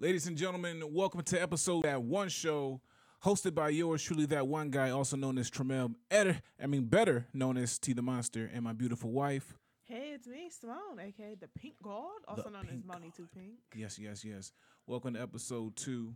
Ladies 0.00 0.28
and 0.28 0.36
gentlemen, 0.36 0.80
welcome 0.92 1.22
to 1.22 1.42
episode 1.42 1.82
that 1.82 2.00
one 2.00 2.28
show 2.28 2.80
hosted 3.24 3.52
by 3.52 3.70
yours 3.70 4.00
truly, 4.00 4.26
that 4.26 4.46
one 4.46 4.70
guy, 4.70 4.90
also 4.90 5.16
known 5.16 5.38
as 5.38 5.50
Tremel 5.50 5.92
Eder, 6.08 6.40
I 6.62 6.68
mean 6.68 6.84
better 6.84 7.26
known 7.34 7.56
as 7.56 7.80
T 7.80 7.94
the 7.94 8.02
Monster, 8.02 8.48
and 8.54 8.62
my 8.62 8.72
beautiful 8.72 9.10
wife. 9.10 9.58
Hey, 9.82 10.12
it's 10.14 10.28
me, 10.28 10.50
Simone, 10.50 11.00
aka 11.00 11.34
the 11.34 11.48
Pink 11.48 11.74
God, 11.82 12.12
also 12.28 12.44
The 12.44 12.50
known 12.50 12.68
as 12.72 12.82
Monie 12.82 13.12
Too 13.12 13.26
Pink. 13.34 13.54
Yes, 13.74 13.98
yes, 13.98 14.24
yes. 14.24 14.52
Welcome 14.86 15.14
to 15.14 15.20
episode 15.20 15.74
two. 15.74 16.14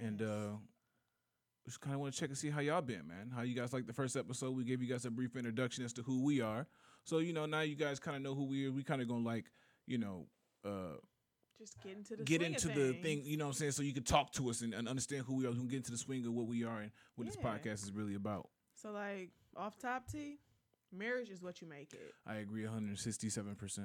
And 0.00 0.22
uh 0.22 0.50
just 1.64 1.80
kind 1.80 1.94
of 1.94 2.00
want 2.00 2.14
to 2.14 2.20
check 2.20 2.28
and 2.28 2.38
see 2.38 2.50
how 2.50 2.60
y'all 2.60 2.82
been, 2.82 3.08
man. 3.08 3.32
How 3.34 3.42
you 3.42 3.56
guys 3.56 3.72
like 3.72 3.88
the 3.88 3.92
first 3.92 4.16
episode? 4.16 4.56
We 4.56 4.62
gave 4.62 4.80
you 4.80 4.88
guys 4.88 5.04
a 5.04 5.10
brief 5.10 5.34
introduction 5.34 5.84
as 5.84 5.92
to 5.94 6.02
who 6.02 6.22
we 6.22 6.40
are. 6.40 6.68
So, 7.02 7.18
you 7.18 7.32
know, 7.32 7.46
now 7.46 7.62
you 7.62 7.74
guys 7.74 7.98
kind 7.98 8.16
of 8.16 8.22
know 8.22 8.36
who 8.36 8.44
we 8.44 8.68
are. 8.68 8.70
We 8.70 8.84
kind 8.84 9.02
of 9.02 9.08
going 9.08 9.24
to 9.24 9.28
like, 9.28 9.46
you 9.88 9.98
know, 9.98 10.28
uh 10.64 10.98
just 11.58 11.80
get 11.82 11.96
into 11.96 12.16
the 12.16 12.24
get 12.24 12.42
into 12.42 12.68
the 12.68 12.92
thing, 12.94 13.22
you 13.24 13.36
know 13.36 13.44
what 13.46 13.50
I'm 13.50 13.54
saying? 13.54 13.72
So 13.72 13.82
you 13.82 13.92
can 13.92 14.02
talk 14.02 14.32
to 14.32 14.50
us 14.50 14.60
and, 14.62 14.74
and 14.74 14.88
understand 14.88 15.24
who 15.26 15.36
we 15.36 15.46
are. 15.46 15.50
We 15.50 15.56
can 15.58 15.68
get 15.68 15.76
into 15.78 15.90
the 15.92 15.98
swing 15.98 16.26
of 16.26 16.32
what 16.32 16.46
we 16.46 16.64
are 16.64 16.80
and 16.80 16.90
what 17.14 17.26
this 17.26 17.36
podcast 17.36 17.82
is 17.84 17.92
really 17.92 18.14
about. 18.14 18.48
So 18.74 18.90
like 18.90 19.30
off 19.56 19.78
top 19.78 20.06
T, 20.10 20.38
marriage 20.92 21.30
is 21.30 21.42
what 21.42 21.60
you 21.60 21.68
make 21.68 21.92
it. 21.92 22.12
I 22.26 22.36
agree 22.36 22.64
167%. 22.64 23.78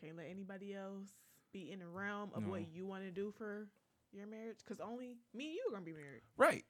Can't 0.00 0.16
let 0.16 0.26
anybody 0.30 0.74
else 0.74 1.08
be 1.52 1.70
in 1.72 1.80
the 1.80 1.86
realm 1.88 2.30
of 2.34 2.44
No. 2.44 2.50
what 2.50 2.72
you 2.72 2.86
want 2.86 3.04
to 3.04 3.10
do 3.10 3.32
for 3.36 3.66
your 4.12 4.26
marriage, 4.26 4.58
because 4.64 4.80
only 4.80 5.16
me 5.34 5.46
and 5.46 5.54
you 5.54 5.64
are 5.68 5.72
gonna 5.72 5.84
be 5.84 5.92
married. 5.92 6.22
Right. 6.36 6.64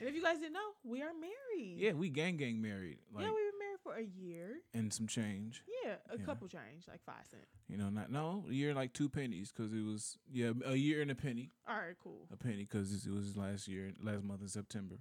And 0.00 0.08
if 0.08 0.14
you 0.14 0.22
guys 0.22 0.38
didn't 0.38 0.54
know, 0.54 0.70
we 0.84 1.02
are 1.02 1.12
married. 1.12 1.76
Yeah, 1.78 1.92
we 1.92 2.08
gang 2.08 2.36
gang 2.36 2.60
married. 2.62 2.98
Like 3.12 3.24
yeah, 3.24 3.30
married 3.30 3.45
for 3.86 3.96
a 3.96 4.02
year. 4.04 4.56
and 4.74 4.92
some 4.92 5.06
change. 5.06 5.62
Yeah, 5.84 5.96
a 6.10 6.18
couple 6.18 6.48
change, 6.48 6.86
like 6.88 7.02
five 7.04 7.26
cent. 7.30 7.44
You 7.68 7.76
know, 7.76 7.88
not 7.90 8.10
no, 8.10 8.44
a 8.48 8.52
year 8.52 8.74
like 8.74 8.92
two 8.92 9.08
pennies 9.08 9.52
cuz 9.52 9.72
it 9.72 9.84
was 9.84 10.18
yeah, 10.30 10.52
a 10.64 10.74
year 10.74 11.00
and 11.02 11.10
a 11.10 11.14
penny. 11.14 11.52
All 11.68 11.76
right, 11.76 11.96
cool. 12.02 12.26
A 12.32 12.36
penny 12.36 12.66
cuz 12.66 13.06
it 13.06 13.12
was 13.12 13.36
last 13.36 13.68
year, 13.68 13.92
last 14.00 14.22
month 14.24 14.42
in 14.42 14.48
September. 14.48 14.96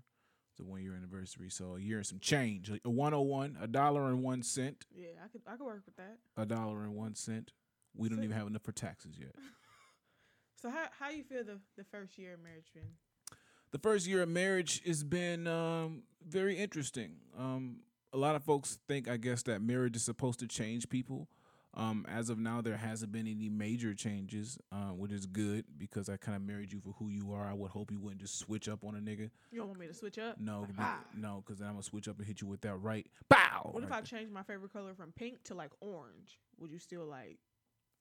It's 0.52 0.59
a 0.62 0.64
one 0.64 0.82
year 0.82 0.96
anniversary, 0.96 1.50
so 1.50 1.76
a 1.76 1.80
year 1.80 1.98
and 1.98 2.06
some 2.08 2.20
change. 2.20 2.70
A 2.70 2.90
101, 2.90 3.58
a 3.59 3.68
dollar 3.68 4.08
and 4.08 4.24
1 4.24 4.42
cent, 4.44 4.86
Yeah, 4.90 5.09
I 5.24 5.28
could 5.28 5.42
I 5.48 5.58
could 5.58 5.66
work 5.66 5.86
with 5.86 5.96
that. 5.98 6.18
a 6.38 6.46
dollar 6.46 6.84
and 6.84 6.96
1 6.96 7.16
cent. 7.16 7.52
We 7.94 8.08
don't 8.09 8.20
So- 8.20 8.24
even 8.24 8.38
have 8.38 8.48
enough 8.48 8.64
for 8.64 8.72
taxes 8.72 9.18
yet. 9.20 9.36
So 10.58 10.70
how 10.72 10.88
how 11.00 11.09
you 11.09 11.24
feel 11.24 11.44
the 11.44 11.59
the 11.76 11.84
first 11.84 12.18
year 12.18 12.34
of 12.36 12.40
marriage 12.40 12.72
been? 12.74 12.98
the 13.72 13.80
first 13.80 14.08
year 14.08 14.22
of 14.24 14.30
marriage 14.30 14.81
has 14.86 15.04
been 15.04 15.46
um, 15.48 16.04
very 16.26 16.58
interesting. 16.58 17.20
Um, 17.38 17.81
a 18.16 18.18
lot 18.18 18.36
of 18.36 18.44
folks 18.44 18.80
think, 18.88 19.10
I 19.10 19.18
guess, 19.18 19.44
that 19.44 19.62
marriage 19.62 19.96
is 19.96 20.04
supposed 20.04 20.40
to 20.40 20.48
change 20.48 20.90
people. 20.90 21.28
Um, 21.74 22.06
as 22.08 22.30
of 22.30 22.40
now, 22.40 22.62
there 22.62 22.78
hasn't 22.78 23.12
been 23.12 23.28
any 23.28 23.50
major 23.50 23.94
changes, 23.94 24.58
uh, 24.72 24.94
which 24.94 25.12
is 25.12 25.26
good 25.26 25.66
because 25.78 26.08
I 26.08 26.16
kind 26.16 26.38
of 26.38 26.42
married 26.42 26.72
you 26.72 26.80
for 26.80 26.96
who 26.98 27.10
you 27.10 27.34
are. 27.34 27.46
I 27.46 27.54
would 27.54 27.72
hope 27.72 27.92
you 27.92 28.00
wouldn't 28.00 28.22
just 28.22 28.40
switch 28.40 28.70
up 28.70 28.86
on 28.86 28.96
a 28.96 29.00
nigga. 29.00 29.30
You 29.52 29.60
don't 29.60 29.68
want 29.68 29.80
me 29.82 29.88
to 29.88 29.94
switch 29.94 30.18
up? 30.18 30.40
No, 30.40 30.66
ah. 30.80 31.02
no, 31.14 31.44
because 31.46 31.60
then 31.60 31.68
I'm 31.68 31.74
gonna 31.74 31.84
switch 31.84 32.08
up 32.08 32.18
and 32.18 32.26
hit 32.26 32.40
you 32.40 32.48
with 32.48 32.62
that 32.62 32.76
right. 32.76 33.06
Bow. 33.28 33.72
What 33.74 33.84
if 33.84 33.90
right 33.90 33.98
I 33.98 34.02
change 34.02 34.32
my 34.32 34.44
favorite 34.44 34.72
color 34.72 34.94
from 34.96 35.12
pink 35.12 35.44
to 35.46 35.54
like 35.54 35.72
orange? 35.82 36.40
Would 36.60 36.72
you 36.72 36.80
still 36.80 37.06
like? 37.06 37.40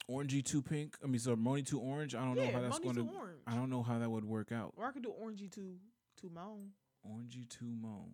orangey 0.08 0.44
to 0.44 0.62
pink? 0.62 0.96
I 1.02 1.08
mean, 1.08 1.18
so 1.18 1.34
Moni 1.34 1.62
to 1.62 1.80
orange. 1.80 2.14
I 2.14 2.20
don't 2.20 2.36
know 2.36 2.46
how 2.52 2.60
that's 2.60 2.78
going 2.78 2.94
to 2.94 3.02
to. 3.02 3.10
orange. 3.16 3.40
I 3.46 3.56
don't 3.56 3.70
know 3.70 3.82
how 3.82 3.98
that 3.98 4.08
would 4.08 4.24
work 4.24 4.52
out. 4.52 4.74
Or 4.76 4.86
I 4.86 4.92
could 4.92 5.02
do 5.02 5.12
orangey 5.20 5.50
to 5.52 5.74
to 6.20 6.30
moan. 6.30 6.70
Orangey 7.06 7.48
to 7.48 7.64
Mon. 7.64 8.12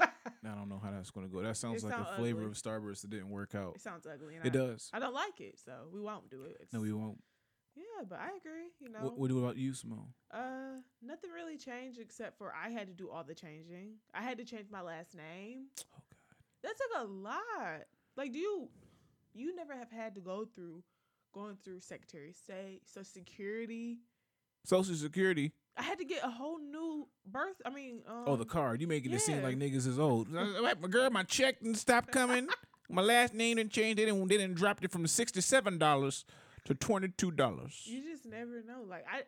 I 0.00 0.08
don't 0.56 0.68
know 0.68 0.80
how 0.82 0.90
that's 0.90 1.10
going 1.10 1.26
to 1.28 1.32
go. 1.32 1.40
That 1.42 1.56
sounds 1.56 1.82
It 1.82 1.86
like 1.86 1.94
sound 1.96 2.08
a 2.12 2.16
flavor 2.16 2.40
ugly. 2.40 2.50
of 2.50 2.56
Starburst 2.56 3.02
that 3.02 3.10
didn't 3.10 3.30
work 3.30 3.54
out. 3.54 3.74
It 3.76 3.80
sounds 3.82 4.06
ugly. 4.06 4.34
And 4.36 4.44
It 4.46 4.54
I, 4.54 4.58
does. 4.58 4.90
I 4.92 4.98
don't 4.98 5.14
like 5.14 5.40
it, 5.40 5.58
so 5.64 5.72
we 5.92 6.00
won't 6.00 6.28
do 6.30 6.42
it. 6.42 6.56
It's, 6.60 6.72
No, 6.72 6.80
we 6.80 6.92
won't. 6.92 7.22
yeah, 7.76 8.04
but 8.08 8.18
I 8.18 8.28
agree. 8.36 8.70
You 8.80 8.90
know, 8.90 9.00
What, 9.00 9.18
what 9.18 9.30
about 9.30 9.56
you, 9.56 9.72
Simone? 9.74 10.12
uh, 10.32 10.80
nothing 11.00 11.30
really 11.30 11.56
changed 11.56 12.00
except 12.00 12.36
for 12.38 12.52
I 12.54 12.70
had 12.70 12.88
to 12.88 12.92
do 12.94 13.10
all 13.10 13.22
the 13.24 13.34
changing. 13.34 13.94
I 14.14 14.22
had 14.22 14.38
to 14.38 14.44
change 14.44 14.66
my 14.70 14.82
last 14.82 15.14
name. 15.14 15.66
Oh 15.80 16.02
God. 16.10 16.38
That 16.64 16.74
took 16.76 17.02
a 17.02 17.04
lot. 17.04 17.86
Like, 18.16 18.32
do 18.32 18.38
you 18.38 18.68
you 19.34 19.54
never 19.54 19.74
have 19.76 19.90
had 19.90 20.14
to 20.16 20.20
go 20.20 20.44
through 20.44 20.82
going 21.32 21.56
through 21.64 21.80
Secretary 21.80 22.30
of 22.30 22.36
State, 22.36 22.82
Social 22.86 23.04
Security? 23.04 23.98
Social 24.66 24.94
Security. 24.94 25.52
I 25.76 25.82
had 25.82 25.98
to 25.98 26.04
get 26.04 26.22
a 26.22 26.30
whole 26.30 26.58
new 26.58 27.08
birth. 27.26 27.56
I 27.64 27.70
mean, 27.70 28.02
um, 28.06 28.24
oh, 28.26 28.36
the 28.36 28.44
card. 28.44 28.80
You 28.80 28.86
making 28.86 29.12
it 29.12 29.20
seem 29.20 29.42
like 29.42 29.56
niggas 29.56 29.86
is 29.86 29.98
old. 29.98 30.28
my 30.30 30.74
girl, 30.90 31.08
my 31.10 31.22
check 31.22 31.60
didn't 31.60 31.78
stop 31.78 32.10
coming. 32.10 32.48
my 32.90 33.02
last 33.02 33.34
name 33.34 33.56
didn't 33.56 33.72
change. 33.72 33.96
They 33.96 34.04
didn't. 34.04 34.28
They 34.28 34.36
didn't 34.36 34.56
dropped 34.56 34.84
it 34.84 34.90
from 34.90 35.06
sixty-seven 35.06 35.78
dollars 35.78 36.24
to 36.66 36.74
twenty-two 36.74 37.30
dollars. 37.30 37.82
You 37.84 38.02
just 38.02 38.26
never 38.26 38.62
know. 38.62 38.84
Like 38.86 39.06
I 39.10 39.22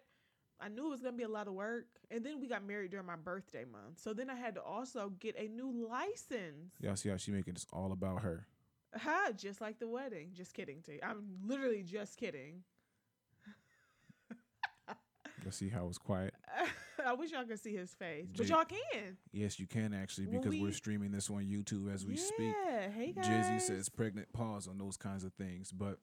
I 0.60 0.68
knew 0.68 0.86
it 0.86 0.90
was 0.90 1.00
gonna 1.00 1.16
be 1.16 1.24
a 1.24 1.28
lot 1.28 1.48
of 1.48 1.54
work. 1.54 1.86
And 2.10 2.24
then 2.24 2.40
we 2.40 2.48
got 2.48 2.64
married 2.64 2.90
during 2.90 3.06
my 3.06 3.16
birthday 3.16 3.64
month. 3.64 3.98
So 3.98 4.12
then 4.12 4.30
I 4.30 4.34
had 4.34 4.54
to 4.54 4.62
also 4.62 5.12
get 5.20 5.36
a 5.38 5.48
new 5.48 5.86
license. 5.88 6.72
Y'all 6.80 6.96
see 6.96 7.08
how 7.08 7.16
she 7.16 7.32
making 7.32 7.54
this 7.54 7.66
all 7.72 7.92
about 7.92 8.22
her. 8.22 8.46
Ha, 8.96 9.30
just 9.36 9.60
like 9.60 9.78
the 9.78 9.88
wedding. 9.88 10.30
Just 10.32 10.54
kidding, 10.54 10.80
T. 10.82 11.00
I'm 11.02 11.24
literally 11.44 11.82
just 11.82 12.16
kidding. 12.16 12.62
Y'all 15.42 15.50
see 15.50 15.68
how 15.68 15.88
it's 15.88 15.98
quiet. 15.98 16.33
I 17.06 17.12
wish 17.14 17.32
y'all 17.32 17.44
could 17.44 17.60
see 17.60 17.74
his 17.74 17.92
face. 17.94 18.26
But 18.36 18.46
Jay- 18.46 18.54
y'all 18.54 18.64
can. 18.64 19.16
Yes, 19.32 19.58
you 19.58 19.66
can 19.66 19.92
actually 19.94 20.26
because 20.26 20.50
we, 20.50 20.66
are 20.66 20.72
streaming 20.72 21.12
this 21.12 21.30
on 21.30 21.44
YouTube 21.44 21.92
as 21.92 22.06
we 22.06 22.16
speak. 22.16 22.54
Yeah. 22.66 22.90
Hey 22.90 23.12
guys. 23.12 23.26
Jizzy 23.26 23.60
says 23.60 23.88
pregnant 23.88 24.32
pause 24.32 24.68
on 24.68 24.78
those 24.78 24.96
kinds 24.96 25.24
of 25.24 25.32
things. 25.34 25.72
But 25.72 25.98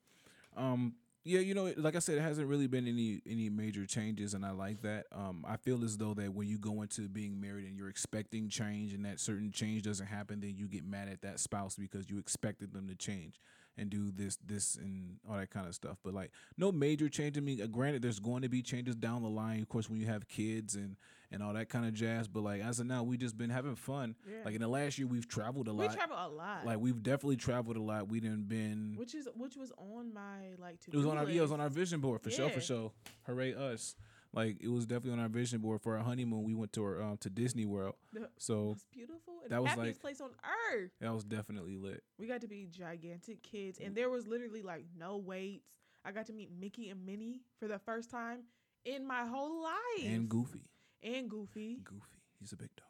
um 0.56 0.96
yeah, 1.24 1.40
you 1.40 1.54
know, 1.54 1.72
like 1.78 1.96
I 1.96 2.00
said, 2.00 2.18
it 2.18 2.22
hasn't 2.22 2.48
really 2.48 2.66
been 2.68 2.88
any 2.88 3.22
any 3.28 3.50
major 3.50 3.86
changes 3.86 4.34
and 4.34 4.46
I 4.46 4.52
like 4.52 4.82
that. 4.82 5.06
Um 5.12 5.46
I 5.48 5.58
feel 5.58 5.84
as 5.84 5.98
though 5.98 6.14
that 6.16 6.34
when 6.34 6.48
you 6.48 6.58
go 6.58 6.82
into 6.82 7.08
being 7.08 7.40
married 7.40 7.66
and 7.66 7.78
you're 7.78 7.90
expecting 7.90 8.50
change 8.50 8.94
and 8.94 9.06
that 9.06 9.20
certain 9.20 9.52
change 9.52 9.84
doesn't 9.84 10.08
happen, 10.08 10.40
then 10.42 10.56
you 10.56 10.68
get 10.68 10.86
mad 10.86 11.08
at 11.10 11.22
that 11.22 11.40
spouse 11.40 11.76
because 11.76 12.10
you 12.10 12.18
expected 12.18 12.74
them 12.74 12.88
to 12.88 12.96
change 12.96 13.40
and 13.82 13.90
do 13.90 14.12
this, 14.16 14.38
this 14.46 14.76
and 14.76 15.18
all 15.30 15.36
that 15.36 15.50
kind 15.50 15.68
of 15.68 15.76
stuff. 15.76 15.98
But 16.04 16.14
like 16.14 16.32
no 16.58 16.72
major 16.72 17.10
change. 17.10 17.38
I 17.38 17.42
mean, 17.42 17.62
uh, 17.62 17.68
granted 17.68 18.02
there's 18.02 18.20
going 18.20 18.44
to 18.44 18.50
be 18.50 18.62
changes 18.62 18.96
down 18.96 19.24
the 19.24 19.30
line, 19.30 19.62
of 19.62 19.68
course, 19.68 19.90
when 19.90 20.00
you 20.00 20.06
have 20.06 20.28
kids 20.28 20.76
and 20.76 20.96
and 21.32 21.42
all 21.42 21.54
that 21.54 21.70
kind 21.70 21.86
of 21.86 21.94
jazz. 21.94 22.28
But 22.28 22.44
like 22.44 22.62
as 22.62 22.80
of 22.80 22.86
now, 22.86 23.04
we've 23.04 23.20
just 23.20 23.38
been 23.38 23.50
having 23.50 23.76
fun. 23.76 24.16
Yeah. 24.30 24.38
Like 24.46 24.56
in 24.56 24.62
the 24.62 24.68
last 24.68 24.98
year 24.98 25.08
we've 25.08 25.28
traveled 25.28 25.68
a 25.68 25.74
lot. 25.74 25.90
We 25.90 25.96
travel 25.96 26.18
a 26.18 26.30
lot. 26.30 26.66
Like 26.66 26.80
we've 26.80 27.02
definitely 27.02 27.38
traveled 27.38 27.78
a 27.78 27.82
lot. 27.82 28.08
We 28.08 28.20
done 28.20 28.46
been. 28.48 28.94
which 28.98 29.16
is 29.16 29.28
which 29.36 29.58
was 29.58 29.72
on 29.78 30.14
my 30.14 30.52
like 30.60 30.80
to 30.82 30.92
It 30.92 30.98
was 30.98 31.06
on 31.06 31.18
our 31.18 31.28
yeah, 31.28 31.40
it 31.40 31.42
was 31.42 31.52
on 31.52 31.60
our 31.60 31.70
vision 31.70 32.00
board 32.00 32.22
for 32.22 32.30
sure, 32.30 32.50
for 32.50 32.62
sure. 32.62 32.92
Hooray 33.26 33.54
us! 33.56 33.96
Like 34.34 34.58
it 34.62 34.70
was 34.70 34.86
definitely 34.86 35.14
on 35.14 35.20
our 35.20 35.28
vision 35.30 35.60
board 35.60 35.82
for 35.82 35.98
our 35.98 36.04
honeymoon. 36.04 36.44
We 36.44 36.54
went 36.54 36.72
to 36.74 36.84
our, 36.84 37.02
um, 37.02 37.18
to 37.18 37.30
Disney 37.30 37.66
World, 37.66 37.96
so 38.38 38.64
was 38.70 38.86
beautiful. 38.92 39.34
And 39.44 39.52
that 39.52 39.58
the 39.58 39.62
was 39.62 39.70
happiest 39.72 39.98
like- 39.98 40.02
place 40.02 40.22
on 40.22 40.30
earth. 40.74 40.92
that 41.02 41.14
was 41.14 41.24
definitely 41.26 41.76
lit. 41.76 42.02
We 42.18 42.28
got 42.28 42.42
to 42.42 42.48
be 42.48 42.68
gigantic 42.72 43.42
kids, 43.44 43.80
and 43.84 43.94
there 43.96 44.10
was 44.10 44.28
literally 44.28 44.62
like 44.62 44.86
no 44.98 45.18
waits. 45.18 45.66
I 46.06 46.12
got 46.12 46.28
to 46.28 46.34
meet 46.34 46.50
Mickey 46.58 46.90
and 46.90 47.06
Minnie 47.06 47.42
for 47.60 47.68
the 47.68 47.78
first 47.80 48.10
time 48.10 48.40
in 48.86 49.06
my 49.06 49.26
whole 49.26 49.64
life. 49.64 50.06
And 50.06 50.30
Goofy, 50.30 50.70
and 51.04 51.30
Goofy, 51.30 51.82
Goofy, 51.84 52.22
he's 52.40 52.54
a 52.54 52.58
big 52.58 52.70
dog, 52.78 52.88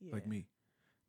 yeah. 0.00 0.12
like 0.12 0.26
me, 0.26 0.46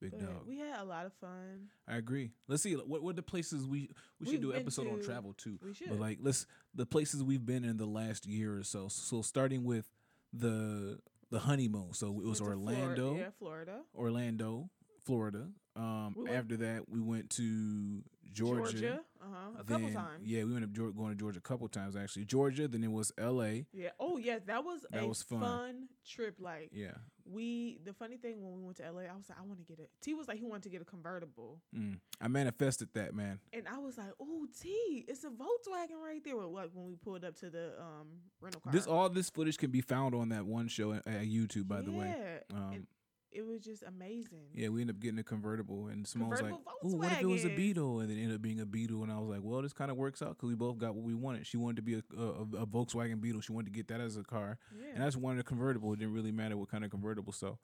big 0.10 0.20
But 0.20 0.34
dog. 0.34 0.48
We 0.48 0.58
had 0.60 0.80
a 0.80 0.84
lot 0.84 1.06
of 1.06 1.14
fun. 1.14 1.70
I 1.88 1.98
agree. 1.98 2.32
Let's 2.48 2.64
see 2.64 2.76
what 2.76 3.02
what 3.04 3.16
the 3.16 3.24
places 3.24 3.66
we 3.68 3.90
we 4.20 4.26
should 4.26 4.34
We've 4.34 4.42
do 4.42 4.52
an 4.52 4.62
episode 4.62 4.88
on 4.88 5.02
travel 5.02 5.34
too. 5.34 5.60
We 5.64 5.74
should. 5.74 5.90
But 5.90 6.00
like 6.00 6.20
let's 6.22 6.46
the 6.74 6.86
places 6.86 7.24
we've 7.24 7.46
been 7.46 7.64
in 7.64 7.78
the 7.78 7.86
last 7.86 8.26
year 8.26 8.58
or 8.58 8.64
so. 8.64 8.88
So 8.88 9.22
starting 9.22 9.64
with 9.64 9.90
the 10.34 11.00
the 11.32 11.40
honeymoon. 11.40 11.94
So 11.94 12.20
it 12.20 12.26
was 12.26 12.40
to 12.40 12.46
Orlando. 12.46 13.16
yeah, 13.16 13.30
Florida, 13.38 13.82
Orlando, 13.96 14.70
Florida. 15.06 15.48
Um, 15.76 16.16
We 16.18 16.30
after 16.30 16.58
that, 16.58 16.90
we 16.90 17.00
went 17.02 17.30
to 17.32 18.04
Georgia. 18.32 19.02
Uh 19.22 19.26
huh. 19.32 19.50
A 19.60 19.64
couple 19.64 19.88
Then- 19.88 19.94
times. 19.94 20.28
Yeah, 20.28 20.44
we 20.44 20.54
went 20.54 20.66
up 20.66 20.72
Geor- 20.72 20.96
going 20.96 21.10
to 21.12 21.16
Georgia 21.16 21.40
a 21.40 21.42
couple 21.42 21.68
times 21.68 21.96
actually. 21.96 22.26
Georgia, 22.26 22.68
then 22.68 22.84
it 22.84 22.92
was 22.92 23.12
L.A. 23.18 23.66
Yeah. 23.74 23.90
Oh 24.00 24.18
yeah, 24.18 24.40
that 24.46 24.64
was 24.64 24.86
That 24.92 25.04
a 25.04 25.08
was 25.08 25.24
fun. 25.24 25.88
trip. 26.08 26.36
Like 26.40 26.70
Yeah. 26.74 26.92
we, 27.26 27.80
the 27.84 27.94
funny 27.94 28.18
thing 28.18 28.44
when 28.44 28.54
we 28.54 28.62
went 28.64 28.78
to 28.78 28.84
LA, 28.92 29.02
I 29.04 29.16
was 29.16 29.28
like, 29.30 29.40
I 29.40 29.42
want 29.42 29.58
to 29.60 29.64
get 29.66 29.80
it. 29.80 29.90
T 30.02 30.14
was 30.14 30.28
like, 30.28 30.38
he 30.38 30.46
wanted 30.46 30.64
to 30.64 30.70
get 30.70 30.82
a 30.82 30.86
convertible, 30.86 31.60
Mm. 31.76 32.00
I 32.22 32.28
manifested 32.28 32.90
that, 32.94 33.16
man. 33.16 33.40
and 33.52 33.68
I 33.68 33.80
was 33.80 33.98
like, 33.98 34.12
oh 34.20 34.46
T, 34.62 35.06
it's 35.08 35.24
a 35.24 35.30
Volkswagen 35.30 36.00
right 36.04 36.24
there. 36.24 36.38
Well, 36.38 36.52
Like 36.52 36.70
when 36.74 36.86
we 36.86 36.96
pulled 36.96 37.24
up 37.26 37.36
to 37.38 37.50
the 37.50 37.74
um 37.82 38.08
rental 38.42 38.62
car. 38.62 38.72
This 38.74 38.86
all 38.86 39.10
this 39.10 39.30
footage 39.32 39.58
can 39.58 39.72
be 39.72 39.82
found 39.82 40.14
on 40.14 40.30
that 40.30 40.46
one 40.46 40.68
show 40.68 40.92
at, 40.94 41.08
at 41.08 41.24
YouTube, 41.24 41.68
by 41.68 41.82
the 41.82 41.92
way. 41.92 42.14
Yeah, 42.16 42.58
Um, 42.58 42.72
and 42.74 42.88
it 43.36 43.46
was 43.46 43.62
just 43.62 43.84
amazing. 43.84 44.46
yeah, 44.54 44.70
we 44.70 44.82
ended 44.82 44.96
up 44.96 45.02
getting 45.02 45.20
a 45.20 45.24
convertible, 45.24 45.88
and 45.88 46.08
Simone 46.08 46.30
was 46.30 46.42
like, 46.42 46.52
Convertible 46.54 46.72
"Ooh, 46.86 46.98
what 46.98 47.12
if 47.12 47.22
it 47.22 47.26
was 47.26 47.46
a 47.46 47.50
Beetle?" 47.56 48.00
And 48.00 48.12
it 48.12 48.16
ended 48.22 48.36
up 48.36 48.42
being 48.42 48.60
a 48.62 48.66
Beetle, 48.66 49.04
and 49.04 49.12
I 49.12 49.20
was 49.20 49.30
like, 49.30 49.42
"Well, 49.44 49.62
this 49.62 49.74
kind 49.74 49.92
of 49.92 49.98
works 49.98 50.22
out 50.22 50.30
because 50.38 50.48
we 50.50 50.56
both 50.56 50.78
got 50.78 50.96
what 50.96 51.04
we 51.04 51.14
wanted. 51.14 51.46
She 51.46 51.58
wanted 51.58 51.76
to 51.78 51.82
be 51.82 51.96
a, 51.96 52.04
a, 52.18 52.42
a 52.64 52.66
Volkswagen 52.68 53.20
Beetle. 53.22 53.42
She 53.42 53.52
wanted 53.52 53.74
to 53.74 53.78
get 53.78 53.88
that 53.90 54.02
as 54.02 54.18
a 54.18 54.24
car, 54.24 54.58
Yeah. 54.80 54.94
and 54.96 55.04
I 55.04 55.08
just 55.08 55.18
wanted 55.18 55.40
a 55.40 55.44
convertible. 55.44 55.94
It 55.94 56.00
didn't 56.00 56.14
really 56.14 56.32
matter 56.32 56.56
what 56.58 56.70
kind 56.70 56.84
of 56.86 56.92
convertible. 56.92 57.34
So, 57.34 57.58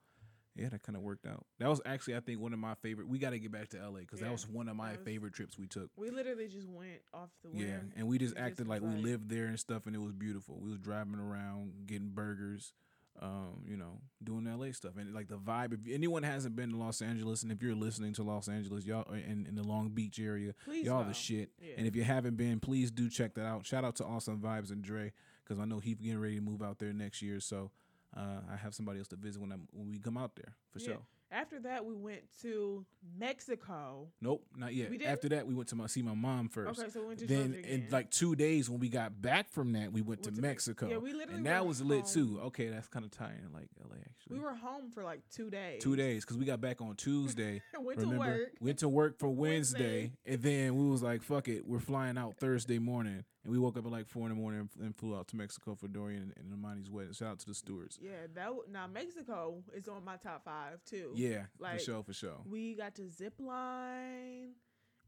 Yeah, 0.54 0.68
that 0.68 0.82
kind 0.82 0.96
of 0.96 1.02
worked 1.02 1.26
out. 1.26 1.46
That 1.60 1.68
was 1.70 1.80
actually, 1.86 2.16
I 2.16 2.20
think, 2.20 2.38
one 2.38 2.52
of 2.52 2.58
my 2.58 2.74
favorite. 2.74 3.08
We 3.08 3.18
got 3.18 3.30
to 3.30 3.38
get 3.38 3.50
back 3.52 3.70
to 3.70 3.78
LA 3.78 4.00
because 4.00 4.20
Yeah, 4.20 4.26
that 4.26 4.32
was 4.32 4.46
one 4.46 4.68
of 4.68 4.76
my 4.76 4.92
was- 4.92 5.00
favorite 5.04 5.32
trips 5.32 5.58
we 5.58 5.66
took. 5.66 5.90
We 5.96 6.10
literally 6.10 6.46
just 6.48 6.68
went 6.68 7.00
off 7.14 7.30
the 7.42 7.48
whim. 7.50 7.66
Yeah, 7.66 7.78
and 7.96 8.06
we 8.06 8.18
just 8.18 8.34
We 8.34 8.40
acted 8.42 8.66
was 8.68 8.80
like 8.80 8.82
we 8.82 8.88
like- 8.96 9.04
lived 9.04 9.30
there 9.30 9.46
and 9.46 9.58
stuff, 9.58 9.86
and 9.86 9.96
it 9.96 10.00
was 10.00 10.12
beautiful. 10.12 10.60
We 10.60 10.68
was 10.68 10.78
driving 10.78 11.14
around, 11.18 11.86
getting 11.86 12.10
burgers, 12.10 12.74
um, 13.20 13.62
you 13.68 13.76
know, 13.76 14.00
doing 14.22 14.44
LA 14.44 14.72
stuff, 14.72 14.92
and 14.96 15.12
like 15.14 15.28
the 15.28 15.36
vibe. 15.36 15.72
If 15.74 15.80
anyone 15.92 16.22
hasn't 16.22 16.56
been 16.56 16.70
to 16.70 16.76
Los 16.76 17.02
Angeles, 17.02 17.42
and 17.42 17.52
if 17.52 17.62
you're 17.62 17.74
listening 17.74 18.12
to 18.14 18.22
Los 18.22 18.48
Angeles, 18.48 18.84
y'all 18.86 19.10
in, 19.12 19.46
in 19.48 19.54
the 19.54 19.62
Long 19.62 19.90
Beach 19.90 20.18
area, 20.18 20.54
Please 20.64 20.86
y'all 20.86 21.04
the 21.04 21.12
shit. 21.14 21.50
Yeah. 21.60 21.74
And 21.78 21.86
if 21.86 21.94
you 21.94 22.04
haven't 22.04 22.36
been, 22.36 22.58
please 22.60 22.90
do 22.90 23.08
check 23.10 23.34
that 23.34 23.44
out. 23.46 23.66
Shout 23.66 23.84
out 23.84 23.96
to 23.96 24.04
Awesome 24.04 24.38
Vibes 24.40 24.70
and 24.70 24.82
Dre, 24.82 25.12
because 25.44 25.60
I 25.60 25.64
know 25.66 25.78
he's 25.78 25.98
getting 25.98 26.20
ready 26.20 26.36
to 26.36 26.40
move 26.42 26.62
out 26.62 26.78
there 26.78 26.92
next 26.92 27.20
year. 27.22 27.38
So 27.40 27.70
uh, 28.16 28.40
I 28.52 28.56
have 28.56 28.74
somebody 28.74 28.98
else 28.98 29.08
to 29.08 29.16
visit 29.16 29.40
when 29.40 29.52
I 29.52 29.56
when 29.72 29.90
we 29.90 29.98
come 29.98 30.16
out 30.16 30.34
there 30.36 30.54
for 30.70 30.78
Yeah. 30.80 30.86
sure. 30.86 31.02
After 31.32 31.60
that, 31.60 31.84
we 31.86 31.94
went 31.94 32.20
to 32.42 32.84
Mexico. 33.18 34.08
Nope, 34.20 34.44
not 34.54 34.74
yet. 34.74 34.90
After 35.02 35.30
that, 35.30 35.46
we 35.46 35.54
went 35.54 35.68
to 35.70 35.76
my, 35.76 35.86
see 35.86 36.02
my 36.02 36.14
mom 36.14 36.48
first. 36.48 36.78
Okay, 36.78 36.90
so 36.90 37.00
we 37.00 37.06
went 37.08 37.20
to 37.20 37.26
then 37.26 37.52
Georgia 37.54 37.68
in 37.68 37.74
again. 37.80 37.88
like 37.90 38.10
two 38.10 38.36
days 38.36 38.68
when 38.68 38.80
we 38.80 38.88
got 38.90 39.20
back 39.20 39.48
from 39.48 39.72
that, 39.72 39.92
we 39.92 40.02
went, 40.02 40.12
Went 40.20 40.24
to, 40.24 40.30
to 40.30 40.42
Mex- 40.42 40.68
Mexico. 40.68 40.88
yeah, 40.90 40.98
we 40.98 41.12
literally 41.14 41.38
and 41.38 41.46
that 41.46 41.64
was 41.66 41.80
lit 41.80 42.04
too. 42.06 42.38
Okay, 42.44 42.68
that's 42.68 42.86
kind 42.88 43.04
of 43.04 43.10
tying 43.10 43.48
like 43.54 43.68
LA 43.82 43.96
actually. 43.96 44.38
we 44.38 44.44
were 44.44 44.54
home 44.54 44.90
for 44.92 45.02
like 45.04 45.22
two 45.34 45.48
days. 45.48 45.82
two 45.82 45.96
days 45.96 46.22
because 46.24 46.36
we 46.36 46.44
got 46.44 46.60
back 46.60 46.82
on 46.82 46.94
Tuesday. 46.96 47.62
went 47.80 47.98
remember? 47.98 48.24
to 48.24 48.30
work. 48.40 48.48
Went 48.60 48.78
to 48.80 48.88
work 48.90 49.18
for 49.18 49.30
Wednesday, 49.30 50.00
Wednesday. 50.00 50.12
and 50.26 50.42
then 50.42 50.76
we 50.76 50.90
was 50.90 51.02
like, 51.02 51.22
"Fuck 51.22 51.48
it, 51.48 51.66
we're 51.66 51.78
flying 51.80 52.18
out 52.18 52.36
Thursday 52.38 52.78
morning." 52.78 53.24
And 53.44 53.52
we 53.52 53.58
woke 53.58 53.76
up 53.76 53.84
at 53.84 53.90
like 53.90 54.06
four 54.06 54.22
in 54.22 54.28
the 54.28 54.34
morning 54.40 54.60
and, 54.76 54.84
and 54.86 54.96
flew 54.96 55.16
out 55.16 55.26
to 55.28 55.36
Mexico 55.36 55.74
for 55.74 55.88
Dorian 55.88 56.22
and, 56.22 56.32
and 56.36 56.52
Imani's 56.52 56.88
wedding. 56.90 57.12
Shout 57.12 57.28
out 57.28 57.38
to 57.40 57.46
the 57.46 57.54
stewards. 57.54 57.98
Yeah, 58.00 58.10
that 58.34 58.44
w- 58.44 58.62
now 58.70 58.86
Mexico 58.86 59.62
is 59.74 59.88
on 59.88 60.04
my 60.04 60.16
top 60.16 60.44
five 60.44 60.84
too. 60.84 61.10
Yeah, 61.14 61.46
Like, 61.58 61.78
for 61.78 61.84
sure, 61.84 62.02
for 62.04 62.12
sure. 62.12 62.36
we 62.48 62.74
got 62.76 62.94
to 62.96 63.08
zip 63.10 63.34
line 63.40 64.50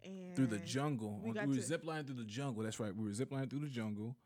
and 0.04 0.34
Through 0.36 0.48
the 0.48 0.58
jungle, 0.58 1.20
we 1.22 1.28
we, 1.30 1.34
got 1.34 1.46
we 1.46 1.56
were 1.56 1.62
to- 1.62 1.78
ziplining 1.78 2.06
through 2.06 2.16
the 2.16 2.24
jungle. 2.24 2.62
That's 2.64 2.80
right, 2.80 2.94
we 2.94 3.04
were 3.04 3.10
ziplining 3.12 3.48
through 3.48 3.60
the 3.60 3.68
jungle. 3.68 4.16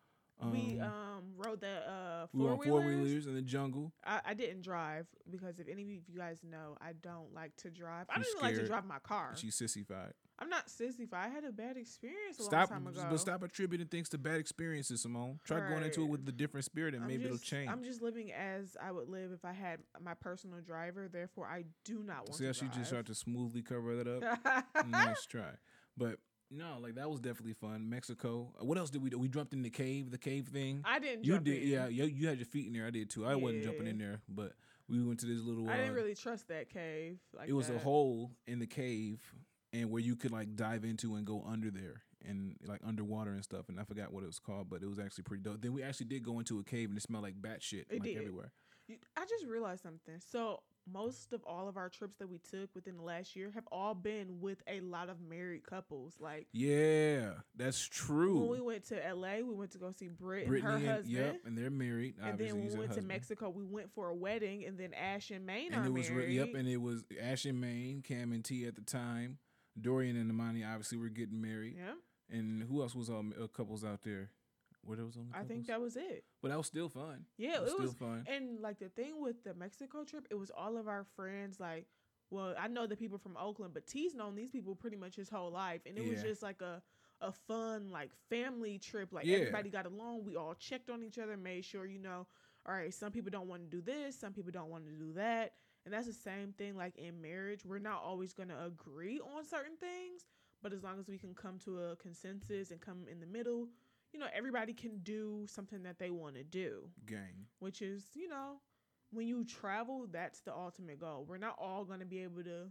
we 0.52 0.78
um 0.80 1.34
rode 1.36 1.60
the 1.60 1.66
uh 1.90 2.26
we 2.32 2.44
were 2.44 2.50
four 2.50 2.58
on 2.60 2.64
four 2.66 2.80
wheelers. 2.80 3.26
in 3.26 3.34
the 3.34 3.42
jungle. 3.42 3.92
I, 4.06 4.20
I 4.24 4.34
didn't 4.34 4.62
drive 4.62 5.06
because 5.30 5.58
if 5.58 5.68
any 5.68 5.82
of 5.82 5.88
you 5.88 6.00
guys 6.16 6.38
know, 6.48 6.76
I 6.80 6.92
don't 7.02 7.34
like 7.34 7.54
to 7.58 7.70
drive. 7.70 8.06
I 8.08 8.14
don't 8.14 8.26
even 8.36 8.42
like 8.42 8.54
to 8.54 8.66
drive 8.66 8.84
my 8.86 9.00
car. 9.00 9.32
She's 9.36 9.54
sissified. 9.56 10.14
I'm 10.40 10.48
not 10.48 10.68
sissy. 10.68 11.00
If 11.00 11.12
I 11.12 11.28
had 11.28 11.44
a 11.44 11.50
bad 11.52 11.76
experience 11.76 12.38
a 12.38 12.44
Stop, 12.44 12.70
long 12.70 12.80
time 12.80 12.86
ago. 12.86 13.06
but 13.10 13.18
stop 13.18 13.42
attributing 13.42 13.88
things 13.88 14.08
to 14.10 14.18
bad 14.18 14.38
experiences, 14.38 15.02
Simone. 15.02 15.40
Try 15.44 15.68
going 15.68 15.82
into 15.82 16.02
it 16.02 16.08
with 16.08 16.28
a 16.28 16.32
different 16.32 16.64
spirit, 16.64 16.94
and 16.94 17.02
I'm 17.02 17.08
maybe 17.08 17.24
just, 17.24 17.34
it'll 17.34 17.44
change. 17.44 17.70
I'm 17.70 17.82
just 17.82 18.02
living 18.02 18.30
as 18.32 18.76
I 18.80 18.92
would 18.92 19.08
live 19.08 19.32
if 19.32 19.44
I 19.44 19.52
had 19.52 19.80
my 20.00 20.14
personal 20.14 20.60
driver. 20.60 21.08
Therefore, 21.08 21.46
I 21.46 21.64
do 21.84 22.02
not 22.04 22.18
want 22.18 22.36
See 22.36 22.44
to 22.44 22.48
how 22.48 22.52
she 22.52 22.68
just 22.68 22.90
tried 22.90 23.06
to 23.06 23.14
smoothly 23.14 23.62
cover 23.62 23.96
that 23.96 24.06
up. 24.06 24.64
nice 24.88 25.26
try. 25.26 25.50
But 25.96 26.18
no, 26.50 26.78
like 26.80 26.94
that 26.94 27.10
was 27.10 27.20
definitely 27.20 27.54
fun. 27.54 27.90
Mexico. 27.90 28.52
What 28.60 28.78
else 28.78 28.90
did 28.90 29.02
we 29.02 29.10
do? 29.10 29.18
We 29.18 29.28
jumped 29.28 29.52
in 29.52 29.62
the 29.62 29.70
cave, 29.70 30.10
the 30.10 30.18
cave 30.18 30.48
thing. 30.48 30.82
I 30.84 30.98
didn't. 30.98 31.24
you 31.24 31.38
did, 31.40 31.62
in. 31.62 31.68
yeah. 31.68 31.88
You, 31.88 32.04
you 32.04 32.28
had 32.28 32.38
your 32.38 32.46
feet 32.46 32.68
in 32.68 32.72
there. 32.72 32.86
I 32.86 32.90
did 32.90 33.10
too. 33.10 33.26
I 33.26 33.34
wasn't 33.34 33.64
jumping 33.64 33.86
in 33.86 33.98
there, 33.98 34.20
but 34.28 34.52
we 34.88 35.02
went 35.02 35.20
to 35.20 35.26
this 35.26 35.42
little. 35.42 35.68
I 35.68 35.76
didn't 35.76 35.90
uh, 35.92 35.94
really 35.94 36.14
trust 36.14 36.48
that 36.48 36.70
cave. 36.70 37.18
Like 37.34 37.48
it 37.48 37.52
was 37.52 37.68
a 37.68 37.78
hole 37.78 38.30
in 38.46 38.58
the 38.58 38.66
cave, 38.66 39.20
and 39.72 39.90
where 39.90 40.00
you 40.02 40.16
could 40.16 40.30
like 40.32 40.54
dive 40.56 40.84
into 40.84 41.14
and 41.16 41.26
go 41.26 41.44
under 41.46 41.70
there 41.70 42.02
and 42.24 42.56
like 42.66 42.80
underwater 42.86 43.30
and 43.32 43.44
stuff. 43.44 43.68
And 43.68 43.78
I 43.78 43.84
forgot 43.84 44.12
what 44.12 44.22
it 44.22 44.26
was 44.26 44.38
called, 44.38 44.68
but 44.70 44.82
it 44.82 44.88
was 44.88 44.98
actually 44.98 45.24
pretty 45.24 45.42
dope. 45.42 45.60
Then 45.60 45.72
we 45.72 45.82
actually 45.82 46.06
did 46.06 46.22
go 46.24 46.38
into 46.38 46.58
a 46.58 46.64
cave, 46.64 46.88
and 46.88 46.98
it 46.98 47.02
smelled 47.02 47.22
like 47.24 47.40
bat 47.40 47.62
shit 47.62 47.86
It 47.90 48.00
like 48.00 48.02
did. 48.02 48.16
everywhere. 48.18 48.52
I 49.16 49.26
just 49.26 49.44
realized 49.46 49.82
something. 49.82 50.14
So 50.18 50.60
most 50.90 51.34
of 51.34 51.44
all 51.44 51.68
of 51.68 51.76
our 51.76 51.90
trips 51.90 52.16
that 52.16 52.26
we 52.30 52.38
took 52.38 52.74
within 52.74 52.96
the 52.96 53.02
last 53.02 53.36
year 53.36 53.50
have 53.54 53.66
all 53.70 53.92
been 53.94 54.40
with 54.40 54.62
a 54.66 54.80
lot 54.80 55.10
of 55.10 55.20
married 55.20 55.62
couples. 55.66 56.14
Like 56.18 56.46
Yeah, 56.54 57.32
that's 57.54 57.86
true. 57.86 58.38
when 58.40 58.48
we 58.48 58.60
went 58.62 58.86
to 58.86 58.94
LA, 59.14 59.36
we 59.46 59.54
went 59.54 59.72
to 59.72 59.78
go 59.78 59.92
see 59.92 60.08
Britt 60.08 60.44
and 60.44 60.48
Brittany 60.48 60.70
her 60.70 60.76
and, 60.78 60.86
husband. 60.86 61.12
yep, 61.14 61.36
and 61.44 61.58
they're 61.58 61.68
married. 61.70 62.14
And 62.22 62.38
then 62.38 62.56
when 62.56 62.68
we 62.68 62.74
went 62.78 62.92
to. 62.94 63.02
Mexico, 63.02 63.50
we 63.50 63.64
went 63.64 63.92
for 63.92 64.08
a 64.08 64.14
wedding, 64.14 64.64
and 64.64 64.78
then 64.78 64.94
Ash 64.94 65.30
and 65.30 65.44
Maine 65.44 65.74
and 65.74 65.82
are 65.84 65.86
it 65.88 65.92
was 65.92 66.08
married. 66.10 66.32
yep, 66.34 66.54
and 66.54 66.66
it 66.66 66.78
was 66.80 67.04
Ash 67.20 67.44
and 67.44 67.60
Maine, 67.60 68.00
Cam 68.00 68.32
and 68.32 68.42
T 68.42 68.64
at 68.66 68.74
the 68.74 68.80
time. 68.80 69.36
Dorian 69.80 70.16
and 70.16 70.30
Imani 70.30 70.64
obviously 70.64 70.98
were 70.98 71.08
getting 71.08 71.40
married, 71.40 71.76
yeah, 71.76 71.94
and 72.30 72.62
who 72.64 72.82
else 72.82 72.94
was 72.94 73.08
um 73.10 73.32
uh, 73.42 73.46
couples 73.48 73.84
out 73.84 74.02
there? 74.02 74.30
Were 74.84 74.96
there 74.96 75.04
was 75.04 75.16
only 75.16 75.30
I 75.34 75.42
think 75.42 75.66
that 75.66 75.80
was 75.80 75.96
it. 75.96 76.24
but 76.40 76.48
that 76.48 76.56
was 76.56 76.66
still 76.68 76.88
fun. 76.88 77.24
Yeah, 77.36 77.56
it 77.56 77.60
was 77.62 77.70
it 77.70 77.74
still 77.74 77.86
was. 77.86 77.94
fun. 77.94 78.24
And 78.28 78.60
like 78.60 78.78
the 78.78 78.88
thing 78.88 79.20
with 79.20 79.42
the 79.44 79.52
Mexico 79.54 80.04
trip, 80.04 80.26
it 80.30 80.34
was 80.36 80.50
all 80.56 80.76
of 80.78 80.86
our 80.88 81.04
friends. 81.16 81.58
Like, 81.60 81.86
well, 82.30 82.54
I 82.58 82.68
know 82.68 82.86
the 82.86 82.96
people 82.96 83.18
from 83.18 83.36
Oakland, 83.36 83.74
but 83.74 83.86
T's 83.86 84.14
known 84.14 84.34
these 84.36 84.50
people 84.50 84.74
pretty 84.76 84.96
much 84.96 85.16
his 85.16 85.28
whole 85.28 85.50
life, 85.50 85.82
and 85.86 85.98
it 85.98 86.04
was 86.08 86.22
just 86.22 86.42
like 86.42 86.62
a 86.62 86.80
a 87.20 87.32
fun 87.32 87.90
like 87.90 88.10
family 88.30 88.78
trip. 88.78 89.12
Like 89.12 89.26
Yeah. 89.26 89.38
everybody 89.38 89.68
got 89.70 89.86
along. 89.86 90.24
We 90.24 90.36
all 90.36 90.54
checked 90.54 90.88
on 90.90 91.02
each 91.02 91.18
other, 91.18 91.36
made 91.36 91.64
sure 91.64 91.84
you 91.84 91.98
know. 91.98 92.26
All 92.66 92.74
right, 92.74 92.92
some 92.94 93.10
people 93.12 93.30
don't 93.30 93.48
want 93.48 93.62
to 93.62 93.68
do 93.76 93.82
this, 93.82 94.18
some 94.18 94.32
people 94.32 94.52
don't 94.52 94.70
want 94.70 94.84
to 94.86 94.92
do 94.92 95.12
that. 95.14 95.54
And 95.88 95.94
that's 95.94 96.06
the 96.06 96.12
same 96.12 96.52
thing 96.52 96.76
like 96.76 96.98
in 96.98 97.22
marriage. 97.22 97.64
We're 97.64 97.78
not 97.78 98.02
always 98.04 98.34
going 98.34 98.50
to 98.50 98.62
agree 98.62 99.20
on 99.20 99.42
certain 99.42 99.74
things, 99.80 100.26
but 100.62 100.74
as 100.74 100.82
long 100.84 101.00
as 101.00 101.08
we 101.08 101.16
can 101.16 101.34
come 101.34 101.58
to 101.64 101.80
a 101.80 101.96
consensus 101.96 102.70
and 102.72 102.78
come 102.78 103.06
in 103.10 103.20
the 103.20 103.26
middle, 103.26 103.68
you 104.12 104.20
know, 104.20 104.26
everybody 104.34 104.74
can 104.74 104.98
do 104.98 105.46
something 105.48 105.82
that 105.84 105.98
they 105.98 106.10
want 106.10 106.34
to 106.34 106.44
do 106.44 106.90
Gang. 107.06 107.46
which 107.60 107.80
is 107.80 108.04
you 108.14 108.28
know 108.28 108.60
when 109.12 109.26
you 109.26 109.44
travel 109.46 110.06
that's 110.12 110.40
the 110.40 110.54
ultimate 110.54 111.00
goal 111.00 111.24
we're 111.26 111.38
not 111.38 111.56
all 111.58 111.84
going 111.86 112.00
to 112.00 112.06
be 112.06 112.22
able 112.22 112.42
to 112.42 112.66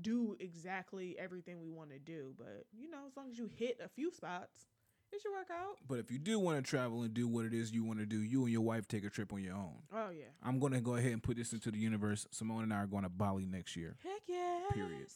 do 0.00 0.34
exactly 0.40 1.14
everything 1.18 1.60
we 1.60 1.68
want 1.70 1.90
to 1.90 1.98
do 1.98 2.34
but 2.38 2.64
you 2.78 2.88
know 2.90 3.00
as 3.06 3.16
long 3.16 3.30
as 3.30 3.38
you 3.38 3.50
hit 3.54 3.78
a 3.84 3.88
few 3.88 4.10
spots 4.10 4.66
it 5.12 5.20
should 5.22 5.32
work 5.32 5.48
out 5.50 5.76
But 5.88 5.98
if 5.98 6.10
you 6.10 6.18
do 6.18 6.38
want 6.38 6.62
to 6.62 6.68
travel 6.68 7.02
and 7.02 7.14
do 7.14 7.26
what 7.28 7.44
it 7.46 7.54
is 7.54 7.72
you 7.72 7.84
want 7.84 7.98
to 8.00 8.06
do, 8.06 8.20
you 8.22 8.42
and 8.44 8.52
your 8.52 8.60
wife 8.62 8.86
take 8.88 9.04
a 9.04 9.10
trip 9.10 9.32
on 9.32 9.42
your 9.42 9.54
own. 9.54 9.76
oh 9.94 10.10
yeah 10.10 10.24
I'm 10.42 10.58
gonna 10.58 10.80
go 10.80 10.96
ahead 10.96 11.12
and 11.12 11.22
put 11.22 11.36
this 11.36 11.52
into 11.52 11.70
the 11.70 11.78
universe. 11.78 12.26
Simone 12.30 12.64
and 12.64 12.72
I 12.74 12.78
are 12.78 12.86
going 12.86 13.04
to 13.04 13.08
Bali 13.08 13.46
next 13.46 13.76
year. 13.76 13.96
heck 14.02 14.22
yeah 14.26 14.60
Period. 14.72 15.06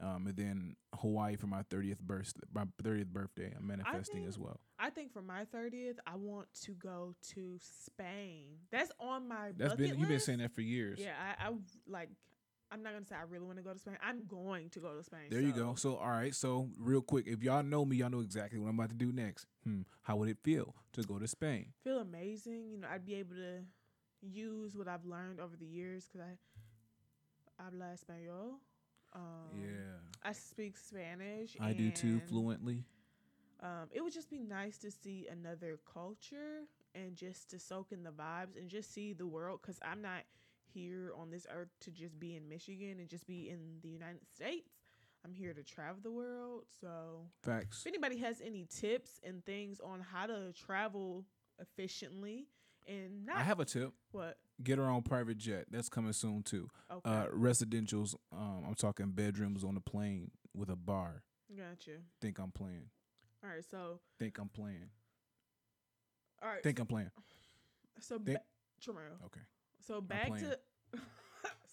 Um, 0.00 0.26
and 0.26 0.36
then 0.36 0.76
Hawaii 0.98 1.36
for 1.36 1.46
my 1.46 1.62
30th 1.62 2.00
birthday. 2.00 2.40
My 2.52 2.64
30th 2.82 3.06
birthday. 3.06 3.54
I'm 3.56 3.66
manifesting 3.68 4.24
as 4.26 4.36
well. 4.36 4.58
i 4.78 4.90
think 4.90 5.12
for 5.12 5.22
my 5.22 5.44
30th 5.54 5.98
i 6.06 6.16
want 6.16 6.48
to 6.64 6.72
go 6.72 7.14
to 7.34 7.56
spain 7.60 8.46
that's 8.72 8.90
on 8.98 9.28
my 9.28 9.52
That's 9.56 9.74
been 9.74 9.96
you've 9.98 10.08
been 10.08 10.18
saying 10.20 10.38
that 10.40 10.52
for 10.54 10.60
years. 10.62 10.98
yeah 11.00 11.12
I, 11.38 11.48
I 11.48 11.52
like 11.86 12.08
i'm 12.72 12.82
not 12.82 12.92
gonna 12.92 13.04
say 13.04 13.14
i 13.14 13.22
really 13.28 13.44
want 13.44 13.58
to 13.58 13.62
go 13.62 13.72
to 13.72 13.78
spain 13.78 13.96
i'm 14.02 14.22
going 14.26 14.68
to 14.70 14.80
go 14.80 14.96
to 14.96 15.02
spain 15.02 15.26
There 15.30 15.40
you 15.40 15.52
go. 15.52 15.74
So 15.76 15.96
all 15.96 16.08
right. 16.08 16.34
So 16.34 16.68
real 16.78 17.02
quick, 17.02 17.26
if 17.26 17.42
y'all 17.42 17.62
know 17.62 17.84
me, 17.84 17.96
y'all 17.96 18.10
know 18.10 18.20
exactly 18.20 18.58
what 18.58 18.68
I'm 18.68 18.78
about 18.78 18.90
to 18.90 18.96
do 18.96 19.12
next. 19.12 19.46
Hmm. 19.64 19.82
How 20.02 20.16
would 20.16 20.28
it 20.28 20.38
feel 20.42 20.74
to 20.94 21.02
go 21.02 21.18
to 21.18 21.28
Spain? 21.28 21.66
feel 21.84 21.98
amazing. 22.00 22.70
You 22.70 22.78
know, 22.78 22.88
I'd 22.92 23.04
be 23.06 23.14
able 23.16 23.36
to 23.36 23.60
use 24.20 24.76
what 24.76 24.88
I've 24.88 25.04
learned 25.04 25.40
over 25.40 25.56
the 25.56 25.66
years 25.66 26.06
because 26.06 26.26
I 26.26 27.62
habla 27.62 27.94
español. 27.94 28.58
Um, 29.14 29.60
yeah, 29.60 29.98
I 30.22 30.32
speak 30.32 30.76
Spanish. 30.78 31.56
I 31.60 31.72
do 31.72 31.90
too 31.90 32.20
fluently. 32.28 32.84
Um, 33.62 33.88
it 33.92 34.02
would 34.02 34.12
just 34.12 34.30
be 34.30 34.40
nice 34.40 34.78
to 34.78 34.90
see 34.90 35.28
another 35.30 35.78
culture 35.92 36.64
and 36.94 37.14
just 37.14 37.50
to 37.50 37.58
soak 37.58 37.92
in 37.92 38.02
the 38.02 38.10
vibes 38.10 38.56
and 38.58 38.68
just 38.68 38.92
see 38.92 39.12
the 39.12 39.26
world 39.26 39.60
because 39.62 39.78
I'm 39.84 40.02
not 40.02 40.22
here 40.72 41.12
on 41.18 41.30
this 41.30 41.46
earth 41.52 41.68
to 41.80 41.90
just 41.90 42.18
be 42.18 42.36
in 42.36 42.48
Michigan 42.48 42.98
and 43.00 43.08
just 43.08 43.26
be 43.26 43.48
in 43.48 43.78
the 43.82 43.88
United 43.88 44.26
States. 44.34 44.68
I'm 45.24 45.34
here 45.34 45.54
to 45.54 45.62
travel 45.62 45.98
the 46.02 46.10
world. 46.10 46.64
So 46.80 47.26
Facts. 47.42 47.80
if 47.82 47.86
anybody 47.86 48.16
has 48.18 48.40
any 48.40 48.64
tips 48.68 49.20
and 49.22 49.44
things 49.44 49.80
on 49.80 50.00
how 50.00 50.26
to 50.26 50.52
travel 50.52 51.24
efficiently 51.60 52.48
and 52.88 53.24
not 53.26 53.36
I 53.38 53.42
have 53.42 53.60
a 53.60 53.64
tip. 53.64 53.92
what 54.10 54.38
Get 54.62 54.78
her 54.78 54.88
own 54.88 55.02
private 55.02 55.38
jet. 55.38 55.66
That's 55.70 55.88
coming 55.88 56.12
soon 56.12 56.42
too. 56.42 56.68
okay 56.90 57.08
Uh, 57.08 57.26
residentials. 57.28 58.14
Um, 58.32 58.64
I'm 58.66 58.74
talking 58.74 59.10
bedrooms 59.12 59.62
on 59.64 59.74
the 59.74 59.80
plane 59.80 60.30
with 60.54 60.68
a 60.70 60.76
bar. 60.76 61.22
gotcha 61.56 61.98
Think 62.20 62.38
I'm 62.38 62.50
playing. 62.50 62.90
all 63.44 63.50
right 63.50 63.64
so 63.64 64.00
Think 64.18 64.38
I'm 64.38 64.48
playing. 64.48 64.90
all 66.42 66.48
right 66.48 66.62
Think 66.62 66.80
I'm 66.80 66.86
playing. 66.86 67.10
so 68.00 68.18
think- 68.18 68.38
ba-. 68.38 68.44
Okay. 69.26 69.40
So 69.86 70.00
back 70.00 70.28
to 70.38 70.58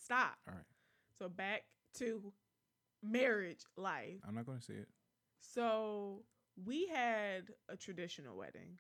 stop 0.04 0.38
All 0.48 0.54
right. 0.56 0.64
so 1.18 1.30
back 1.30 1.64
to 1.96 2.34
marriage 3.04 3.62
life 3.78 4.20
I'm 4.28 4.36
not 4.36 4.46
gonna 4.46 4.62
say 4.62 4.74
it. 4.76 4.88
so 5.40 6.24
we 6.66 6.88
had 6.88 7.44
a 7.70 7.78
traditional 7.78 8.36
wedding 8.38 8.78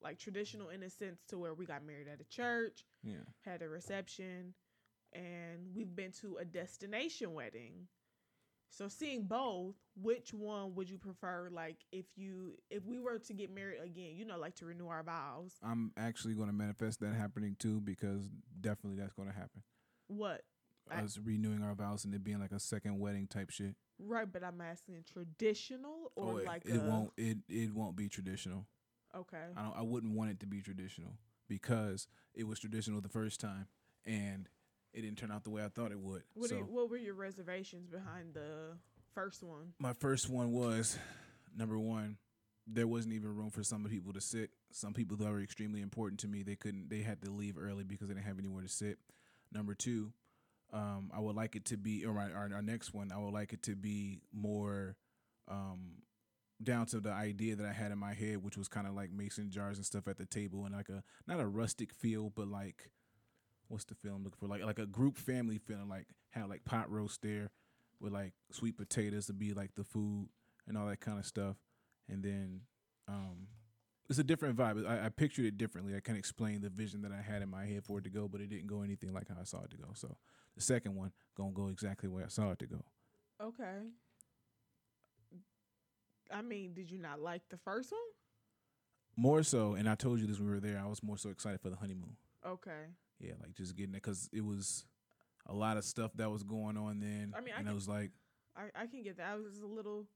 like 0.00 0.18
traditional 0.18 0.68
in 0.68 0.82
a 0.82 0.90
sense 0.90 1.20
to 1.28 1.38
where 1.38 1.54
we 1.54 1.66
got 1.66 1.84
married 1.84 2.08
at 2.08 2.20
a 2.20 2.24
church 2.24 2.84
Yeah. 3.02 3.24
had 3.44 3.62
a 3.62 3.68
reception, 3.68 4.54
and 5.12 5.74
we've 5.74 5.94
been 5.96 6.12
to 6.20 6.36
a 6.36 6.44
destination 6.44 7.34
wedding. 7.34 7.88
So 8.70 8.88
seeing 8.88 9.24
both, 9.24 9.74
which 9.96 10.32
one 10.32 10.74
would 10.74 10.88
you 10.90 10.98
prefer? 10.98 11.48
Like 11.50 11.78
if 11.92 12.06
you 12.16 12.58
if 12.70 12.84
we 12.84 12.98
were 12.98 13.18
to 13.18 13.32
get 13.32 13.52
married 13.52 13.80
again, 13.82 14.12
you 14.14 14.24
know, 14.24 14.38
like 14.38 14.54
to 14.56 14.66
renew 14.66 14.88
our 14.88 15.02
vows. 15.02 15.54
I'm 15.62 15.92
actually 15.96 16.34
gonna 16.34 16.52
manifest 16.52 17.00
that 17.00 17.14
happening 17.14 17.56
too 17.58 17.80
because 17.80 18.28
definitely 18.60 19.00
that's 19.00 19.14
gonna 19.14 19.32
happen. 19.32 19.62
What? 20.08 20.42
I- 20.90 21.02
us 21.02 21.18
renewing 21.22 21.62
our 21.62 21.74
vows 21.74 22.04
and 22.04 22.14
it 22.14 22.24
being 22.24 22.40
like 22.40 22.52
a 22.52 22.60
second 22.60 22.98
wedding 22.98 23.26
type 23.26 23.50
shit. 23.50 23.74
Right, 23.98 24.30
but 24.30 24.42
I'm 24.44 24.60
asking 24.60 25.04
traditional 25.12 26.12
or 26.16 26.32
Oh, 26.32 26.36
it, 26.38 26.46
like 26.46 26.64
it 26.64 26.76
a, 26.76 26.80
won't 26.80 27.12
it 27.16 27.38
it 27.48 27.74
won't 27.74 27.96
be 27.96 28.08
traditional. 28.08 28.66
Okay. 29.14 29.42
I 29.56 29.62
don't 29.62 29.76
I 29.76 29.82
wouldn't 29.82 30.14
want 30.14 30.30
it 30.30 30.40
to 30.40 30.46
be 30.46 30.60
traditional 30.62 31.12
because 31.48 32.06
it 32.34 32.46
was 32.46 32.58
traditional 32.60 33.00
the 33.00 33.08
first 33.08 33.40
time 33.40 33.66
and 34.06 34.48
it 34.98 35.02
didn't 35.02 35.18
turn 35.18 35.30
out 35.30 35.44
the 35.44 35.50
way 35.50 35.64
I 35.64 35.68
thought 35.68 35.92
it 35.92 36.00
would. 36.00 36.22
What, 36.34 36.50
so 36.50 36.58
are, 36.58 36.64
what 36.64 36.90
were 36.90 36.96
your 36.96 37.14
reservations 37.14 37.86
behind 37.86 38.34
the 38.34 38.76
first 39.14 39.42
one? 39.42 39.72
my 39.78 39.92
first 39.92 40.28
one 40.28 40.52
was 40.52 40.98
number 41.56 41.78
one, 41.78 42.16
there 42.66 42.86
wasn't 42.86 43.14
even 43.14 43.34
room 43.34 43.50
for 43.50 43.62
some 43.62 43.84
of 43.84 43.90
the 43.90 43.96
people 43.96 44.12
to 44.12 44.20
sit. 44.20 44.50
Some 44.72 44.92
people 44.92 45.16
that 45.18 45.30
were 45.30 45.40
extremely 45.40 45.80
important 45.80 46.20
to 46.20 46.28
me, 46.28 46.42
they 46.42 46.56
couldn't 46.56 46.90
they 46.90 47.02
had 47.02 47.22
to 47.22 47.30
leave 47.30 47.56
early 47.58 47.84
because 47.84 48.08
they 48.08 48.14
didn't 48.14 48.26
have 48.26 48.38
anywhere 48.38 48.62
to 48.62 48.68
sit. 48.68 48.98
Number 49.52 49.74
two, 49.74 50.12
um, 50.72 51.10
I 51.14 51.20
would 51.20 51.36
like 51.36 51.56
it 51.56 51.64
to 51.66 51.76
be 51.76 52.04
or 52.04 52.12
my, 52.12 52.30
our, 52.32 52.50
our 52.54 52.62
next 52.62 52.92
one, 52.92 53.12
I 53.12 53.18
would 53.18 53.32
like 53.32 53.52
it 53.52 53.62
to 53.64 53.76
be 53.76 54.20
more 54.32 54.96
um, 55.46 56.02
down 56.62 56.86
to 56.86 57.00
the 57.00 57.12
idea 57.12 57.54
that 57.54 57.64
I 57.64 57.72
had 57.72 57.92
in 57.92 57.98
my 57.98 58.14
head, 58.14 58.42
which 58.42 58.56
was 58.56 58.66
kind 58.66 58.86
of 58.86 58.94
like 58.94 59.12
mason 59.12 59.50
jars 59.50 59.76
and 59.76 59.86
stuff 59.86 60.08
at 60.08 60.18
the 60.18 60.26
table 60.26 60.64
and 60.64 60.74
like 60.74 60.88
a 60.88 61.04
not 61.28 61.40
a 61.40 61.46
rustic 61.46 61.92
feel, 61.92 62.30
but 62.34 62.48
like 62.48 62.90
what's 63.68 63.84
the 63.84 63.94
feeling 63.94 64.24
looking 64.24 64.38
for? 64.38 64.46
Like 64.46 64.64
like 64.64 64.78
a 64.78 64.86
group 64.86 65.16
family 65.16 65.58
feeling, 65.58 65.88
like 65.88 66.06
have 66.30 66.48
like 66.48 66.64
pot 66.64 66.90
roast 66.90 67.22
there 67.22 67.50
with 68.00 68.12
like 68.12 68.32
sweet 68.50 68.76
potatoes 68.76 69.26
to 69.26 69.32
be 69.32 69.52
like 69.52 69.74
the 69.74 69.84
food 69.84 70.28
and 70.66 70.76
all 70.76 70.86
that 70.86 71.00
kind 71.00 71.18
of 71.18 71.26
stuff. 71.26 71.56
And 72.08 72.22
then 72.22 72.60
um 73.06 73.48
it's 74.08 74.18
a 74.18 74.24
different 74.24 74.56
vibe. 74.56 74.86
I, 74.88 75.06
I 75.06 75.08
pictured 75.10 75.44
it 75.44 75.58
differently. 75.58 75.94
I 75.94 76.00
can't 76.00 76.16
explain 76.16 76.62
the 76.62 76.70
vision 76.70 77.02
that 77.02 77.12
I 77.12 77.20
had 77.20 77.42
in 77.42 77.50
my 77.50 77.66
head 77.66 77.84
for 77.84 77.98
it 77.98 78.04
to 78.04 78.10
go, 78.10 78.26
but 78.26 78.40
it 78.40 78.48
didn't 78.48 78.66
go 78.66 78.80
anything 78.80 79.12
like 79.12 79.28
how 79.28 79.36
I 79.38 79.44
saw 79.44 79.62
it 79.64 79.70
to 79.70 79.76
go. 79.76 79.88
So 79.94 80.16
the 80.56 80.62
second 80.62 80.96
one 80.96 81.12
gonna 81.36 81.52
go 81.52 81.68
exactly 81.68 82.08
where 82.08 82.24
I 82.24 82.28
saw 82.28 82.52
it 82.52 82.58
to 82.60 82.66
go. 82.66 82.84
Okay. 83.42 83.80
I 86.32 86.42
mean, 86.42 86.74
did 86.74 86.90
you 86.90 86.98
not 86.98 87.20
like 87.20 87.42
the 87.50 87.56
first 87.56 87.92
one? 87.92 88.00
More 89.16 89.42
so, 89.42 89.74
and 89.74 89.88
I 89.88 89.94
told 89.94 90.20
you 90.20 90.26
this 90.26 90.38
when 90.38 90.48
we 90.48 90.54
were 90.54 90.60
there. 90.60 90.80
I 90.82 90.86
was 90.86 91.02
more 91.02 91.16
so 91.16 91.30
excited 91.30 91.60
for 91.60 91.70
the 91.70 91.76
honeymoon. 91.76 92.16
Okay. 92.46 92.86
Yeah, 93.20 93.32
like 93.40 93.54
just 93.54 93.76
getting 93.76 93.94
it 93.94 94.02
because 94.02 94.28
it 94.32 94.44
was 94.44 94.84
a 95.46 95.54
lot 95.54 95.76
of 95.76 95.84
stuff 95.84 96.12
that 96.16 96.30
was 96.30 96.42
going 96.42 96.76
on 96.76 97.00
then. 97.00 97.34
I 97.36 97.40
mean, 97.40 97.54
I 97.54 97.58
and 97.58 97.66
can- 97.66 97.72
it 97.72 97.74
was 97.74 97.88
like, 97.88 98.10
I, 98.56 98.82
I 98.82 98.86
can 98.86 99.02
get 99.02 99.16
that. 99.18 99.26
I 99.32 99.36
was 99.36 99.60
a 99.60 99.66
little 99.66 100.06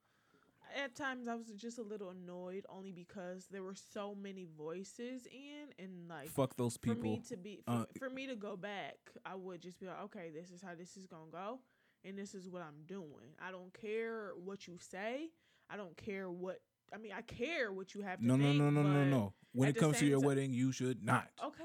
at 0.77 0.95
times 0.95 1.29
I 1.29 1.35
was 1.35 1.49
just 1.49 1.79
a 1.79 1.83
little 1.83 2.11
annoyed 2.11 2.65
only 2.69 2.93
because 2.93 3.47
there 3.51 3.63
were 3.63 3.75
so 3.75 4.15
many 4.15 4.47
voices 4.57 5.27
in 5.27 5.85
and 5.85 6.09
like 6.09 6.31
fuck 6.31 6.57
those 6.57 6.77
for 6.77 6.95
people. 6.95 7.03
me 7.03 7.23
to 7.29 7.37
be 7.37 7.61
for, 7.65 7.73
uh, 7.73 7.85
for 7.99 8.11
me 8.11 8.27
to 8.27 8.35
go 8.35 8.57
back, 8.57 8.97
I 9.25 9.35
would 9.35 9.61
just 9.61 9.79
be 9.81 9.87
like, 9.87 10.01
okay, 10.05 10.31
this 10.35 10.51
is 10.51 10.63
how 10.63 10.75
this 10.79 10.97
is 10.97 11.07
gonna 11.07 11.31
go, 11.31 11.61
and 12.05 12.19
this 12.19 12.35
is 12.35 12.49
what 12.49 12.63
I'm 12.63 12.85
doing. 12.87 13.35
I 13.41 13.51
don't 13.51 13.73
care 13.79 14.33
what 14.43 14.67
you 14.67 14.77
say. 14.79 15.31
I 15.71 15.77
don't 15.77 15.97
care 15.97 16.31
what. 16.31 16.61
I 16.93 16.99
mean, 16.99 17.13
I 17.17 17.23
care 17.23 17.73
what 17.73 17.95
you 17.95 18.03
have 18.03 18.19
to 18.21 18.25
say. 18.25 18.29
no, 18.29 18.37
no, 18.37 18.43
think, 18.45 18.59
no, 18.59 18.71
no, 18.71 18.83
no, 18.83 18.99
but- 19.01 19.05
no. 19.07 19.33
When 19.55 19.69
it 19.69 19.77
comes 19.77 19.99
to 19.99 20.07
your 20.07 20.21
wedding, 20.21 20.55
you 20.55 20.73
should 20.73 21.05
not. 21.05 21.29
Okay, 21.45 21.62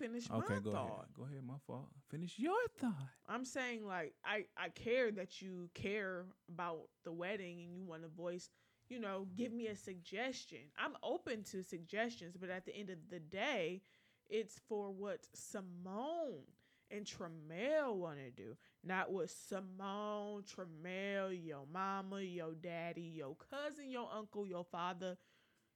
finish 0.00 0.30
Okay, 0.30 0.54
my 0.54 0.60
go 0.60 0.72
thought. 0.72 0.88
ahead. 0.88 1.14
Go 1.16 1.24
ahead. 1.24 1.42
My 1.46 1.58
fault. 1.66 1.88
Finish 2.10 2.38
your 2.38 2.56
thought. 2.78 3.08
I'm 3.28 3.44
saying 3.44 3.86
like 3.86 4.14
I 4.24 4.44
I 4.56 4.68
care 4.70 5.10
that 5.12 5.40
you 5.42 5.70
care 5.74 6.26
about 6.48 6.88
the 7.04 7.12
wedding 7.12 7.60
and 7.62 7.76
you 7.76 7.84
want 7.84 8.02
to 8.02 8.08
voice, 8.08 8.50
you 8.88 8.98
know, 8.98 9.26
give 9.36 9.52
me 9.52 9.66
a 9.68 9.76
suggestion. 9.76 10.60
I'm 10.78 10.96
open 11.02 11.44
to 11.52 11.62
suggestions, 11.62 12.36
but 12.40 12.50
at 12.50 12.64
the 12.66 12.74
end 12.74 12.90
of 12.90 12.98
the 13.10 13.20
day, 13.20 13.82
it's 14.28 14.58
for 14.68 14.90
what 14.92 15.26
Simone 15.34 16.44
and 16.90 17.06
Tremel 17.06 17.94
want 17.96 18.18
to 18.18 18.30
do, 18.30 18.56
not 18.84 19.12
what 19.12 19.30
Simone, 19.30 20.42
Tremel, 20.42 21.30
your 21.32 21.66
mama, 21.72 22.20
your 22.20 22.54
daddy, 22.54 23.12
your 23.16 23.36
cousin, 23.50 23.90
your 23.90 24.08
uncle, 24.12 24.46
your 24.46 24.64
father, 24.64 25.16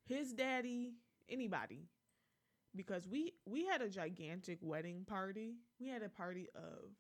his 0.07 0.33
daddy, 0.33 0.95
anybody. 1.29 1.89
Because 2.77 3.07
we 3.07 3.33
we 3.47 3.65
had 3.67 3.83
a 3.83 3.89
gigantic 3.89 4.59
wedding 4.63 5.05
party. 5.07 5.55
We 5.81 5.89
had 5.89 6.03
a 6.03 6.09
party 6.09 6.49
of 6.55 6.91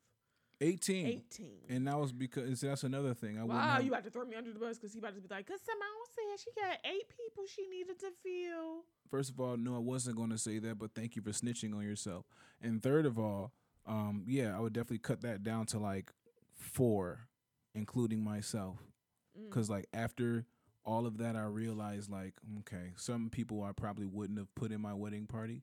18. 0.60 1.06
18. 1.06 1.50
And 1.68 1.88
that 1.88 1.98
was 1.98 2.12
because 2.12 2.60
that's 2.60 2.84
another 2.84 3.12
thing. 3.12 3.38
I 3.38 3.44
Wow, 3.44 3.58
have- 3.74 3.82
you 3.84 3.90
about 3.90 4.04
to 4.04 4.10
throw 4.10 4.24
me 4.24 4.36
under 4.36 4.52
the 4.52 4.58
bus 4.58 4.78
because 4.78 4.92
he 4.92 5.00
about 5.00 5.14
to 5.16 5.20
be 5.20 5.26
like, 5.28 5.46
because 5.46 5.60
Simone 5.62 6.06
said 6.14 6.40
she 6.44 6.50
got 6.60 6.78
eight 6.84 7.08
people 7.08 7.44
she 7.46 7.66
needed 7.66 7.98
to 7.98 8.10
feel. 8.22 8.84
First 9.10 9.30
of 9.30 9.40
all, 9.40 9.56
no, 9.56 9.74
I 9.74 9.78
wasn't 9.80 10.16
going 10.16 10.30
to 10.30 10.38
say 10.38 10.58
that, 10.60 10.78
but 10.78 10.94
thank 10.94 11.16
you 11.16 11.22
for 11.22 11.30
snitching 11.30 11.74
on 11.74 11.82
yourself. 11.82 12.24
And 12.62 12.82
third 12.82 13.04
of 13.04 13.18
all, 13.18 13.52
um, 13.86 14.24
yeah, 14.28 14.56
I 14.56 14.60
would 14.60 14.72
definitely 14.72 14.98
cut 14.98 15.22
that 15.22 15.42
down 15.42 15.66
to 15.66 15.78
like 15.78 16.12
four, 16.54 17.28
including 17.74 18.22
myself. 18.22 18.76
Mm. 19.38 19.46
Because 19.50 19.68
like 19.68 19.86
after 19.92 20.46
all 20.84 21.06
of 21.06 21.18
that, 21.18 21.36
I 21.36 21.44
realized 21.44 22.10
like, 22.10 22.34
okay, 22.60 22.92
some 22.96 23.30
people 23.30 23.62
I 23.62 23.72
probably 23.72 24.06
wouldn't 24.06 24.38
have 24.38 24.54
put 24.54 24.72
in 24.72 24.80
my 24.80 24.94
wedding 24.94 25.26
party, 25.26 25.62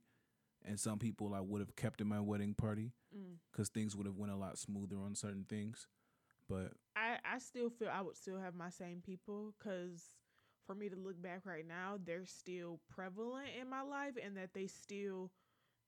and 0.65 0.79
some 0.79 0.99
people 0.99 1.33
I 1.33 1.41
would 1.41 1.59
have 1.61 1.75
kept 1.75 2.01
in 2.01 2.07
my 2.07 2.19
wedding 2.19 2.53
party 2.53 2.91
Mm. 3.15 3.37
because 3.51 3.69
things 3.69 3.95
would 3.95 4.05
have 4.05 4.15
went 4.17 4.31
a 4.31 4.35
lot 4.37 4.57
smoother 4.57 4.97
on 4.97 5.15
certain 5.15 5.45
things. 5.47 5.87
But 6.47 6.73
I, 6.95 7.17
I 7.25 7.39
still 7.39 7.69
feel 7.69 7.89
I 7.89 8.01
would 8.01 8.17
still 8.17 8.39
have 8.39 8.55
my 8.55 8.69
same 8.69 9.01
people 9.01 9.53
because 9.57 10.03
for 10.65 10.75
me 10.75 10.89
to 10.89 10.95
look 10.95 11.21
back 11.21 11.41
right 11.45 11.67
now, 11.67 11.97
they're 12.03 12.25
still 12.25 12.79
prevalent 12.89 13.49
in 13.59 13.69
my 13.69 13.81
life 13.81 14.13
and 14.23 14.37
that 14.37 14.53
they 14.53 14.67
still, 14.67 15.31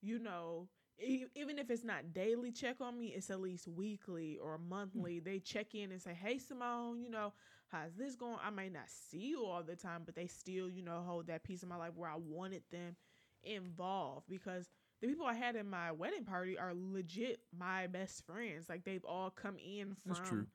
you 0.01 0.19
know, 0.19 0.67
e- 1.01 1.25
even 1.35 1.59
if 1.59 1.69
it's 1.69 1.83
not 1.83 2.13
daily 2.13 2.51
check 2.51 2.81
on 2.81 2.97
me, 2.97 3.07
it's 3.15 3.29
at 3.29 3.39
least 3.41 3.67
weekly 3.67 4.37
or 4.41 4.57
monthly. 4.57 5.19
They 5.19 5.39
check 5.39 5.75
in 5.75 5.91
and 5.91 6.01
say, 6.01 6.13
hey, 6.13 6.37
Simone, 6.39 7.01
you 7.01 7.09
know, 7.09 7.33
how's 7.73 7.95
this 7.95 8.15
going? 8.15 8.37
I 8.45 8.51
may 8.51 8.69
not 8.69 8.89
see 8.89 9.29
you 9.29 9.45
all 9.45 9.63
the 9.63 9.75
time, 9.75 10.03
but 10.05 10.15
they 10.15 10.27
still, 10.27 10.69
you 10.69 10.83
know, 10.83 11.03
hold 11.05 11.27
that 11.27 11.43
piece 11.43 11.63
of 11.63 11.69
my 11.69 11.75
life 11.75 11.93
where 11.95 12.09
I 12.09 12.15
wanted 12.15 12.61
them 12.71 12.95
involved 13.43 14.27
because 14.29 14.69
the 15.01 15.07
people 15.07 15.25
I 15.25 15.33
had 15.33 15.55
in 15.55 15.69
my 15.69 15.91
wedding 15.91 16.23
party 16.23 16.57
are 16.57 16.73
legit 16.73 17.39
my 17.57 17.87
best 17.87 18.25
friends. 18.25 18.69
Like 18.69 18.85
they've 18.85 19.03
all 19.03 19.31
come 19.31 19.57
in 19.57 19.95
from 19.95 20.47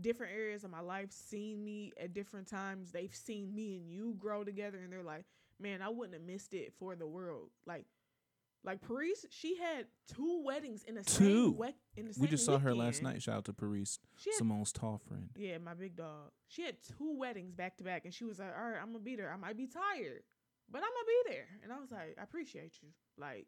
different 0.00 0.32
areas 0.32 0.64
of 0.64 0.70
my 0.70 0.80
life, 0.80 1.12
seen 1.12 1.62
me 1.64 1.92
at 2.00 2.14
different 2.14 2.48
times. 2.48 2.90
They've 2.90 3.14
seen 3.14 3.54
me 3.54 3.76
and 3.76 3.88
you 3.90 4.16
grow 4.18 4.42
together, 4.42 4.78
and 4.78 4.92
they're 4.92 5.02
like, 5.02 5.26
"Man, 5.60 5.82
I 5.82 5.90
wouldn't 5.90 6.14
have 6.14 6.22
missed 6.22 6.54
it 6.54 6.72
for 6.78 6.96
the 6.96 7.06
world." 7.06 7.50
Like, 7.66 7.84
like 8.64 8.80
Paris, 8.86 9.26
she 9.30 9.56
had 9.56 9.86
two 10.14 10.42
weddings 10.44 10.84
in 10.84 10.94
the 10.94 11.02
Two. 11.02 11.50
same 11.50 11.56
we- 11.56 11.74
in 11.96 12.06
the 12.06 12.14
same 12.14 12.22
we 12.22 12.28
just 12.28 12.44
saw 12.44 12.58
her 12.58 12.74
last 12.74 13.02
night. 13.02 13.20
Shout 13.22 13.36
out 13.38 13.44
to 13.46 13.52
Paris, 13.52 13.98
She 14.16 14.30
had, 14.30 14.36
Simone's 14.38 14.72
tall 14.72 14.98
friend. 14.98 15.30
yeah, 15.36 15.58
my 15.58 15.74
big 15.74 15.96
dog. 15.96 16.30
She 16.48 16.62
had 16.62 16.76
two 16.82 17.16
weddings 17.18 17.52
back 17.54 17.76
to 17.78 17.84
back, 17.84 18.04
and 18.04 18.14
she 18.14 18.24
was 18.24 18.38
like, 18.38 18.52
"All 18.56 18.70
right, 18.70 18.78
I'm 18.80 18.92
gonna 18.92 19.00
be 19.04 19.16
there. 19.16 19.32
I 19.32 19.36
might 19.36 19.56
be 19.56 19.66
tired, 19.66 20.22
but 20.70 20.78
I'm 20.78 20.90
gonna 20.90 21.06
be 21.06 21.34
there." 21.34 21.48
And 21.62 21.72
I 21.72 21.78
was 21.80 21.90
like, 21.90 22.16
"I 22.18 22.22
appreciate 22.22 22.74
you." 22.82 22.88
Like, 23.18 23.46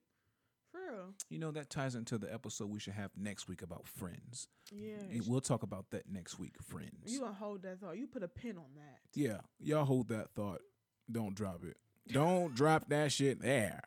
for 0.73 0.81
real. 0.81 1.15
You 1.31 1.39
know 1.39 1.53
that 1.53 1.71
ties 1.71 1.95
into 1.95 2.19
the 2.19 2.33
episode 2.33 2.69
we 2.69 2.81
should 2.81 2.95
have 2.95 3.13
next 3.17 3.47
week 3.47 3.63
about 3.63 3.87
friends. 3.87 4.49
Yeah. 4.73 4.97
And 4.99 5.25
We'll 5.29 5.41
talk 5.41 5.63
about 5.63 5.91
that 5.91 6.09
next 6.09 6.39
week, 6.41 6.61
friends. 6.61 7.13
You 7.13 7.21
gonna 7.21 7.33
hold 7.35 7.63
that 7.63 7.79
thought? 7.81 7.97
You 7.97 8.09
put 8.09 8.25
a 8.25 8.29
pin 8.29 8.59
on 8.59 8.75
that. 8.75 8.99
Yeah, 9.15 9.43
y'all 9.61 9.85
hold 9.85 10.09
that 10.09 10.31
thought. 10.35 10.63
Don't 11.11 11.35
drop 11.37 11.63
it. 11.65 11.77
Don't 12.09 12.53
drop 12.57 12.89
that 12.89 13.13
shit 13.13 13.41
there. 13.41 13.81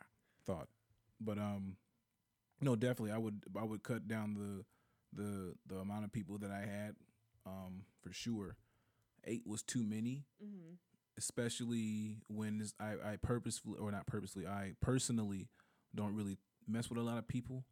Thought, 0.46 0.68
but 1.20 1.38
um, 1.38 1.76
no, 2.60 2.76
definitely, 2.76 3.12
I 3.12 3.18
would 3.18 3.42
I 3.58 3.64
would 3.64 3.82
cut 3.82 4.08
down 4.08 4.34
the 4.34 4.64
the 5.22 5.54
the 5.66 5.76
amount 5.80 6.04
of 6.04 6.12
people 6.12 6.38
that 6.38 6.50
I 6.50 6.60
had 6.60 6.94
um 7.46 7.82
for 8.02 8.12
sure. 8.12 8.56
Eight 9.24 9.42
was 9.46 9.62
too 9.62 9.82
many, 9.82 10.24
Mm-hmm. 10.42 10.74
especially 11.18 12.18
when 12.28 12.64
I 12.80 13.12
I 13.12 13.16
purposefully 13.16 13.78
or 13.78 13.90
not 13.90 14.06
purposely 14.06 14.46
I 14.46 14.72
personally 14.80 15.48
don't 15.94 16.14
really 16.14 16.38
mess 16.66 16.88
with 16.88 16.98
a 16.98 17.02
lot 17.02 17.18
of 17.18 17.26
people, 17.26 17.64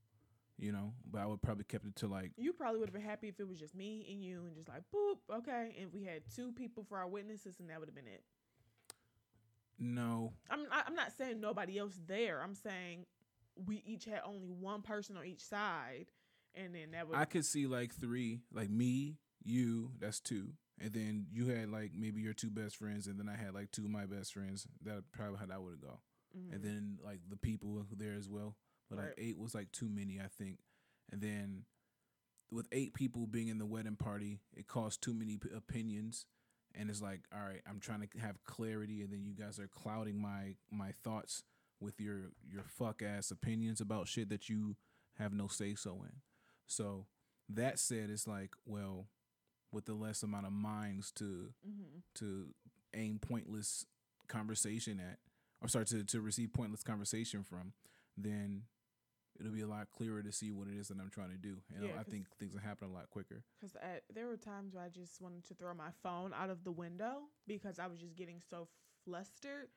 you 0.59 0.73
know. 0.73 0.93
But 1.11 1.21
I 1.23 1.27
would 1.27 1.43
probably 1.43 1.65
kept 1.65 1.87
it 1.87 1.97
to 1.97 2.09
like 2.09 2.33
You 2.37 2.53
probably 2.53 2.81
would 2.81 2.89
have 2.89 2.95
been 2.95 3.03
happy 3.09 3.29
if 3.29 3.39
it 3.41 3.47
was 3.49 3.59
just 3.59 3.75
me 3.75 4.07
and 4.11 4.23
you 4.23 4.45
and 4.47 4.55
just 4.57 4.69
like 4.69 4.83
boop, 4.95 5.19
okay. 5.39 5.77
And 5.81 5.93
we 5.93 6.03
had 6.05 6.23
two 6.35 6.53
people 6.53 6.85
for 6.89 6.99
our 6.99 7.07
witnesses 7.09 7.57
and 7.61 7.71
that 7.71 7.79
would 7.79 7.89
have 7.89 7.95
been 7.95 8.07
it. 8.09 8.23
no, 9.79 10.33
I'm 10.51 10.67
I'm 10.71 10.95
not 10.95 11.13
saying 11.17 11.41
nobody 11.41 11.79
else 11.79 11.99
there. 12.07 12.43
I'm 12.43 12.55
saying 12.55 13.05
we 13.65 13.83
each 13.87 14.05
had 14.05 14.21
only 14.25 14.49
one 14.49 14.83
person 14.83 15.17
on 15.17 15.25
each 15.25 15.43
side, 15.43 16.07
and 16.55 16.75
then 16.75 16.91
that 16.93 17.09
would 17.09 17.17
I 17.17 17.25
could 17.25 17.45
see 17.45 17.67
like 17.67 17.95
three, 17.95 18.41
like 18.53 18.71
me, 18.71 19.17
you, 19.43 19.93
that's 19.99 20.21
two. 20.21 20.53
And 20.79 20.93
then 20.93 21.27
you 21.33 21.47
had 21.47 21.71
like 21.71 21.93
maybe 21.97 22.21
your 22.21 22.35
two 22.35 22.51
best 22.51 22.77
friends, 22.77 23.07
and 23.07 23.19
then 23.19 23.29
I 23.29 23.37
had 23.37 23.55
like 23.55 23.71
two 23.73 23.85
of 23.85 23.91
my 23.91 24.05
best 24.07 24.35
friends. 24.35 24.67
That 24.83 25.05
probably 25.13 25.39
how 25.39 25.47
that 25.47 25.63
would 25.63 25.81
go. 25.81 26.01
Mhm. 26.37 26.55
And 26.55 26.63
then 26.63 26.99
like 27.03 27.21
the 27.29 27.37
people 27.37 27.87
there 27.97 28.15
as 28.15 28.29
well. 28.29 28.57
But 28.91 28.99
like 28.99 29.15
eight 29.19 29.39
was 29.39 29.55
like 29.55 29.73
too 29.73 29.89
many, 29.89 30.21
I 30.21 30.29
think. 30.29 30.59
And 31.11 31.21
then 31.21 31.65
with 32.51 32.69
eight 32.73 32.95
people 32.95 33.27
being 33.27 33.49
in 33.49 33.59
the 33.59 33.67
wedding 33.67 33.97
party, 33.97 34.41
it 34.55 34.67
caused 34.69 35.03
too 35.03 35.15
many 35.15 35.39
p- 35.39 35.49
opinions. 35.57 36.27
And 36.75 36.91
it's 36.91 37.01
like, 37.01 37.23
all 37.35 37.41
right, 37.41 37.63
I'm 37.69 37.81
trying 37.81 38.03
to 38.07 38.19
have 38.19 38.45
clarity, 38.45 39.01
and 39.03 39.11
then 39.11 39.25
you 39.25 39.33
guys 39.35 39.59
are 39.59 39.69
clouding 39.69 40.21
my 40.21 40.57
my 40.71 40.93
thoughts 41.03 41.43
with 41.81 42.01
your 42.01 42.31
your 42.51 42.65
fuck 42.69 43.03
ass 43.03 43.31
opinions 43.31 43.81
about 43.81 44.09
shit 44.09 44.29
that 44.31 44.49
you 44.49 44.77
have 45.19 45.33
no 45.33 45.47
say 45.49 45.75
so 45.75 46.03
in. 46.03 46.13
So 46.67 47.07
that 47.49 47.79
said, 47.79 48.11
it's 48.11 48.27
like, 48.27 48.51
well, 48.65 49.07
with 49.73 49.85
the 49.87 49.95
less 49.95 50.23
amount 50.23 50.47
of 50.47 50.53
minds 50.53 51.11
to 51.13 51.53
Mm-hmm. 51.67 51.99
to 52.17 52.49
aim 52.95 53.19
pointless 53.21 53.85
conversation 54.29 55.01
at, 55.01 55.19
or 55.63 55.69
sorry, 55.69 55.85
to 55.87 56.05
to 56.05 56.21
receive 56.21 56.53
pointless 56.53 56.83
conversation 56.83 57.43
from, 57.45 57.73
then 58.17 58.63
it'll 59.39 59.53
be 59.53 59.61
a 59.61 59.67
lot 59.67 59.89
clearer 59.91 60.23
to 60.23 60.33
see 60.33 60.51
what 60.51 60.67
it 60.67 60.75
is 60.75 60.89
that 60.89 60.99
I'm 60.99 61.11
trying 61.11 61.31
to 61.31 61.37
do, 61.37 61.59
and 61.75 61.85
Yeah, 61.85 61.91
I 62.01 62.05
think 62.05 62.27
things 62.39 62.55
will 62.55 62.63
happen 62.63 62.89
a 62.89 62.93
lot 62.93 63.11
quicker. 63.11 63.45
Because 63.61 63.77
there 64.15 64.27
were 64.27 64.39
times 64.39 64.75
where 64.75 64.83
I 64.83 64.89
just 64.89 65.21
wanted 65.21 65.45
to 65.45 65.55
throw 65.55 65.75
my 65.75 65.91
phone 66.03 66.33
out 66.33 66.49
of 66.49 66.65
the 66.65 66.73
window 66.73 67.29
because 67.47 67.79
I 67.79 67.87
was 67.87 67.99
just 68.01 68.17
getting 68.17 68.41
so 68.49 68.69
flustered. 69.05 69.69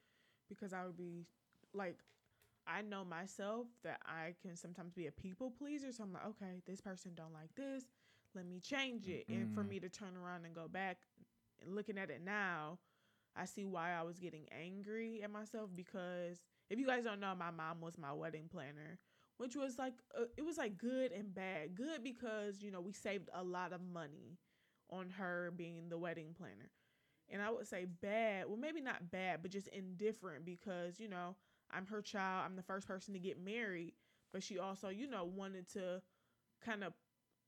Because 0.47 0.73
I 0.73 0.83
would 0.85 0.97
be 0.97 1.27
like, 1.73 1.97
I 2.67 2.81
know 2.81 3.03
myself 3.03 3.67
that 3.83 3.99
I 4.05 4.35
can 4.41 4.55
sometimes 4.55 4.93
be 4.93 5.07
a 5.07 5.11
people 5.11 5.51
pleaser. 5.51 5.91
So 5.91 6.03
I'm 6.03 6.13
like, 6.13 6.25
okay, 6.27 6.61
this 6.65 6.81
person 6.81 7.13
don't 7.15 7.33
like 7.33 7.55
this. 7.55 7.85
Let 8.35 8.45
me 8.45 8.59
change 8.59 9.07
it. 9.07 9.25
And 9.29 9.51
for 9.51 9.63
Mm. 9.63 9.65
me 9.65 9.79
to 9.79 9.89
turn 9.89 10.15
around 10.17 10.45
and 10.45 10.53
go 10.55 10.67
back 10.67 10.97
looking 11.65 11.97
at 11.97 12.09
it 12.09 12.21
now, 12.23 12.79
I 13.35 13.45
see 13.45 13.65
why 13.65 13.93
I 13.93 14.03
was 14.03 14.19
getting 14.19 14.47
angry 14.51 15.21
at 15.23 15.31
myself 15.31 15.69
because 15.75 16.43
if 16.69 16.79
you 16.79 16.85
guys 16.85 17.03
don't 17.03 17.19
know, 17.19 17.33
my 17.35 17.51
mom 17.51 17.81
was 17.81 17.97
my 17.97 18.11
wedding 18.13 18.47
planner, 18.51 18.99
which 19.37 19.55
was 19.55 19.77
like 19.77 19.93
uh, 20.19 20.25
it 20.37 20.43
was 20.43 20.57
like 20.57 20.77
good 20.77 21.11
and 21.11 21.33
bad. 21.33 21.75
Good 21.75 22.03
because 22.03 22.61
you 22.61 22.71
know 22.71 22.81
we 22.81 22.91
saved 22.93 23.29
a 23.33 23.43
lot 23.43 23.73
of 23.73 23.81
money 23.81 24.37
on 24.89 25.09
her 25.11 25.51
being 25.55 25.89
the 25.89 25.97
wedding 25.97 26.33
planner, 26.37 26.71
and 27.29 27.41
I 27.41 27.49
would 27.49 27.67
say 27.67 27.85
bad. 27.85 28.47
Well, 28.47 28.57
maybe 28.57 28.81
not 28.81 29.11
bad, 29.11 29.41
but 29.41 29.51
just 29.51 29.67
indifferent 29.69 30.45
because 30.45 30.99
you 30.99 31.07
know 31.07 31.35
I'm 31.71 31.85
her 31.87 32.01
child. 32.01 32.43
I'm 32.45 32.55
the 32.55 32.63
first 32.63 32.87
person 32.87 33.13
to 33.13 33.19
get 33.19 33.39
married, 33.43 33.93
but 34.33 34.43
she 34.43 34.57
also 34.59 34.89
you 34.89 35.07
know 35.07 35.25
wanted 35.25 35.69
to 35.73 36.01
kind 36.63 36.83
of 36.83 36.93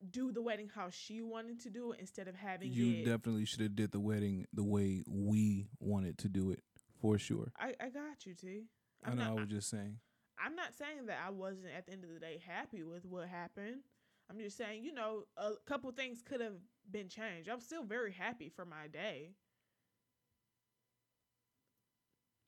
do 0.10 0.32
the 0.32 0.42
wedding 0.42 0.70
how 0.74 0.90
she 0.90 1.22
wanted 1.22 1.60
to 1.62 1.70
do 1.70 1.92
it 1.92 2.00
instead 2.00 2.28
of 2.28 2.36
having 2.36 2.74
You 2.74 3.01
it. 3.01 3.06
definitely 3.06 3.46
should 3.46 3.62
have 3.62 3.75
did 3.75 3.92
the 3.92 4.00
wedding 4.00 4.48
the 4.54 4.63
way 4.63 5.04
we 5.08 5.68
wanted 5.80 6.18
to 6.20 6.30
do 6.30 6.50
it, 6.50 6.63
for 7.00 7.20
sure. 7.20 7.51
I, 7.60 7.75
I 7.80 7.90
got 7.90 8.25
you, 8.25 8.34
T. 8.34 8.63
I 9.06 9.12
I'm 9.12 9.18
know. 9.18 9.24
not, 9.25 9.32
I 9.38 9.42
was 9.42 9.50
just 9.50 9.70
saying. 9.70 9.98
I'm 10.44 10.56
not 10.56 10.74
saying 10.75 11.06
that 11.06 11.20
I 11.24 11.30
wasn't 11.30 11.68
at 11.78 11.86
the 11.86 11.92
end 11.92 12.04
of 12.04 12.12
the 12.12 12.20
day 12.20 12.42
happy 12.46 12.82
with 12.84 13.06
what 13.06 13.28
happened. 13.28 13.82
I'm 14.30 14.40
just 14.40 14.58
saying, 14.58 14.84
you 14.84 14.92
know, 14.94 15.25
a 15.38 15.51
couple 15.68 15.92
things 15.92 16.24
could 16.24 16.42
have 16.42 16.56
been 16.90 17.08
changed. 17.10 17.48
I'm 17.50 17.60
still 17.62 17.84
very 17.84 18.12
happy 18.12 18.50
for 18.50 18.66
my 18.66 18.88
day. 18.92 19.34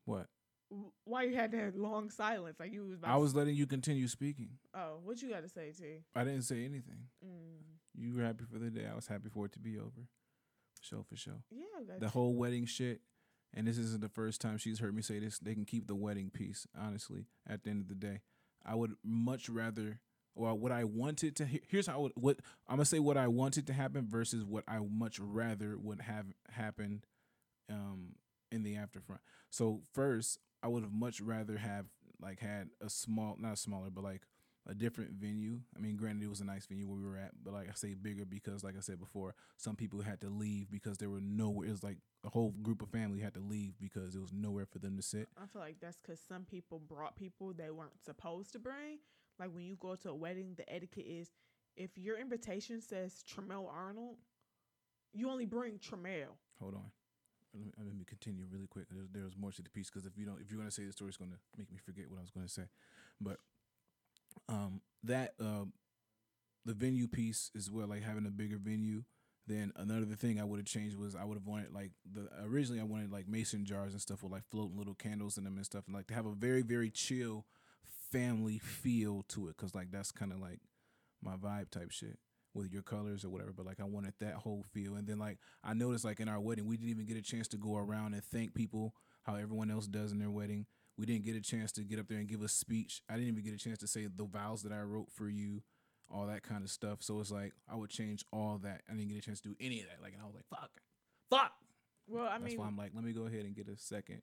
What? 0.06 0.18
W- 0.18 0.26
Why 1.06 1.24
you 1.24 1.36
had 1.36 1.52
that 1.52 1.78
long 1.78 2.10
silence? 2.10 2.58
Like 2.60 2.74
you 2.74 2.86
was 2.86 2.94
about 2.98 3.12
I 3.12 3.18
was 3.18 3.36
letting 3.36 3.56
you 3.56 3.66
continue 3.68 4.08
speaking. 4.08 4.50
Oh, 4.74 5.00
what 5.04 5.22
you 5.22 5.30
got 5.30 5.44
to 5.44 5.50
say, 5.50 5.72
T? 5.78 6.04
I 6.16 6.24
didn't 6.24 6.44
say 6.44 6.66
anything. 6.66 7.08
Mm. 7.24 7.62
You 7.96 8.16
were 8.16 8.24
happy 8.24 8.44
for 8.52 8.60
the 8.60 8.70
day. 8.70 8.86
I 8.92 8.96
was 8.96 9.08
happy 9.08 9.30
for 9.30 9.46
it 9.46 9.52
to 9.54 9.60
be 9.60 9.78
over. 9.78 10.08
Show 10.82 11.04
for 11.08 11.16
show. 11.16 11.44
Yeah, 11.52 11.98
The 12.00 12.10
whole 12.10 12.34
wedding 12.36 12.66
shit, 12.66 13.02
and 13.54 13.68
this 13.68 13.78
isn't 13.78 14.02
the 14.02 14.10
first 14.10 14.42
time 14.42 14.58
she's 14.58 14.80
heard 14.80 14.96
me 14.96 15.02
say 15.02 15.20
this. 15.20 15.40
They 15.40 15.54
can 15.54 15.66
keep 15.66 15.88
the 15.88 15.96
wedding 15.96 16.30
piece. 16.30 16.68
Honestly, 16.78 17.26
at 17.48 17.64
the 17.64 17.70
end 17.70 17.82
of 17.82 17.88
the 17.88 17.96
day, 17.96 18.22
I 18.66 18.76
would 18.76 18.94
much 19.04 19.50
rather. 19.50 20.00
Well, 20.36 20.58
what 20.58 20.72
I 20.72 20.84
wanted 20.84 21.36
to 21.38 21.46
he- 21.46 21.62
here's 21.70 21.86
how 21.88 21.94
I 21.94 21.98
would, 22.02 22.12
what 22.16 22.40
I'm 22.68 22.78
gonna 22.78 22.86
say 22.86 22.98
what 23.00 23.18
I 23.18 23.28
wanted 23.28 23.68
to 23.68 23.74
happen 23.74 24.08
versus 24.10 24.44
what 24.44 24.64
I 24.68 24.80
much 24.80 25.20
rather 25.20 25.78
would 25.78 26.02
have 26.02 26.26
happened 26.50 27.06
um, 27.70 28.16
in 28.54 28.64
the 28.64 28.78
afterfront. 28.78 29.22
So 29.50 29.82
first, 29.94 30.40
I 30.62 30.68
would 30.68 30.84
have 30.84 30.94
much 30.94 31.20
rather 31.20 31.58
have 31.58 31.88
like 32.22 32.40
had 32.40 32.70
a 32.82 32.90
small, 32.90 33.36
not 33.38 33.58
smaller, 33.58 33.90
but 33.90 34.04
like 34.04 34.22
a 34.68 34.74
different 34.74 35.12
venue. 35.12 35.60
I 35.76 35.80
mean, 35.80 35.98
granted, 35.98 36.24
it 36.24 36.30
was 36.30 36.40
a 36.40 36.46
nice 36.46 36.66
venue 36.66 36.88
where 36.88 36.98
we 36.98 37.06
were 37.06 37.18
at, 37.18 37.32
but 37.44 37.54
like 37.54 37.68
I 37.70 37.74
say, 37.74 37.96
bigger 37.96 38.24
because, 38.26 38.64
like 38.64 38.78
I 38.78 38.82
said 38.82 39.00
before, 39.00 39.36
some 39.58 39.76
people 39.76 40.02
had 40.02 40.22
to 40.22 40.30
leave 40.30 40.72
because 40.72 40.98
there 40.98 41.10
were 41.10 41.20
nowhere. 41.22 41.68
It 41.68 41.72
was 41.72 41.84
like 41.84 41.98
a 42.26 42.30
whole 42.30 42.52
group 42.62 42.82
of 42.82 42.90
family 42.90 43.20
had 43.20 43.34
to 43.34 43.42
leave 43.42 43.74
because 43.82 44.14
there 44.14 44.22
was 44.22 44.32
nowhere 44.32 44.66
for 44.66 44.80
them 44.80 44.96
to 44.96 45.04
sit. 45.04 45.28
I 45.42 45.48
feel 45.48 45.62
like 45.62 45.78
that's 45.82 45.98
because 45.98 46.20
some 46.28 46.46
people 46.46 46.80
brought 46.80 47.18
people 47.18 47.52
they 47.54 47.72
weren't 47.72 48.02
supposed 48.06 48.54
to 48.54 48.60
bring. 48.60 49.00
Like 49.40 49.54
when 49.54 49.66
you 49.66 49.76
go 49.76 49.96
to 49.96 50.10
a 50.10 50.16
wedding, 50.16 50.54
the 50.56 50.72
etiquette 50.74 51.08
is 51.08 51.30
if 51.76 51.98
your 51.98 52.18
invitation 52.18 52.82
says 52.82 53.24
Tremel 53.28 53.68
Arnold, 53.68 54.16
you 55.14 55.30
only 55.30 55.46
bring 55.46 55.78
Tremel. 55.80 56.38
Hold 56.60 56.76
on. 56.76 56.92
Let 57.54 57.64
me, 57.64 57.72
let 57.78 57.96
me 57.96 58.04
continue 58.06 58.46
really 58.52 58.68
quick. 58.68 58.86
There's, 58.90 59.08
there's 59.14 59.38
more 59.38 59.52
to 59.52 59.62
the 59.62 59.70
piece 59.70 59.90
because 59.90 60.06
if 60.06 60.18
you 60.18 60.26
don't, 60.26 60.42
if 60.42 60.50
you're 60.50 60.60
gonna 60.60 60.72
say 60.72 60.86
the 60.86 60.92
story, 60.92 61.10
it's 61.10 61.18
gonna 61.18 61.38
make 61.58 61.72
me 61.72 61.78
forget 61.78 62.10
what 62.10 62.18
I 62.18 62.22
was 62.22 62.32
gonna 62.32 62.50
say. 62.50 62.64
But 63.22 63.38
um, 64.50 64.82
that 65.04 65.34
um, 65.40 65.74
the 66.66 66.74
venue 66.74 67.08
piece 67.08 67.52
as 67.56 67.70
well, 67.70 67.88
like 67.88 68.04
having 68.04 68.26
a 68.26 68.32
bigger 68.32 68.58
venue. 68.58 69.04
Then 69.46 69.74
another 69.76 70.06
thing 70.16 70.40
I 70.40 70.46
would 70.46 70.60
have 70.60 70.66
changed 70.66 70.98
was 70.98 71.16
I 71.16 71.26
would 71.26 71.38
have 71.38 71.46
wanted 71.46 71.74
like 71.74 71.92
the 72.10 72.30
originally 72.46 72.80
I 72.80 72.86
wanted 72.86 73.12
like 73.12 73.28
mason 73.28 73.66
jars 73.66 73.92
and 73.92 74.02
stuff 74.02 74.24
with 74.24 74.32
like 74.32 74.46
floating 74.50 74.78
little 74.78 74.94
candles 74.94 75.38
in 75.38 75.44
them 75.44 75.58
and 75.58 75.66
stuff, 75.66 75.84
and 75.86 75.96
like 75.96 76.08
to 76.08 76.14
have 76.14 76.26
a 76.26 76.34
very 76.34 76.62
very 76.62 76.90
chill 76.90 77.46
family 78.10 78.58
feel 78.58 79.24
to 79.30 79.50
it, 79.50 79.58
cause 79.58 79.76
like 79.76 79.92
that's 79.92 80.12
kind 80.12 80.32
of 80.32 80.40
like 80.40 80.62
my 81.22 81.36
vibe 81.36 81.70
type 81.70 81.92
shit 81.92 82.18
with 82.54 82.72
your 82.72 82.82
colors 82.84 83.26
or 83.26 83.30
whatever. 83.30 83.52
But 83.56 83.66
like 83.66 83.80
I 83.80 83.86
wanted 83.86 84.14
that 84.20 84.36
whole 84.36 84.64
feel, 84.74 84.96
and 84.96 85.08
then 85.08 85.20
like 85.20 85.40
I 85.64 85.74
noticed 85.74 86.06
like 86.06 86.20
in 86.20 86.28
our 86.28 86.40
wedding 86.40 86.66
we 86.68 86.78
didn't 86.78 86.92
even 86.92 87.06
get 87.06 87.18
a 87.18 87.22
chance 87.22 87.48
to 87.50 87.58
go 87.58 87.78
around 87.78 88.14
and 88.14 88.24
thank 88.24 88.54
people 88.54 88.94
how 89.24 89.36
everyone 89.36 89.72
else 89.72 89.88
does 89.88 90.12
in 90.12 90.20
their 90.20 90.30
wedding. 90.32 90.66
We 90.98 91.06
didn't 91.06 91.26
get 91.26 91.36
a 91.36 91.42
chance 91.42 91.72
to 91.74 91.82
get 91.82 92.00
up 92.00 92.08
there 92.08 92.20
and 92.20 92.28
give 92.28 92.44
a 92.44 92.48
speech. 92.48 93.02
I 93.10 93.14
didn't 93.14 93.30
even 93.30 93.44
get 93.44 93.54
a 93.54 93.58
chance 93.58 93.80
to 93.80 93.88
say 93.88 94.06
the 94.06 94.26
vows 94.26 94.62
that 94.64 94.72
I 94.72 94.82
wrote 94.82 95.12
for 95.12 95.28
you, 95.28 95.64
all 96.10 96.28
that 96.28 96.44
kind 96.44 96.64
of 96.64 96.70
stuff. 96.70 97.00
So 97.02 97.20
it's 97.20 97.32
like 97.32 97.54
I 97.72 97.76
would 97.76 97.90
change 97.90 98.24
all 98.32 98.60
that. 98.64 98.82
I 98.90 98.94
didn't 98.94 99.10
get 99.10 99.18
a 99.18 99.22
chance 99.22 99.42
to 99.42 99.50
do 99.50 99.56
any 99.60 99.82
of 99.82 99.88
that. 99.88 100.02
Like 100.02 100.14
and 100.14 100.22
I 100.22 100.26
was 100.26 100.36
like, 100.36 100.46
fuck, 100.50 100.70
fuck. 101.30 101.54
Well, 102.08 102.26
I 102.26 102.38
That's 102.38 102.44
mean, 102.44 102.60
why 102.60 102.68
I'm 102.68 102.78
like, 102.78 102.92
let 102.94 103.04
me 103.04 103.14
go 103.14 103.26
ahead 103.26 103.46
and 103.46 103.56
get 103.56 103.68
a 103.70 103.78
second, 103.78 104.22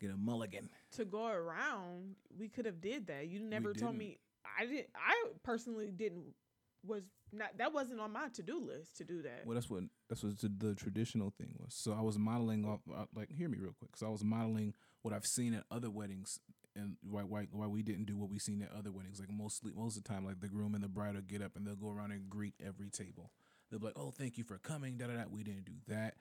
get 0.00 0.10
a 0.10 0.16
mulligan. 0.16 0.68
to 0.92 1.04
go 1.04 1.26
around, 1.26 2.16
we 2.38 2.48
could 2.48 2.66
have 2.66 2.80
did 2.80 3.06
that. 3.08 3.28
You 3.28 3.40
never 3.40 3.72
told 3.72 3.96
me. 3.96 4.18
I 4.58 4.66
didn't. 4.66 4.88
I 4.94 5.14
personally 5.42 5.90
didn't. 5.90 6.34
Was 6.86 7.02
not 7.32 7.58
that 7.58 7.72
wasn't 7.72 8.00
on 8.00 8.12
my 8.12 8.28
to 8.34 8.42
do 8.42 8.60
list 8.64 8.96
to 8.98 9.04
do 9.04 9.22
that. 9.22 9.42
Well, 9.44 9.54
that's 9.54 9.68
what 9.70 9.84
that's 10.08 10.22
what 10.22 10.38
the, 10.40 10.74
traditional 10.74 11.30
thing 11.30 11.54
was. 11.58 11.74
So 11.74 11.92
I 11.92 12.02
was 12.02 12.18
modeling 12.18 12.64
off, 12.64 12.80
uh, 12.94 13.04
like, 13.14 13.30
hear 13.30 13.48
me 13.48 13.58
real 13.58 13.74
quick. 13.78 13.96
So 13.96 14.06
I 14.06 14.10
was 14.10 14.24
modeling 14.24 14.74
what 15.02 15.12
I've 15.14 15.26
seen 15.26 15.54
at 15.54 15.64
other 15.70 15.90
weddings, 15.90 16.38
and 16.76 16.96
why 17.02 17.22
why 17.22 17.46
why 17.50 17.66
we 17.66 17.82
didn't 17.82 18.06
do 18.06 18.16
what 18.16 18.30
we 18.30 18.38
seen 18.38 18.62
at 18.62 18.72
other 18.76 18.92
weddings. 18.92 19.20
Like 19.20 19.30
mostly 19.30 19.72
most 19.74 19.96
of 19.96 20.04
the 20.04 20.08
time, 20.08 20.24
like 20.24 20.40
the 20.40 20.48
groom 20.48 20.74
and 20.74 20.82
the 20.82 20.88
bride 20.88 21.14
will 21.14 21.22
get 21.22 21.42
up 21.42 21.56
and 21.56 21.66
they'll 21.66 21.76
go 21.76 21.90
around 21.90 22.12
and 22.12 22.28
greet 22.28 22.54
every 22.64 22.90
table. 22.90 23.30
They'll 23.70 23.80
be 23.80 23.86
like, 23.86 23.98
"Oh, 23.98 24.10
thank 24.10 24.38
you 24.38 24.44
for 24.44 24.58
coming." 24.58 24.96
Da 24.96 25.06
da 25.06 25.14
da. 25.14 25.24
We 25.30 25.42
didn't 25.42 25.64
do 25.64 25.74
that. 25.88 26.14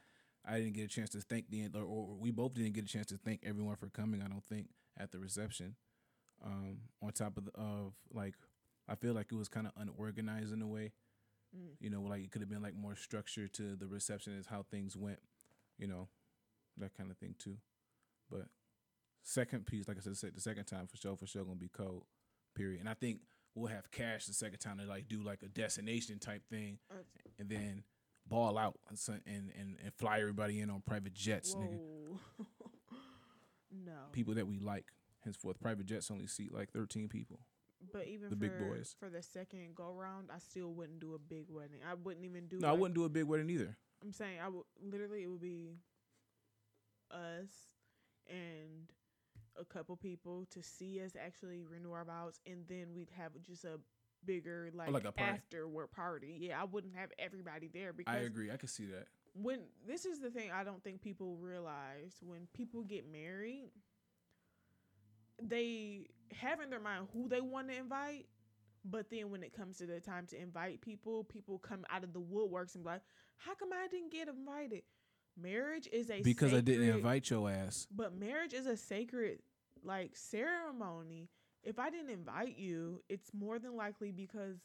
I 0.46 0.60
didn't 0.60 0.74
get 0.74 0.86
a 0.86 0.88
chance 0.88 1.10
to 1.12 1.20
thank 1.20 1.50
the 1.50 1.70
or, 1.76 1.84
or 1.84 2.16
we 2.18 2.32
both 2.32 2.54
didn't 2.54 2.74
get 2.74 2.86
a 2.86 2.88
chance 2.88 3.08
to 3.08 3.18
thank 3.18 3.42
everyone 3.46 3.76
for 3.76 3.90
coming. 3.90 4.22
I 4.22 4.28
don't 4.28 4.44
think 4.46 4.68
at 4.98 5.12
the 5.12 5.20
reception. 5.20 5.76
Um, 6.44 6.82
on 7.02 7.12
top 7.14 7.38
of 7.38 7.46
the, 7.46 7.52
of 7.56 7.94
like, 8.14 8.36
I 8.88 8.96
feel 8.96 9.14
like 9.14 9.28
it 9.32 9.36
was 9.36 9.50
kind 9.50 9.68
of 9.68 9.74
unorganized 9.78 10.54
in 10.54 10.62
a 10.62 10.68
way. 10.68 10.94
Mm. 11.56 11.76
You 11.80 11.90
know, 11.90 12.02
like 12.02 12.24
it 12.24 12.32
could 12.32 12.42
have 12.42 12.50
been 12.50 12.62
like 12.62 12.76
more 12.76 12.96
structure 12.96 13.48
to 13.48 13.76
the 13.76 13.88
reception 13.88 14.34
is 14.34 14.48
how 14.48 14.66
things 14.70 14.96
went. 14.96 15.20
You 15.78 15.88
know, 15.88 16.08
that 16.78 16.96
kind 16.98 17.12
of 17.12 17.18
thing 17.18 17.36
too. 17.38 17.58
But 18.30 18.48
second 19.24 19.66
piece, 19.66 19.88
like 19.88 19.98
I 19.98 20.02
said, 20.02 20.36
the 20.36 20.42
second 20.42 20.66
time 20.66 20.88
for 20.88 20.98
sure, 20.98 21.16
for 21.16 21.28
sure 21.28 21.44
gonna 21.44 21.56
be 21.56 21.70
cold. 21.70 22.04
Period. 22.56 22.80
And 22.80 22.90
I 22.90 22.94
think 22.94 23.20
we'll 23.56 23.68
have 23.68 23.92
cash 23.92 24.26
the 24.26 24.34
second 24.34 24.60
time 24.60 24.78
to 24.80 24.86
like 24.86 25.08
do 25.08 25.22
like 25.24 25.44
a 25.44 25.48
destination 25.48 26.20
type 26.20 26.44
thing, 26.50 26.80
and 27.40 27.50
then 27.50 27.84
ball 28.28 28.58
out 28.58 28.80
and 28.90 29.22
and 29.26 29.52
and, 29.84 29.94
fly 29.96 30.20
everybody 30.20 30.60
in 30.60 30.70
on 30.70 30.82
private 30.82 31.14
jets, 31.14 31.56
nigga. 31.56 31.78
No. 33.86 33.92
People 34.14 34.36
that 34.36 34.48
we 34.48 34.60
like. 34.60 34.86
Henceforth, 35.24 35.60
private 35.60 35.86
jets 35.86 36.10
only 36.10 36.26
seat 36.26 36.54
like 36.54 36.72
thirteen 36.72 37.10
people. 37.10 37.42
But 37.94 38.08
even 38.08 38.30
the 38.30 38.36
for, 38.36 38.40
big 38.40 38.60
boys. 38.60 38.96
for 39.00 39.10
the 39.10 39.22
second 39.22 39.76
go 39.76 39.94
round, 39.94 40.30
I 40.34 40.40
still 40.40 40.74
wouldn't 40.74 41.00
do 41.00 41.14
a 41.16 41.20
big 41.20 41.46
wedding. 41.50 41.80
I 41.90 41.94
wouldn't 41.96 42.26
even 42.26 42.48
do. 42.48 42.60
No, 42.60 42.70
I 42.70 42.74
wouldn't 42.74 42.96
do 42.96 43.06
a 43.06 43.10
big 43.10 43.26
wedding 43.26 43.50
either. 43.50 43.78
I'm 44.04 44.12
saying 44.12 44.40
I 44.44 44.48
would 44.50 44.64
literally 44.82 45.24
it 45.24 45.28
would 45.28 45.42
be 45.42 45.78
us 47.12 47.50
and 48.30 48.92
a 49.60 49.66
couple 49.66 49.96
people 49.96 50.46
to 50.52 50.62
see 50.62 51.02
us 51.04 51.12
actually 51.20 51.64
renew 51.64 51.92
our 51.92 52.06
vows, 52.06 52.40
and 52.46 52.64
then 52.68 52.88
we'd 52.96 53.10
have 53.18 53.32
just 53.46 53.64
a 53.66 53.80
bigger 54.26 54.70
like, 54.74 54.90
Oh, 54.90 54.92
like 54.92 55.06
a 55.06 55.12
party. 55.12 55.32
afterward 55.32 55.88
party. 55.92 56.38
Yeah, 56.40 56.62
I 56.62 56.66
wouldn't 56.66 56.96
have 56.96 57.10
everybody 57.18 57.70
there 57.74 57.94
because 57.94 58.14
I 58.16 58.20
agree. 58.20 58.52
I 58.52 58.58
can 58.58 58.68
see 58.68 58.86
that. 58.88 59.08
when 59.34 59.62
this 59.88 60.06
is 60.06 60.20
the 60.20 60.30
thing 60.30 60.52
I 60.52 60.64
don't 60.64 60.84
think 60.84 61.02
people 61.02 61.38
realize 61.38 62.18
when 62.22 62.48
people 62.54 62.84
get 62.84 63.10
married, 63.12 63.70
they 65.42 66.08
have 66.34 66.60
in 66.62 66.70
their 66.70 66.80
mind 66.80 67.08
who 67.14 67.28
they 67.28 67.42
want 67.42 67.70
to 67.70 67.78
invite, 67.78 68.28
but 68.86 69.10
then 69.10 69.30
when 69.32 69.44
it 69.44 69.54
comes 69.54 69.78
to 69.78 69.86
the 69.86 70.00
time 70.00 70.26
to 70.28 70.42
invite 70.42 70.82
people, 70.82 71.24
people 71.24 71.60
come 71.60 71.86
out 71.90 72.04
of 72.04 72.14
the 72.14 72.22
woodworks 72.22 72.76
and 72.76 72.84
be 72.84 72.90
like, 72.92 73.02
"How 73.38 73.56
come 73.56 73.70
I 73.74 73.88
didn't 73.88 74.12
get 74.12 74.28
invited?" 74.28 74.84
Marriage 75.40 75.88
is 75.92 76.10
a 76.10 76.22
Because 76.22 76.54
I 76.54 76.62
didn't 76.62 76.90
invite 76.90 77.30
your 77.30 77.50
ass. 77.50 77.88
but 77.92 78.16
marriage 78.16 78.54
is 78.54 78.66
a 78.66 78.76
sacred 78.78 79.42
like 79.84 80.16
ceremony. 80.16 81.30
If 81.64 81.80
I 81.80 81.90
didn't 81.90 82.10
invite 82.10 82.58
you, 82.58 83.04
it's 83.10 83.34
more 83.34 83.60
than 83.60 83.76
likely 83.76 84.12
because 84.12 84.58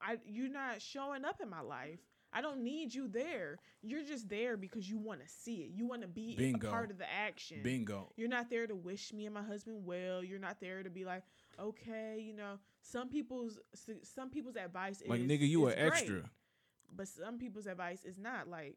I 0.00 0.18
you're 0.24 0.48
not 0.48 0.80
showing 0.80 1.24
up 1.24 1.40
in 1.40 1.48
my 1.50 1.60
life. 1.60 2.00
I 2.32 2.40
don't 2.40 2.62
need 2.62 2.94
you 2.94 3.08
there. 3.08 3.58
You're 3.82 4.04
just 4.04 4.28
there 4.28 4.56
because 4.56 4.88
you 4.88 4.98
want 4.98 5.20
to 5.20 5.28
see 5.28 5.62
it. 5.62 5.70
You 5.74 5.86
want 5.86 6.02
to 6.02 6.08
be 6.08 6.36
Bingo. 6.36 6.68
a 6.68 6.70
part 6.70 6.90
of 6.90 6.98
the 6.98 7.10
action. 7.10 7.58
Bingo. 7.62 8.12
You're 8.16 8.28
not 8.28 8.50
there 8.50 8.66
to 8.66 8.74
wish 8.74 9.12
me 9.12 9.24
and 9.26 9.34
my 9.34 9.42
husband 9.42 9.84
well. 9.84 10.22
You're 10.22 10.38
not 10.38 10.60
there 10.60 10.82
to 10.82 10.90
be 10.90 11.04
like, 11.04 11.22
okay, 11.58 12.22
you 12.22 12.34
know, 12.34 12.58
some 12.82 13.08
people's 13.08 13.58
some 14.02 14.30
people's 14.30 14.56
advice 14.56 15.02
Like 15.06 15.20
is 15.20 15.28
like, 15.28 15.40
nigga, 15.40 15.48
you 15.48 15.66
are 15.66 15.74
extra. 15.74 16.22
but 16.94 17.08
some 17.08 17.38
people's 17.38 17.66
advice 17.66 18.04
is 18.04 18.18
not 18.18 18.48
like 18.48 18.76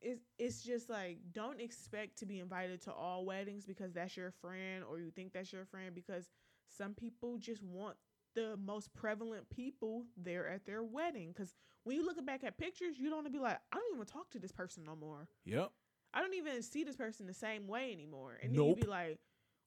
it's 0.00 0.22
it's 0.38 0.62
just 0.62 0.90
like 0.90 1.18
don't 1.32 1.60
expect 1.60 2.18
to 2.18 2.26
be 2.26 2.38
invited 2.38 2.82
to 2.82 2.92
all 2.92 3.24
weddings 3.24 3.64
because 3.64 3.92
that's 3.92 4.16
your 4.16 4.30
friend 4.30 4.84
or 4.88 4.98
you 4.98 5.10
think 5.10 5.32
that's 5.32 5.52
your 5.52 5.64
friend 5.64 5.94
because 5.94 6.28
some 6.68 6.92
people 6.94 7.38
just 7.38 7.62
want 7.62 7.96
the 8.34 8.56
most 8.64 8.92
prevalent 8.92 9.48
people 9.48 10.04
there 10.16 10.46
at 10.48 10.66
their 10.66 10.82
wedding 10.82 11.32
because 11.32 11.54
when 11.84 11.96
you 11.96 12.04
look 12.04 12.24
back 12.26 12.42
at 12.44 12.58
pictures 12.58 12.98
you 12.98 13.08
don't 13.08 13.18
want 13.18 13.26
to 13.26 13.32
be 13.32 13.38
like 13.38 13.58
i 13.72 13.76
don't 13.76 13.94
even 13.94 14.06
talk 14.06 14.28
to 14.30 14.38
this 14.38 14.52
person 14.52 14.82
no 14.84 14.96
more 14.96 15.28
Yep. 15.44 15.70
I 16.14 16.20
don't 16.20 16.34
even 16.34 16.62
see 16.62 16.84
this 16.84 16.96
person 16.96 17.26
the 17.26 17.34
same 17.34 17.66
way 17.66 17.92
anymore. 17.92 18.38
And 18.40 18.54
then 18.54 18.64
you'd 18.64 18.80
be 18.80 18.86
like, 18.86 19.18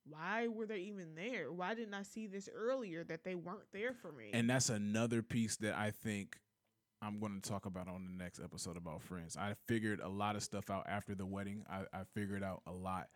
why 0.10 0.48
were 0.48 0.66
they 0.66 0.80
even 0.80 1.14
there? 1.14 1.52
Why 1.52 1.74
didn't 1.74 1.94
I 1.94 2.04
see 2.04 2.26
this 2.28 2.48
earlier 2.56 3.04
that 3.04 3.26
they 3.26 3.36
weren't 3.36 3.70
there 3.74 3.94
for 3.94 4.14
me? 4.14 4.30
And 4.34 4.50
that's 4.50 4.70
another 4.70 5.22
piece 5.22 5.58
that 5.58 5.76
I 5.76 5.92
think 5.92 6.38
I'm 7.02 7.20
going 7.20 7.42
to 7.42 7.50
talk 7.50 7.66
about 7.66 7.90
on 7.90 8.06
the 8.06 8.24
next 8.24 8.40
episode 8.40 8.78
about 8.78 9.02
friends. 9.02 9.36
I 9.36 9.56
figured 9.68 10.00
a 10.00 10.08
lot 10.08 10.38
of 10.38 10.44
stuff 10.44 10.70
out 10.70 10.86
after 10.88 11.14
the 11.16 11.26
wedding. 11.26 11.66
I, 11.70 11.82
I 11.94 12.04
figured 12.16 12.44
out 12.44 12.62
a 12.66 12.72
lot, 12.72 13.08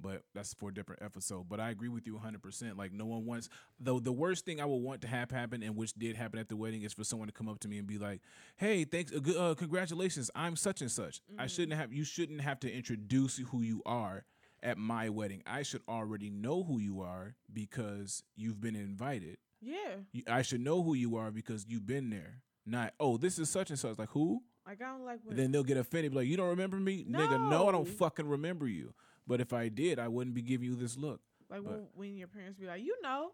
but 0.00 0.22
that's 0.34 0.54
for 0.54 0.68
a 0.70 0.74
different 0.74 1.02
episode. 1.02 1.48
But 1.48 1.60
I 1.60 1.70
agree 1.70 1.88
with 1.88 2.06
you 2.06 2.14
100%. 2.18 2.76
Like, 2.76 2.92
no 2.92 3.06
one 3.06 3.26
wants, 3.26 3.48
though, 3.78 3.98
the 4.00 4.12
worst 4.12 4.44
thing 4.44 4.60
I 4.60 4.64
would 4.64 4.76
want 4.82 5.00
to 5.02 5.08
have 5.08 5.30
happen, 5.30 5.62
and 5.62 5.76
which 5.76 5.92
did 5.94 6.16
happen 6.16 6.38
at 6.38 6.48
the 6.48 6.56
wedding, 6.56 6.82
is 6.82 6.92
for 6.92 7.04
someone 7.04 7.28
to 7.28 7.32
come 7.34 7.48
up 7.48 7.60
to 7.60 7.68
me 7.68 7.78
and 7.78 7.86
be 7.86 7.98
like, 7.98 8.20
hey, 8.56 8.84
thanks, 8.84 9.12
uh, 9.12 9.38
uh, 9.38 9.54
congratulations, 9.54 10.30
I'm 10.34 10.56
such 10.56 10.80
and 10.80 10.90
such. 10.90 11.20
I 11.38 11.46
shouldn't 11.46 11.78
have, 11.78 11.92
you 11.92 12.04
shouldn't 12.04 12.40
have 12.40 12.60
to 12.60 12.72
introduce 12.72 13.38
who 13.38 13.62
you 13.62 13.82
are 13.86 14.24
at 14.62 14.76
my 14.78 15.08
wedding. 15.08 15.42
I 15.46 15.62
should 15.62 15.82
already 15.88 16.28
know 16.30 16.62
who 16.62 16.78
you 16.78 17.00
are 17.00 17.34
because 17.52 18.22
you've 18.36 18.60
been 18.60 18.76
invited. 18.76 19.38
yeah. 19.62 19.96
I 20.28 20.42
should 20.42 20.60
know 20.60 20.82
who 20.82 20.94
you 20.94 21.16
are 21.16 21.30
because 21.30 21.66
you've 21.68 21.86
been 21.86 22.10
there. 22.10 22.42
Not, 22.66 22.92
oh, 23.00 23.16
this 23.16 23.38
is 23.38 23.48
such 23.50 23.70
and 23.70 23.78
such. 23.78 23.98
Like 23.98 24.10
who? 24.10 24.42
Like, 24.66 24.82
I 24.82 24.90
don't 24.90 25.04
like. 25.06 25.20
Then 25.28 25.50
they'll 25.50 25.64
get 25.64 25.78
offended. 25.78 26.12
Be 26.12 26.18
like, 26.18 26.26
you 26.28 26.36
don't 26.36 26.50
remember 26.50 26.76
me, 26.76 27.04
nigga? 27.04 27.48
No, 27.50 27.68
I 27.68 27.72
don't 27.72 27.88
fucking 27.88 28.28
remember 28.28 28.68
you. 28.68 28.92
But 29.30 29.40
if 29.40 29.52
I 29.52 29.68
did, 29.68 30.00
I 30.00 30.08
wouldn't 30.08 30.34
be 30.34 30.42
giving 30.42 30.68
you 30.68 30.74
this 30.74 30.98
look. 30.98 31.20
like 31.48 31.62
but- 31.62 31.88
when, 31.94 32.16
your 32.16 32.26
parents 32.26 32.58
be 32.58 32.66
like, 32.66 32.82
you 32.82 32.96
know. 33.00 33.30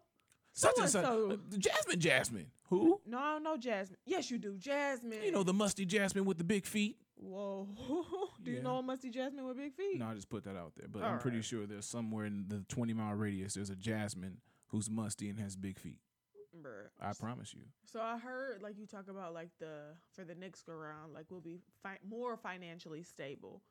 Such 0.52 0.74
and 0.78 0.90
such. 0.90 1.04
So-and-so. 1.06 1.54
uh, 1.54 1.58
Jasmine, 1.58 2.00
Jasmine. 2.00 2.46
Who? 2.68 3.00
No, 3.06 3.18
I 3.18 3.32
don't 3.32 3.42
know 3.42 3.56
Jasmine. 3.56 3.98
Yes, 4.04 4.30
you 4.30 4.36
do. 4.36 4.58
Jasmine. 4.58 5.22
You 5.24 5.32
know 5.32 5.42
the 5.42 5.54
musty 5.54 5.86
Jasmine 5.86 6.26
with 6.26 6.36
the 6.36 6.44
big 6.44 6.66
feet. 6.66 6.98
Whoa. 7.14 7.66
do 8.42 8.50
you 8.50 8.60
know 8.62 8.76
a 8.76 8.82
musty 8.82 9.08
Jasmine 9.08 9.46
with 9.46 9.56
big 9.56 9.72
feet? 9.74 9.98
No, 9.98 10.08
I 10.08 10.14
just 10.14 10.28
put 10.28 10.44
that 10.44 10.56
out 10.56 10.72
there. 10.76 10.86
But 10.86 11.02
I'm 11.02 11.18
pretty 11.18 11.36
Alright. 11.36 11.44
sure 11.46 11.66
there's 11.66 11.86
somewhere 11.86 12.26
in 12.26 12.44
the 12.48 12.62
20 12.68 12.92
mile 12.92 13.14
radius. 13.14 13.54
There's 13.54 13.70
a 13.70 13.76
Jasmine 13.76 14.36
who's 14.68 14.90
musty 14.90 15.30
and 15.30 15.38
has 15.40 15.56
big 15.56 15.78
feet. 15.78 16.00
Bruh. 16.62 16.88
I 17.00 17.12
promise 17.12 17.54
you. 17.54 17.62
So 17.84 18.00
I 18.00 18.18
heard 18.18 18.62
like 18.62 18.78
you 18.78 18.86
talk 18.86 19.08
about 19.08 19.32
like 19.34 19.50
the 19.60 19.94
for 20.14 20.24
the 20.24 20.34
next 20.34 20.64
go 20.66 20.72
round 20.72 21.12
like 21.14 21.26
we'll 21.30 21.40
be 21.40 21.58
fi- 21.82 21.98
more 22.06 22.36
financially 22.36 23.02
stable. 23.02 23.62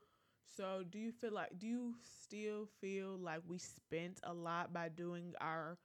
So 0.45 0.83
do 0.89 0.97
you 0.99 1.11
feel 1.11 1.33
like 1.33 1.57
do 1.59 1.67
you 1.67 1.95
still 2.01 2.67
feel 2.79 3.17
like 3.17 3.41
we 3.47 3.57
spent 3.57 4.19
a 4.23 4.33
lot 4.33 4.73
by 4.73 4.89
doing 4.89 5.33
our 5.41 5.77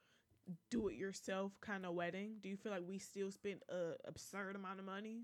do 0.70 0.88
it 0.88 0.96
yourself 0.96 1.52
kind 1.60 1.86
of 1.86 1.94
wedding? 1.94 2.36
Do 2.42 2.48
you 2.48 2.56
feel 2.56 2.72
like 2.72 2.82
we 2.86 2.98
still 2.98 3.30
spent 3.30 3.62
a 3.68 3.94
absurd 4.06 4.56
amount 4.56 4.80
of 4.80 4.86
money? 4.86 5.22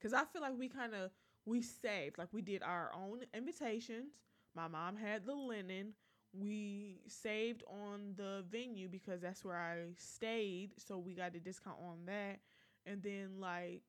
Cuz 0.00 0.12
I 0.12 0.24
feel 0.24 0.42
like 0.42 0.58
we 0.58 0.68
kind 0.68 0.94
of 0.94 1.10
we 1.44 1.62
saved 1.62 2.18
like 2.18 2.32
we 2.32 2.42
did 2.42 2.62
our 2.62 2.92
own 2.94 3.24
invitations. 3.34 4.12
My 4.54 4.68
mom 4.68 4.96
had 4.96 5.26
the 5.26 5.34
linen. 5.34 5.94
We 6.32 7.02
saved 7.08 7.62
on 7.68 8.14
the 8.16 8.44
venue 8.50 8.88
because 8.88 9.20
that's 9.20 9.44
where 9.44 9.58
I 9.58 9.92
stayed, 9.96 10.72
so 10.80 10.98
we 10.98 11.14
got 11.14 11.34
a 11.36 11.40
discount 11.40 11.78
on 11.80 12.06
that. 12.06 12.40
And 12.86 13.02
then 13.02 13.38
like 13.38 13.82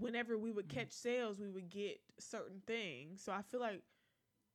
whenever 0.00 0.38
we 0.38 0.50
would 0.50 0.68
mm-hmm. 0.68 0.78
catch 0.78 0.92
sales, 0.92 1.38
we 1.38 1.48
would 1.48 1.70
get 1.70 2.00
certain 2.18 2.60
things. 2.66 3.22
So 3.22 3.32
I 3.32 3.42
feel 3.42 3.60
like 3.60 3.82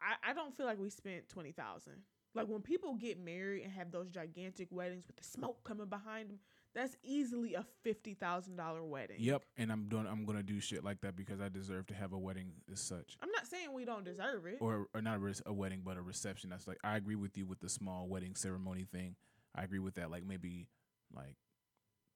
I, 0.01 0.31
I 0.31 0.33
don't 0.33 0.55
feel 0.55 0.65
like 0.65 0.79
we 0.79 0.89
spent 0.89 1.29
twenty 1.29 1.51
thousand. 1.51 1.95
Like 2.35 2.47
when 2.47 2.61
people 2.61 2.93
get 2.95 3.19
married 3.19 3.63
and 3.63 3.71
have 3.73 3.91
those 3.91 4.09
gigantic 4.09 4.67
weddings 4.71 5.07
with 5.07 5.15
the 5.15 5.23
smoke 5.23 5.63
coming 5.63 5.87
behind 5.87 6.29
them, 6.29 6.39
that's 6.75 6.95
easily 7.03 7.55
a 7.55 7.65
fifty 7.83 8.13
thousand 8.13 8.55
dollar 8.55 8.83
wedding. 8.83 9.17
Yep. 9.19 9.43
And 9.57 9.71
I'm 9.71 9.89
doing. 9.89 10.05
I'm 10.07 10.25
gonna 10.25 10.43
do 10.43 10.59
shit 10.59 10.83
like 10.83 11.01
that 11.01 11.15
because 11.15 11.41
I 11.41 11.49
deserve 11.49 11.87
to 11.87 11.93
have 11.95 12.13
a 12.13 12.17
wedding 12.17 12.51
as 12.71 12.79
such. 12.79 13.17
I'm 13.21 13.31
not 13.31 13.47
saying 13.47 13.73
we 13.73 13.85
don't 13.85 14.05
deserve 14.05 14.45
it. 14.45 14.57
or 14.59 14.87
or 14.93 15.01
not 15.01 15.19
a, 15.19 15.49
a 15.49 15.53
wedding, 15.53 15.81
but 15.83 15.97
a 15.97 16.01
reception. 16.01 16.49
That's 16.49 16.67
like 16.67 16.77
I 16.83 16.95
agree 16.97 17.15
with 17.15 17.37
you 17.37 17.45
with 17.45 17.59
the 17.59 17.69
small 17.69 18.07
wedding 18.07 18.35
ceremony 18.35 18.85
thing. 18.91 19.15
I 19.55 19.63
agree 19.63 19.79
with 19.79 19.95
that. 19.95 20.11
Like 20.11 20.25
maybe 20.25 20.67
like 21.15 21.35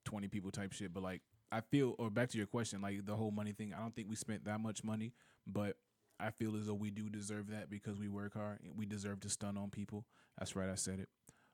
twenty 0.06 0.28
people 0.28 0.52
type 0.52 0.74
shit. 0.74 0.94
But 0.94 1.04
like 1.04 1.22
I 1.54 1.62
feel, 1.62 1.96
or 1.98 2.10
back 2.10 2.30
to 2.30 2.38
your 2.38 2.48
question, 2.48 2.82
like 2.82 3.06
the 3.06 3.16
whole 3.16 3.32
money 3.32 3.52
thing. 3.52 3.74
I 3.74 3.82
don't 3.82 3.96
think 3.96 4.10
we 4.10 4.16
spent 4.16 4.46
that 4.46 4.60
much 4.60 4.84
money, 4.84 5.13
but 5.46 5.78
I 6.20 6.32
feel 6.32 6.56
as 6.56 6.68
though 6.68 6.74
we 6.74 6.89
do 6.89 7.10
deserve 7.10 7.50
that 7.52 7.70
because 7.70 8.00
we 8.00 8.08
work 8.08 8.34
hard. 8.34 8.60
We 8.76 8.86
deserve 8.86 9.20
to 9.22 9.30
stun 9.30 9.58
on 9.58 9.70
people. 9.70 10.06
That's 10.38 10.56
right. 10.56 10.70
I 10.70 10.76
said 10.76 11.00
it. 11.00 11.10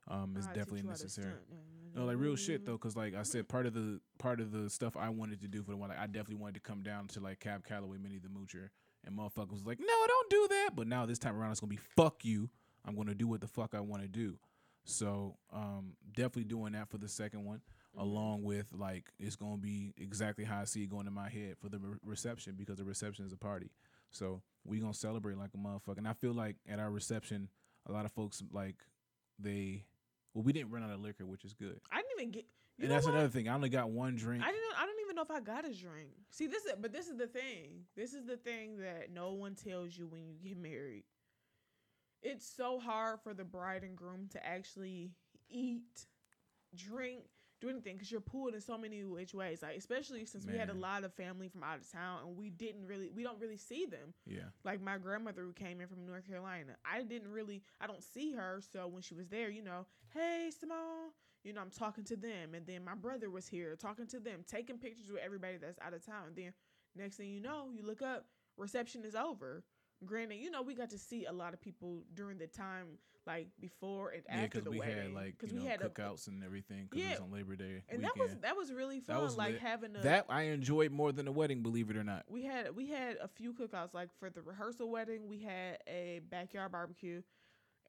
Um, 0.07 0.35
it's 0.37 0.47
I 0.47 0.53
definitely 0.53 0.81
you 0.81 0.89
how 0.89 0.95
to 0.95 1.03
necessary. 1.03 1.33
No, 1.95 2.05
like 2.05 2.17
real 2.17 2.35
shit 2.35 2.65
though, 2.65 2.73
because 2.73 2.95
like 2.95 3.15
I 3.15 3.23
said, 3.23 3.47
part 3.47 3.65
of 3.65 3.73
the 3.73 3.99
part 4.19 4.39
of 4.39 4.51
the 4.51 4.69
stuff 4.69 4.95
I 4.95 5.09
wanted 5.09 5.41
to 5.41 5.47
do 5.47 5.63
for 5.63 5.71
the 5.71 5.77
one, 5.77 5.89
like 5.89 5.99
I 5.99 6.05
definitely 6.05 6.35
wanted 6.35 6.55
to 6.55 6.61
come 6.61 6.81
down 6.81 7.07
to 7.09 7.19
like 7.19 7.39
Cab 7.39 7.65
Calloway, 7.65 7.97
Minnie 7.97 8.19
the 8.19 8.29
Moocher, 8.29 8.69
and 9.05 9.17
motherfuckers 9.17 9.51
was 9.51 9.65
like, 9.65 9.79
no, 9.79 10.07
don't 10.07 10.29
do 10.29 10.47
that. 10.49 10.71
But 10.75 10.87
now 10.87 11.05
this 11.05 11.19
time 11.19 11.35
around, 11.35 11.51
it's 11.51 11.59
gonna 11.59 11.69
be 11.69 11.79
fuck 11.95 12.23
you. 12.23 12.49
I'm 12.85 12.95
gonna 12.95 13.15
do 13.15 13.27
what 13.27 13.41
the 13.41 13.47
fuck 13.47 13.73
I 13.73 13.79
want 13.79 14.03
to 14.03 14.07
do. 14.07 14.37
So 14.85 15.35
um, 15.53 15.93
definitely 16.13 16.45
doing 16.45 16.73
that 16.73 16.89
for 16.89 16.97
the 16.97 17.07
second 17.07 17.45
one, 17.45 17.61
Mhm. 17.95 18.01
along 18.01 18.43
with 18.43 18.71
like 18.73 19.09
it's 19.19 19.35
gonna 19.35 19.57
be 19.57 19.93
exactly 19.97 20.43
how 20.45 20.61
I 20.61 20.65
see 20.65 20.83
it 20.83 20.89
going 20.89 21.07
in 21.07 21.13
my 21.13 21.29
head 21.29 21.57
for 21.57 21.69
the 21.69 21.79
re- 21.79 21.97
reception 22.03 22.55
because 22.55 22.77
the 22.77 22.85
reception 22.85 23.25
is 23.25 23.33
a 23.33 23.37
party. 23.37 23.71
So 24.11 24.41
we 24.63 24.79
gonna 24.79 24.93
celebrate 24.93 25.37
like 25.37 25.51
a 25.53 25.57
motherfucker. 25.57 25.97
And 25.97 26.07
I 26.07 26.13
feel 26.13 26.33
like 26.33 26.57
at 26.67 26.79
our 26.79 26.91
reception, 26.91 27.49
a 27.87 27.91
lot 27.91 28.05
of 28.05 28.11
folks 28.11 28.43
like 28.51 28.83
they. 29.37 29.85
Well, 30.33 30.43
we 30.43 30.53
didn't 30.53 30.69
run 30.71 30.83
out 30.83 30.91
of 30.91 30.99
liquor, 31.01 31.25
which 31.25 31.43
is 31.43 31.53
good. 31.53 31.81
I 31.91 31.97
didn't 31.97 32.11
even 32.19 32.31
get. 32.31 32.45
You 32.77 32.83
and 32.83 32.91
that's 32.91 33.05
what? 33.05 33.15
another 33.15 33.29
thing. 33.29 33.49
I 33.49 33.55
only 33.55 33.69
got 33.69 33.89
one 33.89 34.15
drink. 34.15 34.43
I 34.43 34.51
didn't. 34.51 34.73
I 34.77 34.85
don't 34.85 34.99
even 35.01 35.15
know 35.15 35.23
if 35.23 35.31
I 35.31 35.39
got 35.41 35.65
a 35.65 35.73
drink. 35.73 36.11
See, 36.29 36.47
this 36.47 36.65
is, 36.65 36.73
but 36.79 36.93
this 36.93 37.07
is 37.07 37.17
the 37.17 37.27
thing. 37.27 37.85
This 37.95 38.13
is 38.13 38.25
the 38.25 38.37
thing 38.37 38.77
that 38.77 39.11
no 39.11 39.33
one 39.33 39.55
tells 39.55 39.97
you 39.97 40.07
when 40.07 40.27
you 40.27 40.35
get 40.41 40.57
married. 40.57 41.03
It's 42.21 42.45
so 42.45 42.79
hard 42.79 43.21
for 43.21 43.33
the 43.33 43.43
bride 43.43 43.83
and 43.83 43.95
groom 43.97 44.27
to 44.31 44.45
actually 44.45 45.11
eat, 45.49 46.05
drink, 46.75 47.23
do 47.61 47.69
anything 47.69 47.95
because 47.95 48.11
you're 48.11 48.21
pulled 48.21 48.53
in 48.53 48.61
so 48.61 48.77
many 48.77 49.03
which 49.03 49.33
ways. 49.33 49.61
Like 49.61 49.77
especially 49.77 50.25
since 50.25 50.45
we 50.45 50.57
had 50.57 50.69
a 50.69 50.73
lot 50.73 51.03
of 51.03 51.13
family 51.13 51.49
from 51.49 51.63
out 51.63 51.79
of 51.79 51.91
town 51.91 52.19
and 52.25 52.37
we 52.37 52.49
didn't 52.49 52.85
really, 52.85 53.09
we 53.13 53.23
don't 53.23 53.39
really 53.39 53.57
see 53.57 53.85
them. 53.85 54.13
yeah, 54.25 54.43
Like 54.63 54.81
my 54.81 54.97
grandmother 54.97 55.43
who 55.43 55.53
came 55.53 55.81
in 55.81 55.87
from 55.87 56.05
North 56.05 56.27
Carolina, 56.27 56.73
I 56.85 57.03
didn't 57.03 57.31
really, 57.31 57.61
I 57.81 57.87
don't 57.87 58.03
see 58.03 58.33
her. 58.33 58.61
So 58.71 58.87
when 58.87 59.01
she 59.01 59.13
was 59.13 59.27
there, 59.27 59.49
you 59.49 59.61
know, 59.63 59.85
hey 60.13 60.51
Simone, 60.57 61.11
you 61.43 61.53
know, 61.53 61.61
I'm 61.61 61.69
talking 61.69 62.03
to 62.05 62.17
them, 62.17 62.53
and 62.53 62.65
then 62.67 62.83
my 62.83 62.95
brother 62.95 63.29
was 63.29 63.47
here 63.47 63.75
talking 63.75 64.07
to 64.07 64.19
them, 64.19 64.43
taking 64.47 64.77
pictures 64.77 65.09
with 65.09 65.21
everybody 65.23 65.57
that's 65.57 65.79
out 65.79 65.93
of 65.93 66.05
town. 66.05 66.27
And 66.27 66.35
then 66.35 66.53
next 66.95 67.15
thing 67.15 67.29
you 67.29 67.39
know, 67.41 67.69
you 67.73 67.85
look 67.85 68.01
up, 68.01 68.25
reception 68.57 69.05
is 69.05 69.15
over. 69.15 69.63
Granted, 70.05 70.35
you 70.39 70.49
know, 70.49 70.61
we 70.61 70.73
got 70.75 70.89
to 70.91 70.97
see 70.97 71.25
a 71.25 71.31
lot 71.33 71.53
of 71.53 71.61
people 71.61 72.03
during 72.13 72.37
the 72.37 72.47
time 72.47 72.97
like 73.27 73.47
before 73.59 74.09
and 74.11 74.23
yeah, 74.27 74.35
after 74.35 74.47
because 74.47 74.63
the 74.63 74.71
we 74.71 74.79
wedding. 74.79 74.95
had 74.97 75.13
like 75.13 75.35
you 75.43 75.49
we 75.53 75.59
know 75.63 75.69
had 75.69 75.81
a- 75.81 75.89
cookouts 75.89 76.27
and 76.27 76.43
everything. 76.43 76.87
Because 76.89 76.99
it 76.99 77.03
Yeah. 77.05 77.11
was 77.11 77.19
on 77.19 77.31
Labor 77.31 77.55
Day 77.57 77.83
and 77.89 77.99
weekend. 77.99 78.03
that 78.03 78.17
was 78.17 78.35
that 78.37 78.55
was 78.57 78.71
really 78.73 79.01
fun. 79.01 79.21
was 79.21 79.35
like 79.37 79.53
lit. 79.53 79.61
having 79.61 79.95
a 79.95 79.99
that 80.01 80.25
I 80.29 80.43
enjoyed 80.43 80.91
more 80.91 81.11
than 81.11 81.27
a 81.27 81.31
wedding, 81.31 81.61
believe 81.61 81.89
it 81.89 81.97
or 81.97 82.03
not. 82.03 82.23
we 82.29 82.43
had 82.43 82.75
we 82.75 82.87
had 82.87 83.17
a 83.21 83.27
few 83.27 83.53
cookouts 83.53 83.93
like 83.93 84.09
for 84.19 84.29
the 84.29 84.41
rehearsal 84.41 84.89
wedding 84.89 85.27
we 85.27 85.39
had 85.39 85.79
a 85.87 86.21
backyard 86.29 86.71
barbecue 86.71 87.21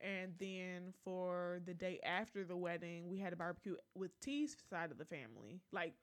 and 0.02 0.32
then 0.38 0.92
for 1.04 1.60
the 1.64 1.74
day 1.74 2.00
after 2.02 2.42
the 2.44 2.56
wedding 2.56 3.08
we 3.08 3.18
had 3.18 3.32
a 3.32 3.36
barbecue 3.36 3.76
with 3.94 4.18
T's 4.20 4.56
side 4.68 4.90
of 4.90 4.98
the 4.98 5.04
family 5.04 5.60
like 5.72 5.94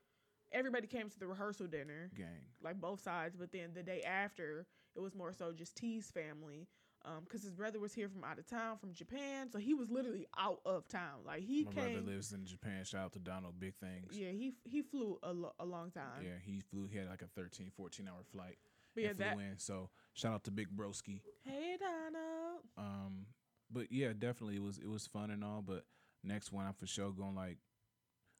everybody 0.53 0.87
came 0.87 1.09
to 1.09 1.19
the 1.19 1.27
rehearsal 1.27 1.67
dinner 1.67 2.09
Gang. 2.15 2.27
like 2.63 2.79
both 2.79 3.01
sides 3.01 3.35
but 3.35 3.51
then 3.51 3.71
the 3.73 3.83
day 3.83 4.01
after 4.03 4.65
it 4.97 5.01
was 5.01 5.15
more 5.15 5.31
so 5.31 5.51
just 5.53 5.75
T's 5.77 6.09
family 6.11 6.67
um 7.05 7.19
because 7.23 7.43
his 7.43 7.53
brother 7.53 7.79
was 7.79 7.93
here 7.93 8.09
from 8.09 8.23
out 8.23 8.39
of 8.39 8.47
town 8.47 8.77
from 8.77 8.91
Japan 8.93 9.49
so 9.51 9.59
he 9.59 9.73
was 9.75 9.89
literally 9.89 10.25
out 10.37 10.59
of 10.65 10.87
town 10.87 11.19
like 11.25 11.43
he 11.43 11.63
My 11.63 11.71
came 11.71 11.93
brother 11.93 12.01
lives 12.07 12.33
in 12.33 12.45
Japan. 12.45 12.83
Shout 12.83 13.05
out 13.05 13.13
to 13.13 13.19
Donald. 13.19 13.59
Big 13.59 13.75
things. 13.75 14.11
yeah 14.17 14.31
he 14.31 14.53
he 14.65 14.81
flew 14.81 15.17
a, 15.23 15.31
lo- 15.31 15.53
a 15.59 15.65
long 15.65 15.91
time 15.91 16.23
Yeah, 16.23 16.39
he 16.43 16.59
flew. 16.59 16.87
He 16.91 16.97
had 16.97 17.07
like 17.07 17.21
a 17.21 17.27
13, 17.27 17.71
14 17.77 18.07
hour 18.07 18.23
flight. 18.31 18.57
but 18.95 19.03
yeah 19.03 19.13
that 19.13 19.37
in. 19.37 19.57
So 19.57 19.89
shout 20.13 20.33
out 20.33 20.43
to 20.45 20.51
Big 20.51 20.75
Broski. 20.75 21.21
hey 21.45 21.77
Donald 21.79 22.61
Um, 22.77 23.27
but 23.71 23.91
yeah, 23.91 24.13
definitely 24.17 24.55
it 24.55 24.63
was 24.63 24.77
it 24.79 24.89
was 24.89 25.05
fun 25.05 25.29
and 25.29 25.43
all. 25.43 25.61
But 25.61 25.85
next 26.23 26.51
one, 26.51 26.65
I'm 26.65 26.73
for 26.73 26.87
sure 26.87 27.11
going 27.11 27.35
like, 27.35 27.57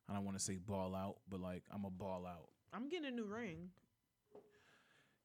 I 0.10 0.14
don't 0.14 0.26
want 0.26 0.38
to 0.38 0.44
say 0.44 0.58
ball 0.58 0.96
out, 0.96 1.18
but 1.30 1.40
like 1.40 1.64
I'm 1.72 1.86
a 1.86 1.90
ball 1.92 2.26
out. 2.26 2.50
I'm 2.74 2.90
getting 2.90 3.08
a 3.08 3.12
new 3.12 3.26
ring. 3.26 3.70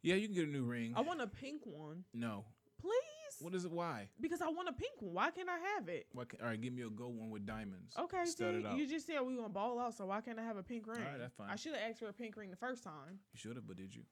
Yeah, 0.03 0.17
you 0.17 0.27
can 0.27 0.35
get 0.35 0.49
a 0.49 0.51
new 0.51 0.65
ring. 0.65 0.95
I 0.97 1.01
want 1.01 1.21
a 1.21 1.27
pink 1.27 1.63
one, 1.65 2.05
no. 2.13 2.45
please. 2.81 2.93
What 3.41 3.55
is 3.55 3.65
it? 3.65 3.71
Why? 3.71 4.09
Because 4.21 4.43
I 4.43 4.49
want 4.49 4.69
a 4.69 4.73
pink 4.73 5.01
one. 5.01 5.15
Why 5.15 5.31
can't 5.31 5.49
I 5.49 5.59
have 5.75 5.89
it? 5.89 6.07
Why 6.13 6.25
can, 6.25 6.41
all 6.41 6.49
right, 6.49 6.61
give 6.61 6.73
me 6.73 6.83
a 6.83 6.91
gold 6.91 7.17
one 7.17 7.31
with 7.31 7.47
diamonds. 7.47 7.95
Okay, 7.99 8.25
see, 8.25 8.65
you 8.77 8.87
just 8.87 9.07
said 9.07 9.21
we 9.23 9.37
gonna 9.37 9.49
ball 9.49 9.79
out, 9.79 9.95
so 9.97 10.07
why 10.07 10.21
can't 10.21 10.39
I 10.39 10.43
have 10.45 10.57
a 10.57 10.63
pink 10.63 10.87
ring? 10.87 11.01
right, 11.01 11.19
that's 11.19 11.35
fine. 11.35 11.49
I 11.51 11.57
should 11.57 11.73
have 11.75 11.83
asked 11.89 12.01
for 12.01 12.09
a 12.09 12.13
pink 12.13 12.37
ring 12.37 12.51
the 12.51 12.57
first 12.57 12.83
time. 12.85 13.21
You 13.33 13.39
should 13.39 13.57
have, 13.57 13.67
but 13.67 13.77
did 13.77 13.95
you? 13.95 14.03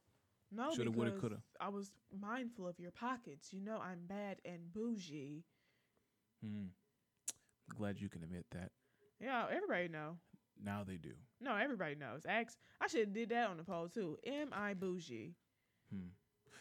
No, 0.52 0.74
Shoulda, 0.74 0.90
woulda, 0.90 1.12
coulda. 1.12 1.36
I 1.60 1.68
was 1.68 1.92
mindful 2.18 2.66
of 2.66 2.78
your 2.80 2.90
pockets. 2.90 3.52
You 3.52 3.60
know 3.60 3.78
I'm 3.78 4.00
bad 4.08 4.38
and 4.44 4.72
bougie. 4.72 5.44
Hmm. 6.44 6.66
Glad 7.76 8.00
you 8.00 8.08
can 8.08 8.24
admit 8.24 8.46
that. 8.50 8.72
Yeah, 9.20 9.46
everybody 9.52 9.88
know. 9.88 10.16
Now 10.62 10.82
they 10.86 10.96
do. 10.96 11.12
No, 11.40 11.54
everybody 11.54 11.94
knows. 11.94 12.22
Ask. 12.26 12.56
I 12.80 12.88
should 12.88 13.00
have 13.00 13.12
did 13.12 13.28
that 13.28 13.48
on 13.48 13.58
the 13.58 13.62
poll 13.62 13.88
too. 13.88 14.18
Am 14.26 14.48
I 14.52 14.74
bougie? 14.74 15.34
Hmm. 15.92 16.08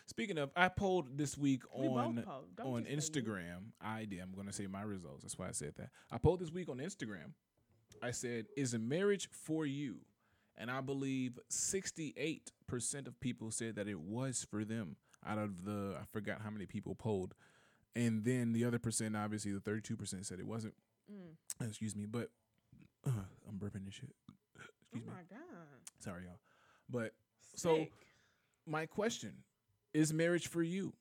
Speaking 0.08 0.40
of, 0.40 0.50
I 0.56 0.70
polled 0.70 1.18
this 1.18 1.38
week 1.38 1.62
We 1.78 1.88
on. 1.88 2.26
On 2.64 2.84
just 2.86 3.14
say 3.14 3.22
you. 3.22 3.24
Instagram. 3.24 3.72
I 3.80 4.06
did. 4.06 4.22
I'm 4.22 4.32
going 4.34 4.48
to 4.48 4.54
say 4.54 4.66
my 4.66 4.82
results. 4.82 5.22
That's 5.22 5.38
why 5.38 5.48
I 5.48 5.52
said 5.52 5.74
that. 5.78 5.90
I 6.12 6.18
polled 6.18 6.40
this 6.40 6.52
week 6.52 6.68
on 6.68 6.78
Instagram. 6.78 7.34
I 8.02 8.12
said, 8.12 8.48
"Is 8.58 8.74
a 8.74 8.80
marriage 8.80 9.30
for 9.32 9.66
you?" 9.66 9.98
And 10.58 10.70
I 10.70 10.82
believe 10.82 11.40
68% 11.50 12.42
of 13.08 13.18
people 13.22 13.50
said 13.52 13.76
that 13.76 13.88
it 13.88 14.00
was 14.00 14.46
for 14.50 14.66
them. 14.66 14.98
Out 15.26 15.38
of 15.38 15.64
the, 15.64 15.96
I 16.02 16.04
forgot 16.12 16.42
how 16.42 16.50
many 16.50 16.66
people 16.66 16.96
polled, 16.96 17.34
and 17.96 18.24
then 18.24 18.52
the 18.54 18.66
other 18.66 18.80
percent, 18.80 19.16
obviously, 19.16 19.52
the 19.52 19.60
32% 19.60 20.26
said 20.26 20.40
it 20.40 20.48
wasn't. 20.48 20.74
Mm. 21.12 21.68
Excuse 21.68 21.96
me, 21.96 22.06
but 22.06 22.30
uh, 23.06 23.12
I'm 23.48 23.58
burping 23.58 23.86
this 23.86 23.94
shit. 23.96 24.12
Excuse 24.82 24.96
oh 24.96 24.98
me. 24.98 25.04
my 25.08 25.24
god. 25.30 25.40
Sorry, 26.00 26.24
y'all. 26.24 26.40
But 26.90 27.14
So, 27.56 27.76
Sick. 27.76 27.92
My 28.70 28.86
question 28.86 29.34
is 29.94 30.14
marriage 30.14 30.48
for 30.48 30.62
you 30.62 30.94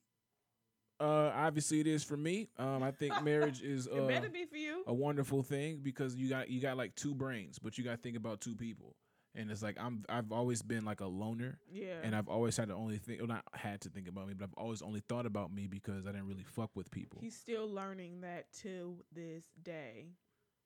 uh 1.00 1.30
obviously 1.34 1.78
it 1.80 1.86
is 1.86 2.02
for 2.02 2.16
me 2.16 2.48
um 2.58 2.82
i 2.82 2.90
think 2.90 3.22
marriage 3.22 3.62
is 3.62 3.86
it 3.92 3.98
uh, 3.98 4.06
better 4.06 4.28
be 4.28 4.44
for 4.46 4.56
you. 4.56 4.82
a 4.86 4.92
wonderful 4.94 5.42
thing 5.42 5.78
because 5.82 6.14
you 6.16 6.28
got 6.28 6.48
you 6.50 6.60
got 6.60 6.76
like 6.76 6.94
two 6.96 7.14
brains 7.14 7.58
but 7.58 7.78
you 7.78 7.84
got 7.84 7.92
to 7.92 7.96
think 7.98 8.16
about 8.16 8.40
two 8.40 8.56
people 8.56 8.96
and 9.34 9.50
it's 9.50 9.62
like 9.62 9.76
i'm 9.78 10.04
i've 10.08 10.32
always 10.32 10.62
been 10.62 10.84
like 10.84 11.00
a 11.00 11.06
loner 11.06 11.58
yeah. 11.70 11.94
and 12.02 12.16
i've 12.16 12.28
always 12.28 12.56
had 12.56 12.68
to 12.68 12.74
only 12.74 12.96
think 12.98 13.20
well, 13.20 13.28
not 13.28 13.44
had 13.54 13.80
to 13.80 13.88
think 13.88 14.08
about 14.08 14.26
me 14.26 14.34
but 14.34 14.44
i've 14.46 14.54
always 14.56 14.82
only 14.82 15.00
thought 15.08 15.26
about 15.26 15.52
me 15.52 15.66
because 15.68 16.06
i 16.06 16.10
didn't 16.10 16.26
really 16.26 16.44
fuck 16.44 16.70
with 16.74 16.90
people 16.90 17.18
He's 17.22 17.36
still 17.36 17.68
learning 17.68 18.22
that 18.22 18.50
to 18.62 18.96
this 19.14 19.44
day. 19.62 20.06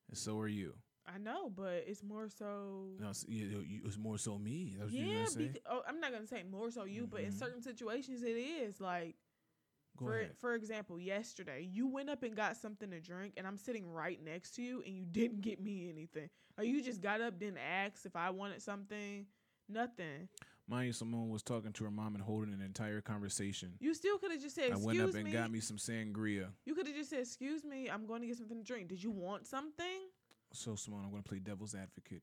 and 0.09 0.17
so 0.17 0.39
are 0.39 0.49
you 0.49 0.73
I 1.07 1.19
know, 1.19 1.51
but 1.51 1.85
it's 1.87 2.03
more 2.03 2.29
so. 2.29 2.87
no, 2.99 3.11
it's, 3.11 3.25
you, 3.29 3.65
you, 3.67 3.81
it's 3.85 3.99
more 3.99 4.19
so 4.19 4.39
me 4.39 4.77
that's 4.79 4.93
yeah, 4.93 5.05
gonna 5.05 5.27
say 5.27 5.49
bec- 5.49 5.63
oh, 5.69 5.83
I'm 5.87 6.01
not 6.01 6.13
gonna 6.13 6.27
say 6.27 6.43
more 6.45 6.71
so 6.71 6.85
you, 6.85 7.07
but 7.07 7.21
in 7.23 7.33
Mhm. 7.33 7.39
certain 7.39 7.63
situations 7.63 8.23
it 8.23 8.37
is 8.37 8.81
like. 8.81 9.17
go 9.97 10.07
for 10.07 10.19
ahead 10.21 10.37
for 10.39 10.55
example, 10.55 10.99
yesterday 11.01 11.63
you 11.71 11.87
went 11.89 12.09
up 12.09 12.23
and 12.23 12.37
got 12.37 12.57
something 12.57 12.91
to 12.91 13.01
drink, 13.01 13.35
and 13.37 13.47
I'm 13.47 13.59
sitting 13.59 13.91
right 13.91 14.23
next 14.23 14.53
to 14.57 14.63
you, 14.63 14.83
and 14.87 14.95
you 14.97 15.05
didn't 15.11 15.41
get 15.41 15.61
me 15.61 15.89
anything. 15.91 16.31
Or 16.57 16.65
you 16.65 16.83
just 16.83 17.01
got 17.01 17.21
up, 17.21 17.39
didn't 17.39 17.59
ask 17.59 18.07
if 18.07 18.15
I 18.15 18.31
wanted 18.31 18.63
something, 18.63 19.27
nothing. 19.69 20.29
mind 20.69 20.87
you 20.87 20.93
someone 20.93 21.29
was 21.31 21.43
talking 21.43 21.73
to 21.73 21.85
her 21.85 21.91
mom 21.91 22.15
and 22.15 22.23
holding 22.23 22.55
an 22.55 22.61
entire 22.63 23.01
conversation 23.01 23.75
You 23.81 23.93
still 23.95 24.19
could 24.19 24.31
have 24.31 24.41
just 24.41 24.55
said, 24.55 24.71
I 24.71 24.77
"Excuse 24.77 24.87
went 24.87 25.01
up 25.01 25.15
and 25.17 25.25
me." 25.25 25.33
got 25.33 25.51
me 25.51 25.59
some 25.61 25.79
sangria. 25.79 26.53
You 26.65 26.75
could 26.77 26.87
have 26.87 26.95
just 26.95 27.11
said, 27.11 27.21
"Excuse 27.21 27.65
me, 27.65 27.91
I'm 27.91 28.07
going 28.07 28.21
to 28.21 28.27
get 28.29 28.37
something 28.37 28.57
to 28.59 28.63
drink. 28.65 28.89
Did 28.89 29.03
you 29.03 29.11
want 29.11 29.47
something?" 29.49 30.12
So 30.53 30.75
Simone, 30.75 31.03
I'm 31.05 31.11
going 31.11 31.23
to 31.23 31.29
play 31.29 31.39
devil's 31.39 31.75
advocate. 31.75 32.23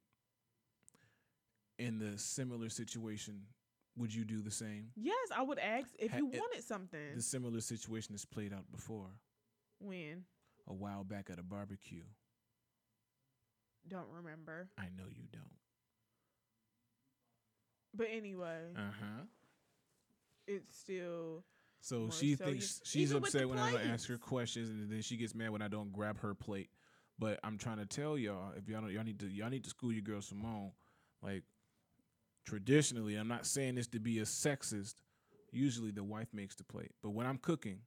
In 1.77 1.97
the 1.97 2.17
similar 2.17 2.69
situation, 2.69 3.41
would 3.97 4.13
you 4.13 4.25
do 4.25 4.41
the 4.41 4.51
same? 4.51 4.91
Yes, 4.95 5.15
I 5.35 5.41
would 5.41 5.59
ask 5.59 5.87
if 5.97 6.11
Ha- 6.11 6.17
you 6.17 6.25
wanted 6.27 6.63
something. 6.63 7.15
The 7.15 7.21
similar 7.21 7.61
situation 7.61 8.13
has 8.13 8.25
played 8.25 8.53
out 8.53 8.69
before, 8.71 9.07
when? 9.79 10.25
a 10.67 10.73
while 10.73 11.03
back 11.03 11.29
at 11.31 11.39
a 11.39 11.43
barbecue. 11.43 12.03
Don't 13.87 14.09
remember. 14.13 14.67
I 14.77 14.83
know 14.95 15.05
you 15.09 15.23
don't. 15.31 15.43
But 17.95 18.07
anyway, 18.11 18.73
Uh 18.75 18.91
huh. 18.99 19.23
it's 20.47 20.77
still 20.77 21.43
So 21.81 22.09
she 22.11 22.35
so 22.35 22.45
thinks 22.45 22.81
you- 22.81 22.85
she's 22.85 23.09
even 23.11 23.21
with 23.21 23.31
the 23.31 23.39
upset 23.39 23.49
when 23.49 23.57
I 23.57 23.83
ask 23.91 24.07
her 24.09 24.17
questions, 24.17 24.69
and 24.69 24.91
then 24.91 25.01
she 25.01 25.17
gets 25.17 25.33
mad 25.33 25.49
when 25.49 25.61
I 25.61 25.69
don't 25.69 25.91
grab 25.91 26.19
her 26.19 26.35
plate. 26.35 26.69
But 27.19 27.39
I'm 27.43 27.57
trying 27.57 27.77
to 27.77 27.85
tell 27.85 28.17
y'all, 28.17 28.53
if 28.57 28.69
y'all 28.69 28.81
don't, 28.81 28.91
y'all 28.91 29.03
need 29.03 29.19
to 29.19 29.27
y'all 29.27 29.49
need 29.49 29.65
to 29.65 29.69
school 29.69 29.91
your 29.91 30.01
girl 30.01 30.21
Simone. 30.21 30.71
Like 31.21 31.43
traditionally, 32.45 33.15
I'm 33.15 33.27
not 33.27 33.45
saying 33.45 33.75
this 33.75 33.87
to 33.89 33.99
be 33.99 34.19
a 34.19 34.23
sexist. 34.23 34.95
Usually, 35.51 35.91
the 35.91 36.03
wife 36.03 36.27
makes 36.33 36.55
the 36.55 36.63
plate, 36.63 36.91
but 37.03 37.09
when 37.09 37.25
I'm 37.25 37.37
cooking, 37.37 37.79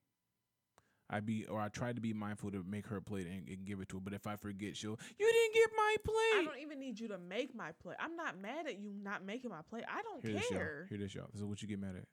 I 1.08 1.20
be 1.20 1.46
or 1.46 1.60
I 1.60 1.68
try 1.68 1.92
to 1.92 2.00
be 2.00 2.12
mindful 2.12 2.50
to 2.50 2.64
make 2.68 2.86
her 2.88 3.00
plate 3.00 3.26
and, 3.26 3.48
and 3.48 3.64
give 3.64 3.80
it 3.80 3.88
to 3.90 3.96
her. 3.96 4.00
But 4.00 4.12
if 4.14 4.26
I 4.26 4.36
forget, 4.36 4.76
she'll 4.76 4.98
you 5.18 5.32
didn't 5.32 5.54
get 5.54 5.70
my 5.76 5.96
plate. 6.04 6.16
I 6.16 6.44
don't 6.44 6.60
even 6.60 6.78
need 6.80 6.98
you 7.00 7.08
to 7.08 7.18
make 7.18 7.54
my 7.54 7.72
plate. 7.82 7.96
I'm 8.00 8.16
not 8.16 8.38
mad 8.40 8.66
at 8.66 8.78
you 8.78 8.92
not 9.02 9.24
making 9.24 9.50
my 9.50 9.62
plate. 9.70 9.84
I 9.88 10.02
don't 10.02 10.24
Hear 10.24 10.34
this, 10.34 10.50
y'all. 10.50 10.58
care 10.58 10.86
Hear 10.88 10.98
this, 10.98 11.14
y'all. 11.14 11.26
This 11.32 11.40
is 11.40 11.46
what 11.46 11.62
you 11.62 11.68
get 11.68 11.80
mad 11.80 11.96
at. 11.96 12.04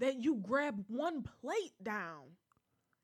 that 0.00 0.16
you 0.16 0.36
grab 0.36 0.84
one 0.88 1.22
plate 1.40 1.72
down. 1.82 2.22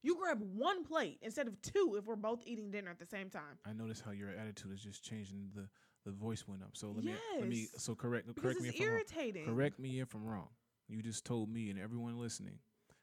You 0.03 0.17
grab 0.17 0.41
one 0.41 0.85
plate 0.85 1.19
instead 1.23 1.49
of 1.49 1.61
two 1.61 1.97
if 1.99 2.07
we're 2.07 2.17
both 2.17 2.41
eating 2.47 2.71
dinner 2.71 2.91
at 2.91 2.99
the 2.99 3.07
same 3.07 3.31
time. 3.31 3.59
I 3.67 3.73
notice 3.73 4.01
how 4.01 4.13
your 4.13 4.31
attitude 4.31 4.73
is 4.73 4.83
just 4.83 5.03
changing. 5.05 5.51
The 5.55 5.69
the 6.05 6.13
voice 6.13 6.47
went 6.47 6.63
up. 6.63 6.71
So 6.75 6.91
let 6.93 7.05
me 7.05 7.15
let 7.39 7.49
me 7.49 7.67
so 7.77 7.95
correct 7.95 8.27
Because 8.27 8.43
correct 8.43 8.61
me 8.63 8.69
if 8.69 8.81
I'm 8.81 8.87
wrong. 8.87 8.95
irritating. 8.95 9.45
Correct 9.45 9.79
me 9.79 10.01
if 10.01 10.15
I'm 10.15 10.25
wrong. 10.25 10.49
You 10.89 11.03
just 11.03 11.25
told 11.25 11.51
me 11.51 11.69
and 11.71 11.79
everyone 11.79 12.19
listening, 12.19 12.59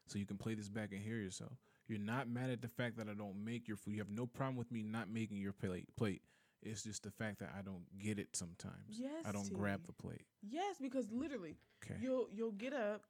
so 0.06 0.18
you 0.18 0.26
can 0.26 0.38
play 0.38 0.54
this 0.54 0.68
back 0.68 0.90
and 0.92 1.00
hear 1.00 1.16
yourself. 1.18 1.52
You're 1.86 2.00
not 2.00 2.28
mad 2.28 2.50
at 2.50 2.62
the 2.62 2.68
fact 2.68 2.96
that 2.96 3.08
I 3.08 3.14
don't 3.14 3.44
make 3.44 3.68
your 3.68 3.76
food. 3.76 3.92
You 3.92 3.98
have 4.00 4.10
no 4.10 4.26
problem 4.26 4.56
with 4.56 4.72
me 4.72 4.82
not 4.82 5.08
making 5.08 5.36
your 5.36 5.52
plate. 5.52 5.86
Plate. 5.96 6.22
It's 6.62 6.82
just 6.82 7.04
the 7.04 7.12
fact 7.12 7.38
that 7.40 7.50
I 7.56 7.62
don't 7.62 7.84
get 7.98 8.18
it 8.18 8.34
sometimes. 8.34 8.98
Yes, 8.98 9.24
I 9.24 9.30
don't 9.30 9.52
grab 9.52 9.86
the 9.86 9.92
plate. 9.92 10.24
Yes, 10.42 10.76
because 10.80 11.12
literally 11.12 11.58
Okay. 11.84 12.00
you'll 12.00 12.28
you'll 12.32 12.52
get 12.52 12.72
up, 12.72 13.02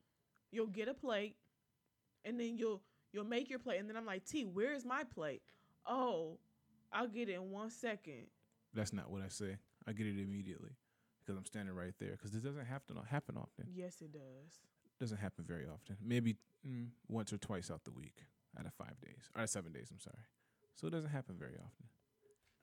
you'll 0.50 0.66
get 0.66 0.88
a 0.88 0.94
plate, 0.94 1.36
and 2.24 2.38
then 2.38 2.58
you'll 2.58 2.82
you'll 3.12 3.24
make 3.24 3.48
your 3.50 3.58
plate, 3.58 3.80
and 3.80 3.88
then 3.88 3.96
I'm 3.96 4.06
like, 4.06 4.24
T, 4.24 4.44
where's 4.44 4.84
my 4.84 5.04
plate? 5.04 5.42
Oh, 5.86 6.38
I'll 6.92 7.08
get 7.08 7.28
it 7.28 7.34
in 7.34 7.50
one 7.50 7.70
second. 7.70 8.26
That's 8.74 8.92
not 8.92 9.10
what 9.10 9.22
I 9.22 9.28
say. 9.28 9.56
I 9.86 9.92
get 9.92 10.06
it 10.06 10.20
immediately 10.20 10.70
because 11.20 11.36
I'm 11.36 11.46
standing 11.46 11.74
right 11.74 11.94
there. 11.98 12.12
Because 12.12 12.32
this 12.32 12.42
doesn't 12.42 12.66
have 12.66 12.84
to 12.86 12.94
not 12.94 13.06
happen 13.06 13.36
often. 13.36 13.66
Yes, 13.74 14.00
it 14.00 14.12
does. 14.12 14.60
Doesn't 15.00 15.18
happen 15.18 15.44
very 15.46 15.66
often. 15.66 15.96
Maybe 16.02 16.36
mm, 16.66 16.88
once 17.08 17.32
or 17.32 17.38
twice 17.38 17.70
out 17.70 17.84
the 17.84 17.90
week, 17.90 18.22
out 18.58 18.66
of 18.66 18.72
five 18.74 19.00
days 19.00 19.30
or 19.36 19.46
seven 19.46 19.72
days. 19.72 19.88
I'm 19.90 20.00
sorry. 20.00 20.24
So 20.74 20.86
it 20.86 20.90
doesn't 20.90 21.10
happen 21.10 21.36
very 21.38 21.54
often. 21.54 21.86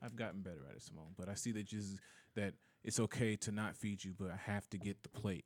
I've 0.01 0.15
gotten 0.15 0.41
better 0.41 0.65
at 0.69 0.75
it, 0.75 0.81
Simone. 0.81 1.13
But 1.17 1.29
I 1.29 1.35
see 1.35 1.51
that 1.53 1.65
just 1.65 1.97
that 2.35 2.53
it's 2.83 2.99
okay 2.99 3.35
to 3.37 3.51
not 3.51 3.75
feed 3.75 4.03
you, 4.03 4.13
but 4.17 4.29
I 4.31 4.51
have 4.51 4.69
to 4.71 4.77
get 4.77 5.01
the 5.03 5.09
plate. 5.09 5.45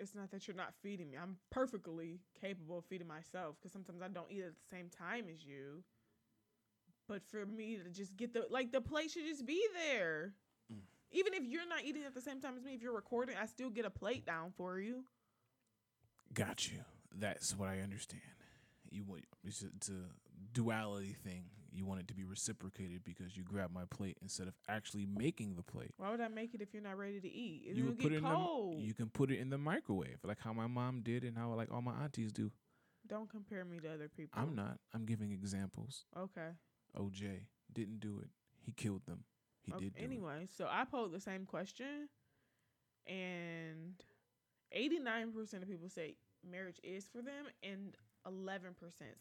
It's 0.00 0.14
not 0.14 0.30
that 0.30 0.46
you're 0.46 0.56
not 0.56 0.72
feeding 0.82 1.10
me. 1.10 1.18
I'm 1.18 1.36
perfectly 1.50 2.20
capable 2.40 2.78
of 2.78 2.84
feeding 2.86 3.06
myself 3.06 3.56
because 3.58 3.72
sometimes 3.72 4.00
I 4.02 4.08
don't 4.08 4.30
eat 4.30 4.42
at 4.42 4.52
the 4.54 4.76
same 4.76 4.88
time 4.88 5.26
as 5.32 5.44
you. 5.44 5.82
But 7.06 7.22
for 7.28 7.44
me 7.44 7.76
to 7.76 7.90
just 7.90 8.16
get 8.16 8.32
the 8.32 8.46
like 8.50 8.72
the 8.72 8.80
plate 8.80 9.10
should 9.10 9.26
just 9.26 9.44
be 9.44 9.62
there. 9.74 10.32
Mm. 10.72 10.80
Even 11.12 11.34
if 11.34 11.44
you're 11.44 11.68
not 11.68 11.84
eating 11.84 12.04
at 12.04 12.14
the 12.14 12.20
same 12.20 12.40
time 12.40 12.56
as 12.56 12.64
me, 12.64 12.74
if 12.74 12.82
you're 12.82 12.94
recording, 12.94 13.36
I 13.40 13.46
still 13.46 13.68
get 13.68 13.84
a 13.84 13.90
plate 13.90 14.24
down 14.24 14.52
for 14.56 14.78
you. 14.78 15.04
Got 16.32 16.70
you. 16.70 16.78
That's 17.12 17.56
what 17.56 17.68
I 17.68 17.80
understand. 17.80 18.22
You 18.90 19.04
want 19.04 19.24
it's 19.44 19.62
a, 19.62 19.66
it's 19.76 19.88
a 19.88 20.06
duality 20.52 21.14
thing. 21.24 21.44
You 21.72 21.86
want 21.86 22.00
it 22.00 22.08
to 22.08 22.14
be 22.14 22.24
reciprocated 22.24 23.04
because 23.04 23.36
you 23.36 23.42
grab 23.44 23.70
my 23.72 23.84
plate 23.90 24.18
instead 24.22 24.48
of 24.48 24.54
actually 24.68 25.06
making 25.06 25.54
the 25.56 25.62
plate. 25.62 25.92
Why 25.96 26.10
would 26.10 26.20
I 26.20 26.28
make 26.28 26.54
it 26.54 26.60
if 26.62 26.72
you're 26.74 26.82
not 26.82 26.98
ready 26.98 27.20
to 27.20 27.28
eat? 27.28 27.64
It'll 27.66 27.78
you 27.78 27.84
would 27.86 27.98
get 27.98 28.02
put 28.04 28.12
it 28.12 28.22
cold. 28.22 28.78
the 28.78 28.82
you 28.82 28.94
can 28.94 29.08
put 29.08 29.30
it 29.30 29.38
in 29.38 29.50
the 29.50 29.58
microwave 29.58 30.18
like 30.24 30.38
how 30.40 30.52
my 30.52 30.66
mom 30.66 31.00
did 31.02 31.24
and 31.24 31.36
how 31.36 31.52
like 31.54 31.70
all 31.72 31.82
my 31.82 31.92
aunties 32.02 32.32
do. 32.32 32.50
Don't 33.06 33.28
compare 33.30 33.64
me 33.64 33.78
to 33.80 33.92
other 33.92 34.08
people. 34.08 34.40
I'm 34.40 34.54
not. 34.54 34.78
I'm 34.94 35.04
giving 35.06 35.32
examples. 35.32 36.04
Okay. 36.18 36.50
OJ 36.98 37.46
didn't 37.72 38.00
do 38.00 38.18
it. 38.22 38.28
He 38.60 38.72
killed 38.72 39.02
them. 39.06 39.24
He 39.62 39.72
Okay, 39.72 39.84
did 39.84 39.94
do 39.94 40.00
it. 40.00 40.04
anyway, 40.04 40.48
so 40.56 40.66
I 40.70 40.84
posed 40.84 41.12
the 41.14 41.20
same 41.20 41.44
question, 41.46 42.08
and 43.06 43.94
89% 44.76 45.54
of 45.62 45.68
people 45.68 45.88
say 45.88 46.16
marriage 46.48 46.80
is 46.82 47.06
for 47.06 47.22
them, 47.22 47.46
and 47.62 47.94
11% 48.26 48.74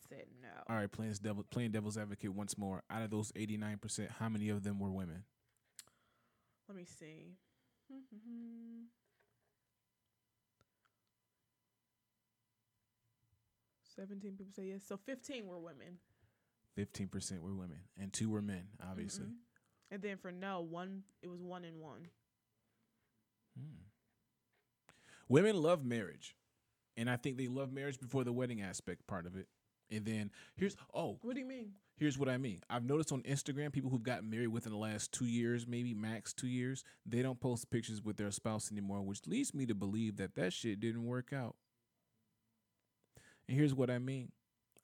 said 0.08 0.26
no. 0.42 0.50
All 0.68 0.76
right, 0.76 0.92
playing 0.92 1.14
devil 1.22 1.46
playing 1.50 1.72
devil's 1.72 1.98
advocate 1.98 2.34
once 2.34 2.58
more. 2.58 2.84
Out 2.90 3.02
of 3.02 3.10
those 3.10 3.32
89%, 3.32 4.10
how 4.20 4.30
many 4.30 4.50
of 4.50 4.64
them 4.64 4.80
were 4.80 4.92
women? 4.92 5.24
Let 6.68 6.76
me 6.78 6.86
see. 6.86 7.34
Seventeen 13.96 14.34
people 14.38 14.54
say 14.56 14.64
yes. 14.68 14.84
So 14.88 14.98
fifteen 14.98 15.46
were 15.48 15.60
women. 15.60 15.98
Fifteen 16.76 17.08
percent 17.10 17.44
were 17.44 17.54
women, 17.54 17.80
and 18.00 18.14
two 18.14 18.30
were 18.30 18.42
men, 18.42 18.64
obviously. 18.90 19.26
Mm-hmm. 19.26 19.34
And 19.92 20.02
then 20.02 20.18
for 20.18 20.32
no, 20.32 20.62
one 20.62 21.04
it 21.22 21.28
was 21.28 21.42
one 21.42 21.66
and 21.66 21.82
one. 21.82 22.08
Hmm. 23.58 23.82
Women 25.28 25.62
love 25.62 25.84
marriage 25.84 26.36
and 27.00 27.10
I 27.10 27.16
think 27.18 27.38
they 27.38 27.48
love 27.48 27.72
marriage 27.72 28.00
before 28.00 28.24
the 28.24 28.34
wedding 28.34 28.62
aspect 28.62 29.08
part 29.08 29.26
of 29.26 29.36
it. 29.36 29.48
And 29.92 30.06
then 30.06 30.30
here's 30.56 30.76
oh, 30.94 31.18
What 31.24 31.34
do 31.34 31.40
you 31.40 31.48
mean? 31.48 31.72
here's 31.98 32.18
what 32.18 32.30
I 32.30 32.38
mean. 32.38 32.62
I've 32.70 32.84
noticed 32.86 33.12
on 33.12 33.22
Instagram 33.24 33.72
people 33.74 33.90
who've 33.90 34.04
gotten 34.04 34.30
married 34.30 34.48
within 34.50 34.72
the 34.72 34.78
last 34.78 35.12
two 35.12 35.26
years, 35.26 35.66
maybe 35.68 35.94
max 35.94 36.32
two 36.34 36.48
years, 36.48 36.84
they 37.06 37.22
don't 37.24 37.40
post 37.40 37.70
pictures 37.72 38.02
with 38.04 38.16
their 38.18 38.32
spouse 38.32 38.72
anymore, 38.72 39.02
which 39.02 39.26
leads 39.28 39.54
me 39.54 39.66
to 39.66 39.74
believe 39.76 40.18
that 40.18 40.36
that 40.36 40.54
shit 40.54 40.80
didn't 40.80 41.06
work 41.06 41.34
out. 41.34 41.56
And 43.48 43.58
here's 43.58 43.74
what 43.74 43.90
I 43.90 44.00
mean. 44.00 44.32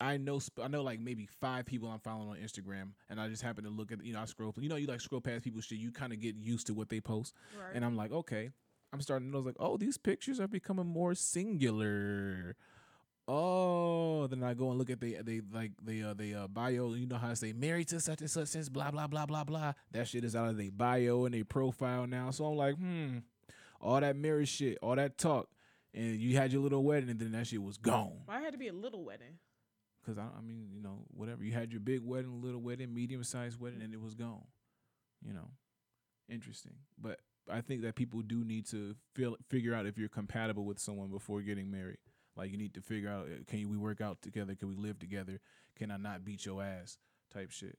I 0.02 0.18
know 0.18 0.42
I 0.62 0.68
know 0.68 0.84
like 0.84 1.00
maybe 1.00 1.26
five 1.40 1.66
people 1.66 1.88
I'm 1.88 2.00
following 2.00 2.28
on 2.30 2.36
Instagram, 2.38 2.90
and 3.10 3.22
I 3.22 3.30
just 3.30 3.42
happen 3.42 3.64
to 3.64 3.70
look 3.70 3.94
at 3.94 4.04
you 4.04 4.12
know 4.12 4.20
I 4.20 4.26
scroll 4.26 4.54
you 4.60 4.68
know 4.68 4.76
you 4.76 4.88
like 4.88 5.00
scroll 5.00 5.22
past 5.22 5.44
people's 5.46 5.64
shit 5.66 5.78
you 5.78 5.90
kind 5.92 6.12
of 6.12 6.20
get 6.20 6.36
used 6.36 6.68
to 6.68 6.74
what 6.74 6.90
they 6.90 7.00
post, 7.00 7.34
Right. 7.58 7.72
and 7.76 7.86
I'm 7.86 7.96
like 7.96 8.12
okay 8.12 8.50
I'm 8.96 9.02
starting 9.02 9.28
to 9.28 9.34
notice 9.34 9.48
like 9.48 9.56
oh 9.60 9.76
these 9.76 9.98
pictures 9.98 10.40
are 10.40 10.48
becoming 10.48 10.88
more 10.88 11.14
singular. 11.16 12.56
Oh, 13.28 14.28
then 14.28 14.42
I 14.42 14.54
go 14.54 14.70
and 14.70 14.78
look 14.78 14.90
at 14.90 15.02
the 15.02 15.18
they 15.22 15.42
like 15.52 15.72
they 15.84 16.02
uh 16.02 16.14
they 16.14 16.34
uh 16.34 16.48
bio. 16.48 16.94
You 16.94 17.08
know 17.08 17.18
how 17.18 17.30
to 17.30 17.36
say 17.36 17.52
married 17.52 17.90
to 17.90 18.00
such 18.00 18.22
and 18.22 18.32
such 18.32 18.48
since 18.48 18.70
blah 18.70 18.92
blah 18.92 19.08
blah 19.08 19.26
blah 19.26 19.44
blah. 19.44 19.74
That 19.92 20.08
shit 20.08 20.24
is 20.24 20.34
out 20.34 20.48
of 20.48 20.58
their 20.58 20.72
bio 20.72 21.26
and 21.26 21.34
their 21.34 21.44
profile 21.44 22.08
now. 22.08 22.32
So 22.32 22.46
I'm 22.46 22.56
like, 22.56 22.76
hmm, 22.76 23.18
all 23.82 24.00
that 24.00 24.16
marriage 24.16 24.48
shit, 24.48 24.78
all 24.82 24.96
that 24.96 25.18
talk, 25.18 25.50
and 25.94 26.16
you 26.16 26.38
had 26.38 26.54
your 26.54 26.62
little 26.62 26.84
wedding, 26.84 27.10
and 27.10 27.20
then 27.20 27.34
that 27.34 27.48
shit 27.48 27.62
was 27.62 27.78
gone. 27.78 28.22
Why 28.28 28.40
had 28.40 28.54
to 28.54 28.60
be 28.60 28.70
a 28.70 28.74
little 28.74 29.04
wedding? 29.04 29.40
Cause 30.06 30.18
I, 30.18 30.28
I 30.38 30.42
mean, 30.42 30.70
you 30.72 30.82
know, 30.82 31.00
whatever. 31.10 31.44
You 31.44 31.52
had 31.52 31.72
your 31.72 31.82
big 31.82 32.02
wedding, 32.02 32.42
little 32.42 32.62
wedding, 32.62 32.94
medium 32.94 33.24
sized 33.24 33.60
wedding, 33.60 33.82
and 33.82 33.94
it 33.94 34.00
was 34.00 34.14
gone. 34.14 34.46
You 35.28 35.34
know, 35.34 35.50
interesting. 36.30 36.76
But 36.98 37.20
I 37.52 37.62
think 37.62 37.82
that 37.84 37.96
people 37.96 38.22
do 38.22 38.44
need 38.44 38.66
to 38.68 38.96
feel 39.14 39.36
figure 39.50 39.74
out 39.74 39.86
if 39.86 39.98
you're 39.98 40.10
compatible 40.10 40.66
with 40.66 40.80
someone 40.80 41.10
before 41.10 41.42
getting 41.42 41.70
married. 41.72 42.00
Like 42.36 42.52
you 42.52 42.58
need 42.58 42.74
to 42.74 42.82
figure 42.82 43.10
out, 43.10 43.28
uh, 43.28 43.44
can 43.48 43.70
we 43.70 43.78
work 43.78 44.02
out 44.02 44.22
together? 44.22 44.56
Can 44.56 44.68
we 44.68 44.76
live 44.76 45.00
together? 45.00 45.40
Can 45.78 45.92
I 45.92 45.98
not 45.98 46.26
beat 46.26 46.46
your 46.46 46.62
ass? 46.64 46.98
Type 47.34 47.52
shit. 47.52 47.78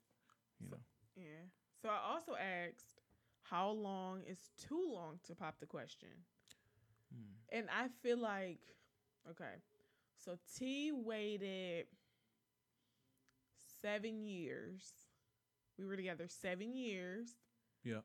You 0.60 0.70
know. 0.70 0.78
Yeah. 1.16 1.44
So 1.82 1.88
I 1.88 2.12
also 2.12 2.32
asked, 2.34 3.00
how 3.42 3.70
long 3.70 4.22
is 4.26 4.38
too 4.68 4.90
long 4.92 5.18
to 5.26 5.34
pop 5.34 5.60
the 5.60 5.66
question? 5.66 6.08
Hmm. 7.12 7.56
And 7.56 7.68
I 7.70 7.88
feel 8.02 8.18
like, 8.18 8.60
okay, 9.30 9.60
so 10.24 10.36
T 10.58 10.92
waited 10.92 11.86
seven 13.82 14.24
years. 14.24 14.92
We 15.78 15.84
were 15.84 15.96
together 15.96 16.24
seven 16.28 16.74
years 16.74 17.36
Yeah. 17.84 18.00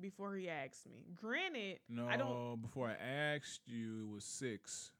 Before 0.00 0.34
he 0.36 0.48
asked 0.48 0.86
me. 0.86 1.04
Granted, 1.14 1.78
No, 1.88 2.08
I 2.08 2.16
don't 2.16 2.60
before 2.60 2.88
I 2.88 2.94
asked 3.34 3.62
you, 3.66 4.08
it 4.08 4.14
was 4.14 4.24
six. 4.24 4.90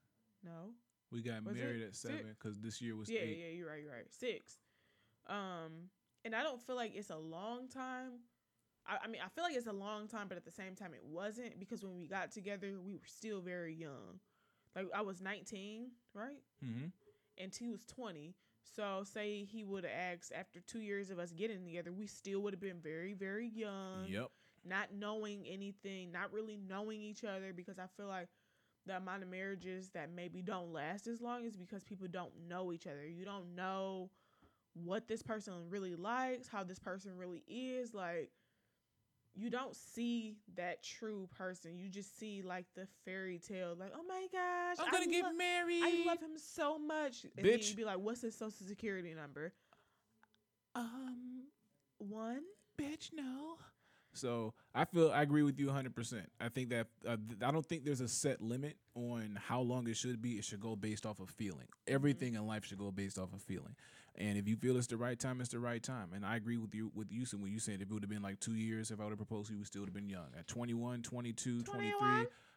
No, 0.44 0.70
We 1.10 1.22
got 1.22 1.44
Was 1.44 1.56
married 1.56 1.82
at 1.82 1.94
seven 1.94 2.34
because 2.38 2.58
this 2.60 2.80
year 2.80 2.96
was 2.96 3.08
Yeah, 3.10 3.20
eight. 3.20 3.38
yeah, 3.40 3.56
you're 3.56 3.68
right, 3.68 3.82
you're 3.82 3.92
right. 3.92 4.10
Six. 4.10 4.58
Um, 5.28 5.90
and 6.24 6.34
I 6.34 6.42
don't 6.42 6.60
feel 6.60 6.76
like 6.76 6.92
it's 6.94 7.10
a 7.10 7.16
long 7.16 7.68
time. 7.68 8.20
I, 8.86 8.98
I 9.04 9.08
mean, 9.08 9.20
I 9.24 9.28
feel 9.28 9.42
like 9.44 9.56
it's 9.56 9.66
a 9.66 9.72
long 9.72 10.06
time, 10.08 10.28
but 10.28 10.36
at 10.36 10.44
the 10.44 10.50
same 10.52 10.74
time, 10.76 10.94
it 10.94 11.04
wasn't 11.04 11.58
because 11.58 11.82
when 11.82 11.96
we 11.98 12.06
got 12.06 12.30
together, 12.30 12.78
we 12.84 12.94
were 12.94 13.06
still 13.06 13.40
very 13.40 13.74
young. 13.74 14.20
Like 14.74 14.86
I 14.94 15.02
was 15.02 15.20
19, 15.20 15.90
right? 16.14 16.42
Mm-hmm. 16.64 16.86
and 17.38 17.52
T 17.52 17.68
was 17.68 17.84
20. 17.86 18.34
So 18.76 19.02
say 19.04 19.44
he 19.44 19.64
would 19.64 19.84
have 19.84 19.92
asked 19.92 20.32
after 20.38 20.60
two 20.60 20.80
years 20.80 21.10
of 21.10 21.18
us 21.18 21.32
getting 21.32 21.64
together, 21.64 21.92
we 21.92 22.06
still 22.06 22.40
would 22.40 22.52
have 22.52 22.60
been 22.60 22.80
very, 22.82 23.14
very 23.14 23.48
young, 23.48 24.06
Yep. 24.08 24.30
Not 24.68 24.88
knowing 24.96 25.46
anything, 25.48 26.12
not 26.12 26.32
really 26.32 26.58
knowing 26.68 27.00
each 27.00 27.24
other. 27.24 27.52
Because 27.54 27.78
I 27.78 27.86
feel 27.96 28.06
like 28.06 28.28
the 28.86 28.96
amount 28.96 29.22
of 29.22 29.28
marriages 29.28 29.90
that 29.90 30.10
maybe 30.14 30.42
don't 30.42 30.72
last 30.72 31.06
as 31.06 31.20
long 31.20 31.44
is 31.44 31.56
because 31.56 31.82
people 31.82 32.06
don't 32.10 32.32
know 32.48 32.72
each 32.72 32.86
other. 32.86 33.06
You 33.06 33.24
don't 33.24 33.54
know 33.54 34.10
what 34.74 35.08
this 35.08 35.22
person 35.22 35.54
really 35.70 35.96
likes, 35.96 36.48
how 36.48 36.62
this 36.62 36.78
person 36.78 37.16
really 37.16 37.42
is. 37.48 37.94
Like, 37.94 38.30
you 39.34 39.50
don't 39.50 39.76
see 39.76 40.36
that 40.56 40.82
true 40.82 41.28
person. 41.36 41.78
You 41.78 41.88
just 41.88 42.18
see 42.18 42.42
like 42.42 42.64
the 42.74 42.86
fairy 43.04 43.38
tale, 43.38 43.76
like, 43.78 43.92
oh 43.94 44.02
my 44.08 44.26
gosh, 44.32 44.76
I'm 44.78 44.90
gonna 44.90 45.04
I 45.04 45.12
get 45.12 45.24
lo- 45.24 45.32
married. 45.32 45.82
I 45.82 46.04
love 46.06 46.20
him 46.20 46.38
so 46.38 46.78
much. 46.78 47.24
And 47.36 47.44
then 47.44 47.58
Bitch. 47.58 47.68
you'd 47.68 47.76
be 47.76 47.84
like, 47.84 47.98
what's 47.98 48.22
his 48.22 48.34
social 48.34 48.66
security 48.66 49.14
number? 49.14 49.52
Um, 50.74 51.44
One? 51.98 52.40
bitch, 52.78 53.10
no. 53.14 53.56
So 54.16 54.54
I 54.74 54.84
feel 54.84 55.10
I 55.12 55.22
agree 55.22 55.42
with 55.42 55.58
you 55.58 55.66
100. 55.66 55.94
percent 55.94 56.30
I 56.40 56.48
think 56.48 56.70
that 56.70 56.86
uh, 57.06 57.16
th- 57.16 57.42
I 57.42 57.50
don't 57.50 57.64
think 57.66 57.84
there's 57.84 58.00
a 58.00 58.08
set 58.08 58.40
limit 58.40 58.76
on 58.94 59.38
how 59.46 59.60
long 59.60 59.86
it 59.88 59.96
should 59.96 60.20
be. 60.22 60.32
It 60.32 60.44
should 60.44 60.60
go 60.60 60.74
based 60.76 61.04
off 61.06 61.20
of 61.20 61.30
feeling. 61.30 61.66
Everything 61.86 62.34
in 62.34 62.46
life 62.46 62.64
should 62.64 62.78
go 62.78 62.90
based 62.90 63.18
off 63.18 63.32
of 63.32 63.42
feeling. 63.42 63.76
And 64.18 64.38
if 64.38 64.48
you 64.48 64.56
feel 64.56 64.78
it's 64.78 64.86
the 64.86 64.96
right 64.96 65.18
time, 65.18 65.40
it's 65.42 65.50
the 65.50 65.58
right 65.58 65.82
time. 65.82 66.08
And 66.14 66.24
I 66.24 66.36
agree 66.36 66.56
with 66.56 66.74
you 66.74 66.90
with 66.94 67.12
you 67.12 67.24
when 67.38 67.52
you 67.52 67.58
said 67.58 67.76
if 67.76 67.82
it 67.82 67.92
would 67.92 68.02
have 68.02 68.10
been 68.10 68.22
like 68.22 68.40
two 68.40 68.54
years, 68.54 68.90
if 68.90 68.98
I 69.00 69.04
would 69.04 69.10
have 69.10 69.18
proposed, 69.18 69.50
you 69.50 69.58
would 69.58 69.66
still 69.66 69.84
have 69.84 69.92
been 69.92 70.08
young. 70.08 70.28
At 70.38 70.46
21, 70.46 71.02
22, 71.02 71.62
23, 71.62 71.92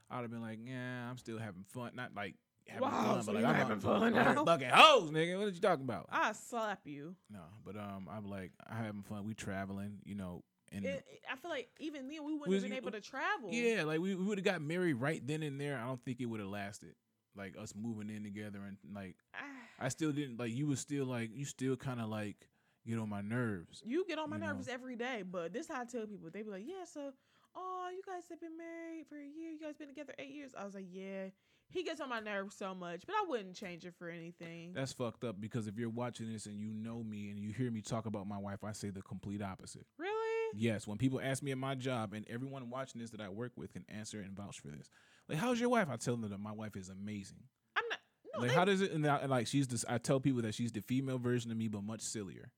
I 0.10 0.16
would 0.16 0.22
have 0.22 0.32
been 0.32 0.42
like, 0.42 0.60
yeah, 0.66 1.10
I'm 1.10 1.18
still 1.18 1.38
having 1.38 1.64
fun. 1.68 1.92
Not 1.96 2.12
like 2.16 2.36
having 2.68 2.84
Wow, 2.88 3.14
fun, 3.16 3.24
so 3.24 3.26
but 3.34 3.36
like 3.42 3.46
I'm 3.46 3.56
having 3.56 3.80
fun 3.82 4.04
I'm 4.04 4.36
now? 4.36 4.46
Fucking 4.46 4.70
hoes, 4.72 5.12
nigga. 5.12 5.38
What 5.38 5.48
are 5.48 5.50
you 5.50 5.60
talking 5.60 5.84
about? 5.84 6.08
I 6.12 6.32
slap 6.32 6.82
you. 6.86 7.16
No, 7.30 7.42
but 7.66 7.76
um, 7.76 8.08
I'm 8.10 8.30
like 8.30 8.52
I 8.70 8.76
having 8.76 9.02
fun. 9.04 9.26
We 9.26 9.34
traveling, 9.34 9.98
you 10.06 10.16
know, 10.16 10.44
and 10.72 10.86
It, 10.86 11.04
I 11.32 11.36
feel 11.36 11.52
like 11.52 11.70
even 11.80 12.08
then 12.08 12.24
we 12.26 12.34
wouldn't 12.34 12.50
Was 12.50 12.64
have 12.64 12.70
been 12.72 12.78
able 12.78 12.92
to 12.92 13.02
travel. 13.02 13.50
yeah, 13.52 13.84
like 13.84 14.00
we, 14.00 14.16
we 14.16 14.24
would 14.26 14.38
have 14.38 14.46
got 14.46 14.62
married 14.62 14.94
right 14.96 15.26
then 15.26 15.44
and 15.44 15.60
there. 15.60 15.78
I 15.78 15.86
don't 15.88 16.04
think 16.04 16.20
it 16.22 16.26
would 16.26 16.40
have 16.40 16.50
lasted. 16.50 16.96
Like 17.36 17.56
us 17.58 17.74
moving 17.76 18.10
in 18.10 18.24
together 18.24 18.60
and 18.68 18.78
like 18.94 19.16
Ah, 19.36 19.40
I 19.80 19.90
still 19.90 20.12
didn't 20.12 20.40
like 20.40 20.52
you 20.52 20.68
was 20.68 20.80
still 20.80 21.06
like 21.06 21.30
you 21.34 21.46
still 21.46 21.76
kind 21.78 22.02
of 22.02 22.10
like 22.10 22.50
get 22.86 22.98
on 22.98 23.08
my 23.10 23.22
nerves. 23.22 23.82
you 23.86 24.04
get 24.08 24.18
on 24.20 24.30
my 24.30 24.38
you 24.38 24.42
know. 24.42 24.48
nerves 24.54 24.68
every 24.68 24.96
day, 24.96 25.24
but 25.30 25.54
this 25.54 25.68
how 25.68 25.82
I 25.82 25.86
tell 25.86 26.06
people. 26.08 26.30
They 26.34 26.42
be 26.42 26.50
like, 26.50 26.64
yeah, 26.66 26.86
so, 26.92 27.12
oh, 27.56 27.88
you 27.94 28.02
guys 28.06 28.24
have 28.30 28.42
been 28.42 28.58
married 28.58 29.06
for 29.08 29.16
a 29.16 29.24
year. 29.26 29.52
You 29.52 29.60
guys 29.60 29.76
been 29.78 29.88
together 29.88 30.14
eight 30.18 30.32
years. 30.32 30.52
I 30.58 30.66
was 30.66 30.74
like, 30.74 30.88
yeah. 30.90 31.26
He 31.72 31.84
gets 31.84 32.02
on 32.02 32.10
my 32.10 32.20
nerves 32.20 32.56
so 32.56 32.74
much, 32.74 33.04
but 33.06 33.14
I 33.16 33.26
wouldn't 33.30 33.56
change 33.56 33.86
it 33.86 33.94
for 34.00 34.10
anything. 34.10 34.74
That's 34.74 34.92
fucked 34.92 35.24
up 35.24 35.40
because 35.40 35.68
if 35.68 35.78
you're 35.78 35.88
watching 35.92 36.34
this 36.34 36.48
and 36.48 36.60
you 36.60 36.72
know 36.74 37.04
me 37.04 37.30
and 37.30 37.40
you 37.40 37.54
hear 37.54 37.70
me 37.70 37.82
talk 37.82 38.08
about 38.08 38.28
my 38.28 38.40
wife, 38.40 38.64
I 38.64 38.72
say 38.72 38.90
the 38.90 39.04
complete 39.04 39.44
opposite. 39.44 39.86
really? 40.00 40.29
Yes, 40.56 40.88
when 40.88 40.98
people 40.98 41.20
ask 41.22 41.44
me 41.44 41.52
at 41.52 41.58
my 41.58 41.76
job, 41.76 42.14
and 42.14 42.26
everyone 42.30 42.70
watching 42.70 43.02
this 43.02 43.12
that 43.12 43.22
I 43.22 43.30
work 43.30 43.52
with 43.56 43.74
can 43.74 43.86
answer 43.90 44.20
and 44.20 44.36
vouch 44.36 44.60
for 44.60 44.70
this. 44.70 44.90
Like, 45.28 45.38
how's 45.38 45.60
your 45.60 45.70
wife? 45.70 45.88
I 45.92 45.96
tell 45.98 46.16
them 46.16 46.30
that 46.30 46.40
my 46.40 46.52
wife 46.52 46.76
is 46.76 46.90
amazing. 46.90 47.44
I'm 47.76 47.84
not. 47.90 48.00
No, 48.34 48.42
like, 48.42 48.50
they, 48.50 48.56
how 48.56 48.66
does 48.66 48.82
it? 48.82 48.92
And, 48.92 49.06
I, 49.06 49.18
and 49.18 49.30
like, 49.30 49.48
she's 49.48 49.68
this. 49.68 49.86
I 49.88 49.98
tell 49.98 50.20
people 50.20 50.42
that 50.42 50.56
she's 50.56 50.72
the 50.72 50.82
female 50.82 51.20
version 51.20 51.52
of 51.52 51.58
me, 51.58 51.68
but 51.68 51.84
much 51.84 52.02
sillier. 52.02 52.52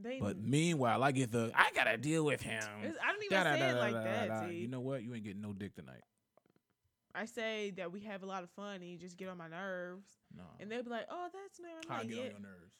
they 0.00 0.20
But 0.20 0.38
meanwhile, 0.38 1.02
I 1.02 1.12
get 1.12 1.32
the 1.32 1.50
I 1.54 1.70
gotta 1.74 1.96
deal 1.96 2.24
with 2.24 2.42
him. 2.42 2.62
I 2.62 3.12
don't 3.12 3.24
even 3.24 3.58
say 3.58 3.70
it 3.70 3.76
like 3.76 3.94
that. 3.94 4.52
You 4.52 4.68
know 4.68 4.80
what? 4.80 5.02
You 5.02 5.14
ain't 5.14 5.24
getting 5.24 5.42
no 5.42 5.52
dick 5.52 5.74
tonight. 5.74 6.02
I 7.14 7.26
say 7.26 7.72
that 7.76 7.92
we 7.92 8.00
have 8.00 8.24
a 8.24 8.26
lot 8.26 8.42
of 8.42 8.50
fun 8.50 8.76
and 8.76 8.86
you 8.86 8.98
just 8.98 9.16
get 9.16 9.28
on 9.28 9.38
my 9.38 9.46
nerves. 9.46 10.08
No. 10.36 10.42
And 10.58 10.68
they'll 10.70 10.82
be 10.82 10.90
like, 10.90 11.06
oh, 11.08 11.28
that's 11.32 11.60
not 11.60 11.84
How 11.88 12.02
I 12.02 12.04
get 12.04 12.18
on 12.18 12.24
your 12.24 12.40
nerves? 12.40 12.74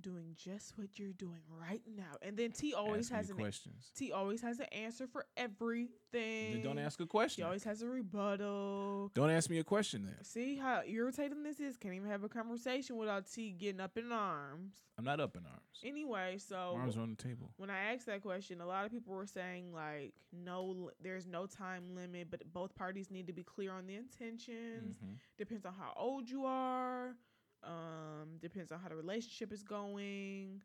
Doing 0.00 0.34
just 0.36 0.76
what 0.76 0.98
you're 0.98 1.12
doing 1.14 1.40
right 1.58 1.80
now. 1.96 2.16
And 2.20 2.36
then 2.36 2.52
T 2.52 2.74
always 2.74 3.06
Ask 3.06 3.14
has 3.14 3.30
an 3.30 3.36
questions. 3.36 3.90
T 3.96 4.12
always 4.12 4.42
has 4.42 4.60
an 4.60 4.66
answer 4.66 5.06
for 5.06 5.24
everything. 5.38 6.52
Then 6.52 6.62
don't 6.62 6.78
ask 6.78 7.00
a 7.00 7.06
question. 7.06 7.42
question. 7.42 7.44
always 7.44 7.64
has 7.64 7.80
a 7.82 7.86
rebuttal. 7.88 9.10
Don't 9.14 9.30
ask 9.30 9.48
me 9.48 9.58
a 9.58 9.64
question 9.64 10.04
then. 10.04 10.22
See 10.22 10.56
how 10.56 10.82
irritating 10.86 11.42
this 11.42 11.60
is? 11.60 11.76
Can't 11.78 11.94
even 11.94 12.10
have 12.10 12.24
a 12.24 12.28
conversation 12.28 12.96
without 12.96 13.26
T 13.30 13.52
getting 13.52 13.80
up 13.80 13.96
in 13.96 14.12
arms. 14.12 14.74
I'm 14.98 15.04
not 15.04 15.18
up 15.20 15.36
in 15.36 15.44
arms. 15.46 15.60
Anyway, 15.84 16.38
so 16.38 16.74
Arms 16.74 16.96
are 16.96 17.00
on 17.00 17.10
the 17.10 17.22
table. 17.22 17.50
when 17.56 17.70
I 17.70 17.92
asked 17.94 18.06
that 18.06 18.22
question, 18.22 18.60
a 18.60 18.66
lot 18.66 18.84
of 18.86 18.90
people 18.92 19.14
were 19.14 19.26
saying 19.26 19.72
like, 19.72 20.12
no, 20.32 20.90
there's 21.02 21.26
no 21.26 21.46
time 21.46 21.94
limit, 21.94 22.28
but 22.30 22.50
both 22.52 22.74
parties 22.74 23.10
need 23.10 23.26
to 23.26 23.32
be 23.32 23.42
clear 23.42 23.72
on 23.72 23.86
the 23.86 23.94
intentions. 23.96 24.96
Mhm. 25.02 25.16
Depends 25.38 25.64
on 25.66 25.74
how 25.74 25.92
old 25.96 26.28
you 26.28 26.44
are. 26.46 27.14
Um, 27.62 28.38
depends 28.40 28.72
on 28.72 28.80
how 28.80 28.88
the 28.88 28.96
relationship 28.96 29.52
is 29.52 29.62
going. 29.62 30.62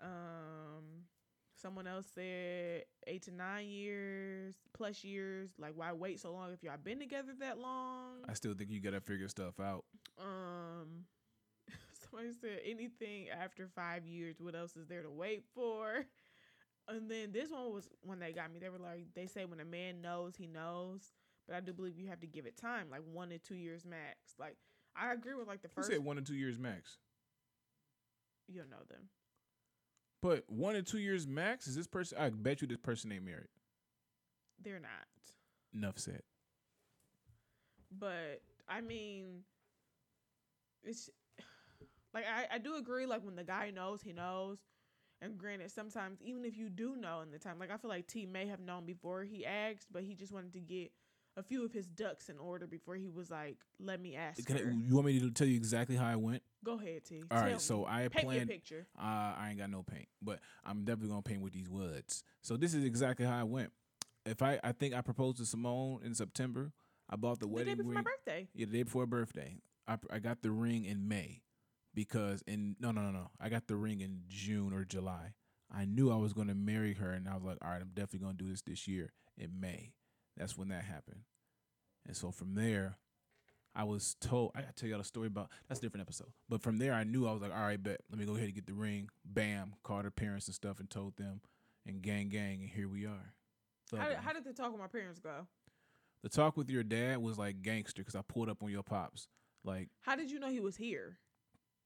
Um, 0.00 1.04
someone 1.60 1.86
else 1.86 2.06
said 2.14 2.84
eight 3.06 3.22
to 3.22 3.30
nine 3.30 3.68
years 3.68 4.56
plus 4.74 5.04
years. 5.04 5.50
Like, 5.58 5.74
why 5.76 5.92
wait 5.92 6.20
so 6.20 6.32
long 6.32 6.52
if 6.52 6.62
y'all 6.62 6.76
been 6.82 6.98
together 6.98 7.32
that 7.40 7.58
long? 7.58 8.24
I 8.28 8.34
still 8.34 8.54
think 8.54 8.70
you 8.70 8.80
gotta 8.80 9.00
figure 9.00 9.28
stuff 9.28 9.60
out. 9.60 9.84
Um, 10.18 11.04
somebody 12.10 12.32
said 12.40 12.60
anything 12.64 13.28
after 13.30 13.68
five 13.68 14.06
years. 14.06 14.36
What 14.40 14.54
else 14.54 14.76
is 14.76 14.86
there 14.88 15.02
to 15.02 15.10
wait 15.10 15.44
for? 15.54 16.04
And 16.88 17.08
then 17.08 17.30
this 17.32 17.50
one 17.50 17.72
was 17.72 17.88
when 18.02 18.18
they 18.18 18.32
got 18.32 18.52
me. 18.52 18.58
They 18.58 18.68
were 18.68 18.78
like, 18.78 19.06
they 19.14 19.26
say 19.26 19.44
when 19.44 19.60
a 19.60 19.64
man 19.64 20.02
knows, 20.02 20.34
he 20.36 20.46
knows. 20.46 21.12
But 21.46 21.56
I 21.56 21.60
do 21.60 21.72
believe 21.72 21.96
you 21.96 22.08
have 22.08 22.20
to 22.20 22.26
give 22.26 22.46
it 22.46 22.56
time, 22.56 22.86
like 22.90 23.02
one 23.12 23.30
to 23.30 23.38
two 23.38 23.54
years 23.54 23.84
max. 23.84 24.16
Like 24.38 24.56
I 24.96 25.12
agree 25.12 25.34
with 25.34 25.46
like 25.46 25.62
the 25.62 25.68
first. 25.68 25.88
first. 25.88 25.98
said 25.98 26.04
one 26.04 26.18
or 26.18 26.22
two 26.22 26.34
years 26.34 26.58
max? 26.58 26.98
You'll 28.48 28.68
know 28.68 28.84
them. 28.88 29.08
But 30.20 30.44
one 30.48 30.76
or 30.76 30.82
two 30.82 30.98
years 30.98 31.26
max 31.26 31.66
is 31.66 31.74
this 31.74 31.86
person? 31.86 32.18
I 32.18 32.30
bet 32.30 32.60
you 32.60 32.68
this 32.68 32.78
person 32.78 33.10
ain't 33.12 33.24
married. 33.24 33.48
They're 34.62 34.78
not. 34.78 34.90
Enough 35.74 35.98
said. 35.98 36.22
But 37.98 38.42
I 38.68 38.80
mean, 38.80 39.42
it's 40.84 41.10
like 42.14 42.24
I, 42.26 42.56
I 42.56 42.58
do 42.58 42.76
agree. 42.76 43.06
Like 43.06 43.24
when 43.24 43.36
the 43.36 43.44
guy 43.44 43.70
knows, 43.70 44.02
he 44.02 44.12
knows. 44.12 44.58
And 45.20 45.38
granted, 45.38 45.70
sometimes 45.70 46.20
even 46.20 46.44
if 46.44 46.56
you 46.56 46.68
do 46.68 46.96
know 46.96 47.20
in 47.20 47.30
the 47.30 47.38
time, 47.38 47.58
like 47.58 47.70
I 47.70 47.76
feel 47.76 47.90
like 47.90 48.08
T 48.08 48.26
may 48.26 48.46
have 48.48 48.60
known 48.60 48.84
before 48.84 49.22
he 49.22 49.46
asked, 49.46 49.86
but 49.92 50.02
he 50.02 50.14
just 50.14 50.32
wanted 50.32 50.52
to 50.54 50.60
get 50.60 50.90
a 51.36 51.42
few 51.42 51.64
of 51.64 51.72
his 51.72 51.86
ducks 51.86 52.28
in 52.28 52.38
order 52.38 52.66
before 52.66 52.94
he 52.96 53.08
was 53.08 53.30
like, 53.30 53.56
"Let 53.78 54.00
me 54.00 54.14
ask." 54.16 54.44
Can 54.44 54.56
I- 54.58 54.70
you 54.86 54.94
want 54.94 55.06
me 55.06 55.20
to 55.20 55.30
tell 55.30 55.46
you 55.46 55.56
exactly 55.56 55.96
how 55.96 56.06
I 56.06 56.16
went? 56.16 56.42
Go 56.64 56.78
ahead, 56.78 57.04
T. 57.04 57.22
All 57.22 57.28
Tell 57.28 57.40
right, 57.40 57.52
me. 57.54 57.58
so 57.58 57.84
I 57.86 58.08
paint 58.08 58.24
planned. 58.26 58.50
picture. 58.50 58.86
Uh, 58.96 59.34
I 59.36 59.48
ain't 59.50 59.58
got 59.58 59.70
no 59.70 59.82
paint, 59.82 60.08
but 60.20 60.40
I'm 60.64 60.84
definitely 60.84 61.08
gonna 61.10 61.22
paint 61.22 61.40
with 61.40 61.52
these 61.52 61.68
words. 61.68 62.22
So 62.42 62.56
this 62.56 62.74
is 62.74 62.84
exactly 62.84 63.26
how 63.26 63.38
I 63.38 63.44
went. 63.44 63.72
If 64.24 64.42
I, 64.42 64.60
I 64.62 64.72
think 64.72 64.94
I 64.94 65.00
proposed 65.00 65.38
to 65.38 65.46
Simone 65.46 66.02
in 66.04 66.14
September. 66.14 66.72
I 67.10 67.16
bought 67.16 67.40
the 67.40 67.48
wedding. 67.48 67.72
The 67.76 67.82
day 67.82 67.82
before 67.82 67.92
ring. 67.92 68.04
my 68.04 68.10
birthday. 68.10 68.48
Yeah, 68.54 68.66
the 68.66 68.72
day 68.72 68.82
before 68.84 69.02
her 69.02 69.06
birthday. 69.06 69.56
I 69.86 69.98
I 70.08 70.18
got 70.18 70.40
the 70.42 70.50
ring 70.50 70.84
in 70.84 71.08
May 71.08 71.42
because 71.94 72.42
in 72.46 72.76
no 72.80 72.90
no 72.92 73.02
no 73.02 73.10
no 73.10 73.30
I 73.40 73.48
got 73.48 73.66
the 73.66 73.76
ring 73.76 74.00
in 74.00 74.22
June 74.28 74.72
or 74.72 74.84
July. 74.84 75.34
I 75.70 75.84
knew 75.86 76.10
I 76.12 76.16
was 76.16 76.32
going 76.34 76.48
to 76.48 76.54
marry 76.54 76.92
her, 76.94 77.10
and 77.10 77.26
I 77.28 77.34
was 77.34 77.44
like, 77.44 77.56
all 77.62 77.70
right, 77.70 77.80
I'm 77.80 77.88
definitely 77.94 78.18
going 78.20 78.36
to 78.36 78.44
do 78.44 78.50
this 78.50 78.60
this 78.62 78.86
year 78.86 79.12
in 79.38 79.58
May. 79.58 79.94
That's 80.36 80.56
when 80.56 80.68
that 80.68 80.84
happened, 80.84 81.20
and 82.06 82.16
so 82.16 82.30
from 82.30 82.54
there, 82.54 82.96
I 83.74 83.84
was 83.84 84.16
told 84.20 84.52
I 84.54 84.62
got 84.62 84.74
to 84.76 84.80
tell 84.80 84.88
y'all 84.90 85.00
a 85.00 85.04
story 85.04 85.26
about 85.26 85.50
that's 85.68 85.78
a 85.80 85.82
different 85.82 86.02
episode. 86.06 86.28
But 86.48 86.62
from 86.62 86.78
there, 86.78 86.92
I 86.94 87.04
knew 87.04 87.26
I 87.26 87.32
was 87.32 87.42
like, 87.42 87.52
all 87.54 87.60
right, 87.62 87.82
bet 87.82 88.00
let 88.10 88.18
me 88.18 88.24
go 88.26 88.32
ahead 88.32 88.46
and 88.46 88.54
get 88.54 88.66
the 88.66 88.72
ring. 88.74 89.08
Bam, 89.24 89.74
called 89.82 90.04
her 90.04 90.10
parents 90.10 90.46
and 90.46 90.54
stuff, 90.54 90.80
and 90.80 90.88
told 90.90 91.16
them, 91.16 91.40
and 91.86 92.00
gang 92.02 92.28
gang, 92.28 92.60
and 92.62 92.70
here 92.70 92.88
we 92.88 93.04
are. 93.06 93.34
How 93.96 94.08
did, 94.08 94.16
how 94.16 94.32
did 94.32 94.44
the 94.44 94.54
talk 94.54 94.72
with 94.72 94.80
my 94.80 94.86
parents 94.86 95.18
go? 95.18 95.46
the 96.22 96.28
talk 96.28 96.56
with 96.56 96.70
your 96.70 96.84
dad 96.84 97.18
was 97.18 97.36
like 97.36 97.62
gangster 97.62 98.00
because 98.00 98.14
I 98.14 98.22
pulled 98.22 98.48
up 98.48 98.62
on 98.62 98.70
your 98.70 98.82
pops, 98.84 99.26
like 99.64 99.88
How 100.02 100.14
did 100.16 100.30
you 100.30 100.38
know 100.38 100.48
he 100.50 100.60
was 100.60 100.76
here? 100.76 101.18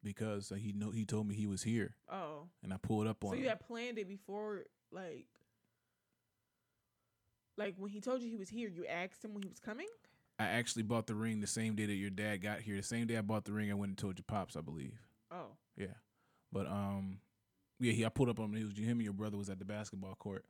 because 0.04 0.52
uh, 0.52 0.54
he 0.56 0.72
know 0.72 0.90
he 0.90 1.04
told 1.04 1.26
me 1.26 1.34
he 1.34 1.46
was 1.48 1.62
here, 1.64 1.96
Oh, 2.08 2.48
and 2.62 2.72
I 2.72 2.76
pulled 2.76 3.06
up 3.08 3.24
on 3.24 3.30
so 3.30 3.36
him. 3.36 3.42
you 3.42 3.48
had 3.48 3.60
planned 3.60 3.98
it 3.98 4.06
before, 4.08 4.64
like, 4.92 5.26
like 7.56 7.74
when 7.76 7.90
he 7.90 8.00
told 8.00 8.22
you 8.22 8.28
he 8.30 8.36
was 8.36 8.48
here. 8.48 8.68
You 8.68 8.86
asked 8.86 9.24
him 9.24 9.34
when 9.34 9.42
he 9.42 9.48
was 9.48 9.58
coming. 9.58 9.88
I 10.38 10.44
actually 10.44 10.82
bought 10.82 11.06
the 11.06 11.14
ring 11.14 11.40
the 11.40 11.46
same 11.46 11.74
day 11.74 11.86
that 11.86 11.94
your 11.94 12.10
dad 12.10 12.42
got 12.42 12.60
here. 12.60 12.76
The 12.76 12.82
same 12.82 13.06
day 13.06 13.16
I 13.16 13.22
bought 13.22 13.44
the 13.44 13.52
ring, 13.52 13.70
I 13.70 13.74
went 13.74 13.90
and 13.90 13.98
told 13.98 14.18
your 14.18 14.24
pops, 14.28 14.56
I 14.56 14.60
believe. 14.60 14.98
Oh, 15.30 15.56
Yeah, 15.76 15.94
but 16.52 16.66
um, 16.66 17.20
yeah, 17.80 17.92
he 17.92 18.04
I 18.04 18.10
pulled 18.10 18.28
up 18.28 18.38
on 18.38 18.46
him. 18.46 18.54
He 18.54 18.64
was 18.64 18.78
you 18.78 18.84
him 18.84 18.98
and 18.98 19.04
your 19.04 19.12
brother 19.12 19.36
was 19.38 19.48
at 19.48 19.58
the 19.58 19.64
basketball 19.64 20.14
court, 20.14 20.44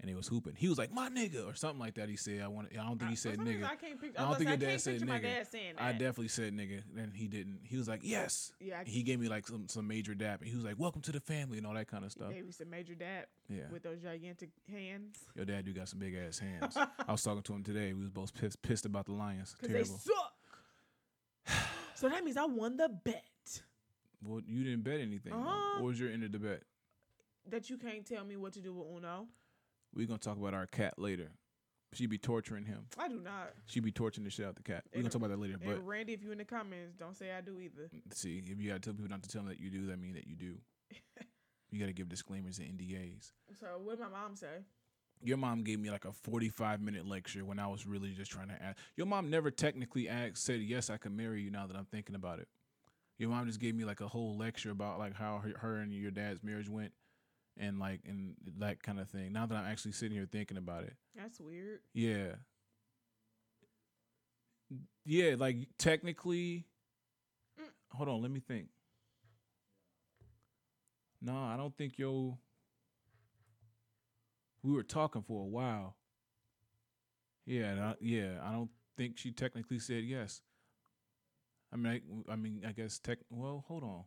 and 0.00 0.08
they 0.08 0.14
was 0.14 0.26
hooping. 0.26 0.54
He 0.56 0.68
was 0.68 0.78
like 0.78 0.92
my 0.92 1.08
nigga 1.08 1.46
or 1.46 1.54
something 1.54 1.78
like 1.78 1.94
that. 1.94 2.08
He 2.08 2.16
said 2.16 2.40
I 2.42 2.48
want. 2.48 2.68
I 2.72 2.76
don't 2.84 2.98
think 2.98 3.10
he 3.10 3.16
said 3.16 3.32
for 3.32 3.36
some 3.38 3.44
reason, 3.46 3.62
nigga. 3.62 3.66
I 3.70 3.76
can't 3.76 4.00
picture. 4.00 4.18
I 4.20 4.22
I, 4.22 4.26
don't 4.28 4.38
think 4.38 4.50
like, 4.50 4.60
your 4.60 4.70
dad 4.70 4.80
said 4.80 4.92
picture 4.94 5.06
my 5.06 5.18
nigga. 5.18 5.22
dad 5.22 5.46
saying 5.50 5.74
that. 5.76 5.84
I 5.84 5.92
definitely 5.92 6.28
said 6.28 6.52
nigga. 6.56 6.82
Then 6.94 7.12
he 7.14 7.28
didn't. 7.28 7.60
He 7.64 7.76
was 7.76 7.86
like 7.88 8.00
yes. 8.02 8.52
Yeah, 8.60 8.80
I 8.80 8.84
He 8.88 9.02
gave 9.02 9.20
me 9.20 9.28
like 9.28 9.46
some 9.46 9.68
some 9.68 9.86
major 9.86 10.14
dap, 10.14 10.40
and 10.40 10.48
he 10.48 10.56
was 10.56 10.64
like 10.64 10.78
welcome 10.78 11.02
to 11.02 11.12
the 11.12 11.20
family 11.20 11.58
and 11.58 11.66
all 11.66 11.74
that 11.74 11.88
kind 11.88 12.04
of 12.04 12.12
stuff. 12.12 12.32
gave 12.32 12.46
you 12.46 12.52
some 12.52 12.70
major 12.70 12.94
dap 12.94 13.28
Yeah. 13.48 13.64
with 13.70 13.82
those 13.82 14.00
gigantic 14.00 14.50
hands 14.70 15.18
Your 15.34 15.44
dad 15.44 15.64
do 15.64 15.72
got 15.74 15.88
some 15.88 15.98
big 15.98 16.14
ass 16.16 16.38
hands. 16.38 16.76
I 17.08 17.12
was 17.12 17.22
talking 17.22 17.42
to 17.42 17.52
him 17.52 17.62
today. 17.62 17.92
We 17.92 18.00
was 18.02 18.10
both 18.10 18.32
pissed, 18.34 18.62
pissed 18.62 18.86
about 18.86 19.06
the 19.06 19.12
Lions. 19.12 19.54
because 19.60 19.68
they 19.68 19.82
Terrible. 19.82 19.98
suck. 19.98 20.32
so 21.94 22.08
that 22.08 22.24
means 22.24 22.36
I 22.36 22.44
won 22.46 22.76
the 22.76 22.88
bet 22.88 23.62
Well, 24.22 24.40
you 24.46 24.64
didn't 24.64 24.82
bet 24.84 25.00
anything. 25.00 25.32
though. 25.32 25.38
Uh-huh. 25.40 25.80
What 25.80 25.86
was 25.88 26.00
your 26.00 26.10
end 26.10 26.24
of 26.24 26.32
the 26.32 26.38
bet? 26.38 26.62
that 27.48 27.68
you 27.68 27.78
can't 27.78 28.06
tell 28.06 28.22
me 28.24 28.36
what 28.36 28.52
to 28.52 28.60
do 28.60 28.72
with 28.72 28.86
Uno. 28.96 29.26
We're 29.94 30.06
gonna 30.06 30.18
talk 30.18 30.36
about 30.36 30.54
our 30.54 30.66
cat 30.66 30.98
later. 30.98 31.32
She 31.92 32.06
be 32.06 32.18
torturing 32.18 32.64
him. 32.64 32.86
I 32.98 33.08
do 33.08 33.18
not. 33.18 33.52
She 33.66 33.80
be 33.80 33.90
torturing 33.90 34.24
the 34.24 34.30
shit 34.30 34.46
out 34.46 34.54
the 34.54 34.62
cat. 34.62 34.84
We're 34.94 35.02
gonna 35.02 35.10
talk 35.10 35.22
about 35.22 35.30
that 35.30 35.40
later. 35.40 35.56
But 35.58 35.76
and 35.76 35.88
Randy, 35.88 36.12
if 36.12 36.22
you 36.22 36.30
in 36.30 36.38
the 36.38 36.44
comments, 36.44 36.94
don't 36.96 37.16
say 37.16 37.32
I 37.32 37.40
do 37.40 37.58
either. 37.58 37.90
see, 38.12 38.42
if 38.46 38.60
you 38.60 38.68
gotta 38.68 38.80
tell 38.80 38.92
people 38.92 39.10
not 39.10 39.22
to 39.24 39.28
tell 39.28 39.42
them 39.42 39.48
that 39.48 39.60
you 39.60 39.70
do, 39.70 39.86
that 39.86 39.98
mean 39.98 40.14
that 40.14 40.26
you 40.28 40.36
do. 40.36 40.54
you 41.70 41.80
gotta 41.80 41.92
give 41.92 42.08
disclaimers 42.08 42.58
and 42.58 42.78
NDAs. 42.78 43.32
So 43.58 43.66
what 43.82 43.98
did 43.98 44.04
my 44.04 44.08
mom 44.08 44.36
say? 44.36 44.64
Your 45.22 45.36
mom 45.36 45.64
gave 45.64 45.80
me 45.80 45.90
like 45.90 46.04
a 46.04 46.12
forty-five 46.12 46.80
minute 46.80 47.06
lecture 47.06 47.44
when 47.44 47.58
I 47.58 47.66
was 47.66 47.86
really 47.86 48.12
just 48.12 48.30
trying 48.30 48.48
to 48.48 48.62
ask. 48.62 48.78
Your 48.96 49.06
mom 49.06 49.28
never 49.28 49.50
technically 49.50 50.08
asked, 50.08 50.38
said 50.38 50.60
yes, 50.60 50.90
I 50.90 50.96
can 50.96 51.16
marry 51.16 51.42
you. 51.42 51.50
Now 51.50 51.66
that 51.66 51.76
I'm 51.76 51.86
thinking 51.86 52.14
about 52.14 52.38
it, 52.38 52.48
your 53.18 53.30
mom 53.30 53.46
just 53.46 53.60
gave 53.60 53.74
me 53.74 53.84
like 53.84 54.00
a 54.00 54.08
whole 54.08 54.38
lecture 54.38 54.70
about 54.70 55.00
like 55.00 55.14
how 55.14 55.38
her, 55.38 55.52
her 55.58 55.76
and 55.76 55.92
your 55.92 56.12
dad's 56.12 56.42
marriage 56.42 56.68
went, 56.68 56.92
and 57.60 57.78
like 57.78 58.00
and 58.06 58.34
that 58.58 58.82
kind 58.82 58.98
of 58.98 59.08
thing. 59.08 59.32
Now 59.32 59.46
that 59.46 59.54
I'm 59.54 59.70
actually 59.70 59.92
sitting 59.92 60.16
here 60.16 60.26
thinking 60.30 60.56
about 60.56 60.84
it, 60.84 60.94
That's 61.14 61.40
weird. 61.40 61.80
Yeah. 61.92 62.34
Yeah, 65.04 65.34
like 65.38 65.56
technically. 65.78 66.66
Mm. 67.60 67.96
Hold 67.96 68.08
on, 68.08 68.22
let 68.22 68.30
me 68.30 68.40
think. 68.40 68.68
No, 71.20 71.36
I 71.36 71.56
don't 71.56 71.76
think 71.76 71.98
yo. 71.98 72.38
We 74.62 74.72
were 74.72 74.82
talking 74.82 75.22
for 75.22 75.42
a 75.42 75.46
while. 75.46 75.96
Yeah, 77.46 77.92
I, 77.92 77.94
yeah, 78.00 78.38
I 78.42 78.52
don't 78.52 78.70
think 78.96 79.16
she 79.16 79.32
technically 79.32 79.78
said 79.78 80.04
yes. 80.04 80.42
I 81.72 81.76
mean, 81.76 82.02
I, 82.28 82.32
I 82.32 82.36
mean, 82.36 82.62
I 82.66 82.72
guess 82.72 82.98
tech. 82.98 83.18
Well, 83.30 83.64
hold 83.66 83.84
on. 83.84 84.04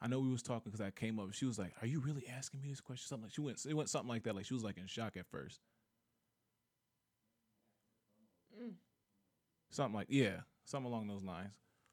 I 0.00 0.06
know 0.06 0.20
we 0.20 0.28
was 0.30 0.42
talking 0.42 0.70
because 0.70 0.80
I 0.80 0.90
came 0.90 1.18
up. 1.18 1.32
She 1.32 1.44
was 1.44 1.58
like, 1.58 1.72
"Are 1.82 1.86
you 1.86 2.00
really 2.00 2.26
asking 2.28 2.60
me 2.60 2.68
this 2.68 2.80
question?" 2.80 3.06
Something 3.08 3.24
like 3.26 3.34
she 3.34 3.40
went. 3.40 3.64
It 3.66 3.74
went 3.74 3.88
something 3.90 4.08
like 4.08 4.22
that. 4.24 4.34
Like 4.36 4.46
she 4.46 4.54
was 4.54 4.62
like 4.64 4.78
in 4.78 4.86
shock 4.86 5.16
at 5.16 5.26
first. 5.26 5.60
Mm. 8.60 8.74
Something 9.70 9.94
like 9.94 10.06
yeah, 10.10 10.40
something 10.64 10.90
along 10.90 11.08
those 11.08 11.22
lines. 11.24 11.50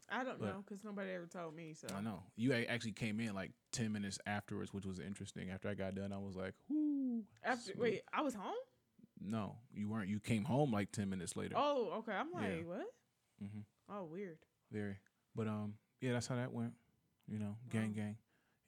I 0.10 0.24
don't 0.24 0.40
But- 0.40 0.46
know 0.54 0.64
because 0.64 0.84
nobody 0.84 1.12
ever 1.12 1.26
told 1.26 1.56
me. 1.56 1.74
So 1.74 1.88
I 1.96 2.02
know 2.02 2.22
you 2.36 2.54
actually 2.54 2.92
came 2.92 3.20
in 3.20 3.34
like 3.34 3.52
ten 3.72 3.92
minutes 3.92 4.20
afterwards, 4.28 4.72
which 4.74 4.86
was 4.86 5.00
interesting. 5.00 5.50
After 5.50 5.68
I 5.68 5.74
got 5.74 5.96
done, 5.96 6.14
I 6.14 6.18
was 6.20 6.36
like, 6.36 6.54
"Whoo!" 6.70 7.24
after 7.44 7.74
wait, 7.76 8.04
I 8.14 8.22
was 8.22 8.36
home. 8.36 8.54
no, 9.20 9.56
you 9.74 9.90
weren't. 9.90 10.10
You 10.10 10.20
came 10.20 10.44
home 10.44 10.72
like 10.72 10.92
ten 10.92 11.10
minutes 11.10 11.36
later. 11.36 11.56
Oh, 11.58 11.92
okay. 12.00 12.12
I'm 12.12 12.32
like, 12.32 12.58
Yeah. 12.60 12.64
what? 12.66 12.86
hmm 13.40 13.62
Oh, 13.90 14.04
weird. 14.06 14.38
Very, 14.72 14.98
but 15.36 15.48
um, 15.48 15.76
yeah, 16.02 16.14
that's 16.14 16.28
how 16.28 16.36
that 16.36 16.52
went. 16.54 16.74
You 17.28 17.40
know, 17.40 17.56
gang, 17.70 17.94
gang. 17.94 18.18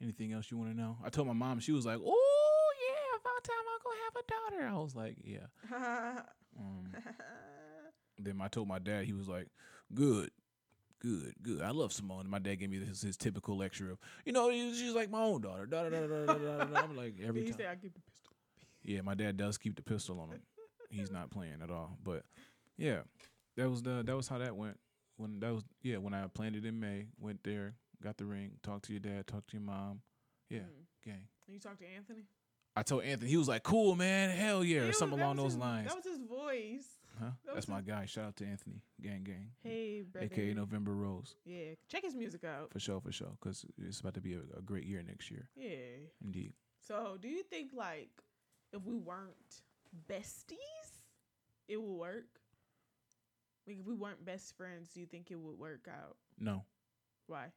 Anything 0.01 0.33
else 0.33 0.51
you 0.51 0.57
want 0.57 0.71
to 0.71 0.77
know? 0.77 0.97
I 1.03 1.09
told 1.09 1.27
my 1.27 1.33
mom. 1.33 1.59
She 1.59 1.71
was 1.71 1.85
like, 1.85 1.99
"Oh 2.03 2.71
yeah, 2.87 3.19
about 3.19 3.43
time 3.43 3.55
I 3.67 3.77
go 3.83 3.89
have 4.05 4.15
a 4.15 4.57
daughter." 4.57 4.75
I 4.75 4.81
was 4.81 4.95
like, 4.95 5.17
"Yeah." 5.23 6.21
Um, 6.59 6.91
then 8.17 8.41
I 8.41 8.47
told 8.47 8.67
my 8.67 8.79
dad. 8.79 9.05
He 9.05 9.13
was 9.13 9.27
like, 9.27 9.47
"Good." 9.93 10.31
Good, 10.99 11.35
good. 11.43 11.61
I 11.61 11.69
love 11.69 11.93
Simone. 11.93 12.21
And 12.21 12.29
my 12.29 12.39
dad 12.39 12.55
gave 12.55 12.71
me 12.71 12.83
his, 12.83 13.03
his 13.03 13.17
typical 13.17 13.55
lecture 13.55 13.91
of, 13.91 13.99
you 14.25 14.33
know, 14.33 14.49
she's 14.49 14.93
like 14.95 15.11
my 15.11 15.21
own 15.21 15.41
daughter. 15.41 15.67
Da, 15.67 15.83
da, 15.83 15.89
da, 15.89 16.07
da, 16.07 16.25
da, 16.25 16.33
da, 16.33 16.63
da. 16.65 16.81
I'm 16.81 16.97
like 16.97 17.17
every 17.23 17.43
time. 17.43 17.53
say 17.53 17.67
I 17.67 17.75
keep 17.75 17.93
the 17.93 18.01
pistol? 18.01 18.31
Yeah, 18.83 19.01
my 19.01 19.13
dad 19.13 19.37
does 19.37 19.59
keep 19.59 19.75
the 19.75 19.83
pistol 19.83 20.19
on 20.19 20.29
him. 20.29 20.41
He's 20.89 21.11
not 21.11 21.29
playing 21.29 21.61
at 21.61 21.69
all. 21.69 21.99
But 22.03 22.23
yeah, 22.77 23.01
that 23.57 23.69
was 23.69 23.83
the 23.83 24.01
that 24.05 24.15
was 24.15 24.27
how 24.27 24.39
that 24.39 24.55
went. 24.55 24.79
When 25.17 25.39
that 25.41 25.53
was 25.53 25.63
yeah, 25.83 25.97
when 25.97 26.15
I 26.15 26.25
planned 26.27 26.55
it 26.55 26.65
in 26.65 26.79
May, 26.79 27.05
went 27.19 27.43
there, 27.43 27.75
got 28.03 28.17
the 28.17 28.25
ring, 28.25 28.51
talked 28.63 28.85
to 28.85 28.93
your 28.93 28.99
dad, 28.99 29.27
talked 29.27 29.49
to 29.51 29.57
your 29.57 29.65
mom. 29.65 30.01
Yeah, 30.49 30.59
Mm. 30.59 30.85
gang. 31.03 31.27
You 31.47 31.59
talked 31.59 31.79
to 31.79 31.87
Anthony? 31.87 32.27
I 32.75 32.83
told 32.83 33.03
Anthony, 33.03 33.29
he 33.31 33.37
was 33.37 33.47
like, 33.47 33.63
"Cool, 33.63 33.95
man, 33.95 34.29
hell 34.29 34.63
yeah," 34.63 34.81
or 34.81 34.93
something 34.93 35.19
along 35.19 35.37
those 35.37 35.53
his- 35.53 35.57
lines. 35.59 35.87
That 35.87 35.95
was 35.95 36.05
his 36.05 36.21
voice. 36.21 36.99
huh? 37.17 37.31
that 37.45 37.55
That's 37.55 37.67
my 37.67 37.77
his- 37.77 37.87
guy. 37.87 38.05
Shout 38.05 38.25
out 38.25 38.35
to 38.37 38.45
Anthony, 38.45 38.83
gang, 39.01 39.23
gang, 39.23 39.55
Hey, 39.63 40.03
brother. 40.03 40.27
aka 40.27 40.53
November 40.53 40.93
Rose, 40.93 41.35
Yeah, 41.45 41.73
check 41.87 42.03
his 42.03 42.13
music 42.13 42.43
out. 42.43 42.71
for 42.71 42.79
sure, 42.79 43.01
for 43.01 43.11
sure, 43.11 43.31
because 43.41 43.65
it's 43.79 43.99
about 44.01 44.13
to 44.13 44.21
be 44.21 44.35
a, 44.35 44.41
a 44.55 44.61
great 44.61 44.85
year 44.85 45.01
next 45.01 45.31
year, 45.31 45.49
Yeah. 45.55 45.97
indeed. 46.21 46.53
So, 46.81 47.17
do 47.17 47.27
you 47.27 47.41
think 47.41 47.73
like 47.73 48.11
if 48.71 48.83
we 48.83 48.93
weren't 48.95 49.63
besties, 50.07 51.01
it 51.67 51.77
would 51.81 51.97
work? 51.97 52.39
Like 53.65 53.79
if 53.79 53.85
we 53.85 53.95
weren't 53.95 54.23
best 54.23 54.55
friends, 54.55 54.93
do 54.93 54.99
you 54.99 55.07
think 55.07 55.31
it 55.31 55.35
would 55.39 55.57
work 55.57 55.87
out? 55.87 56.17
No, 56.37 56.63
Why? 57.25 57.51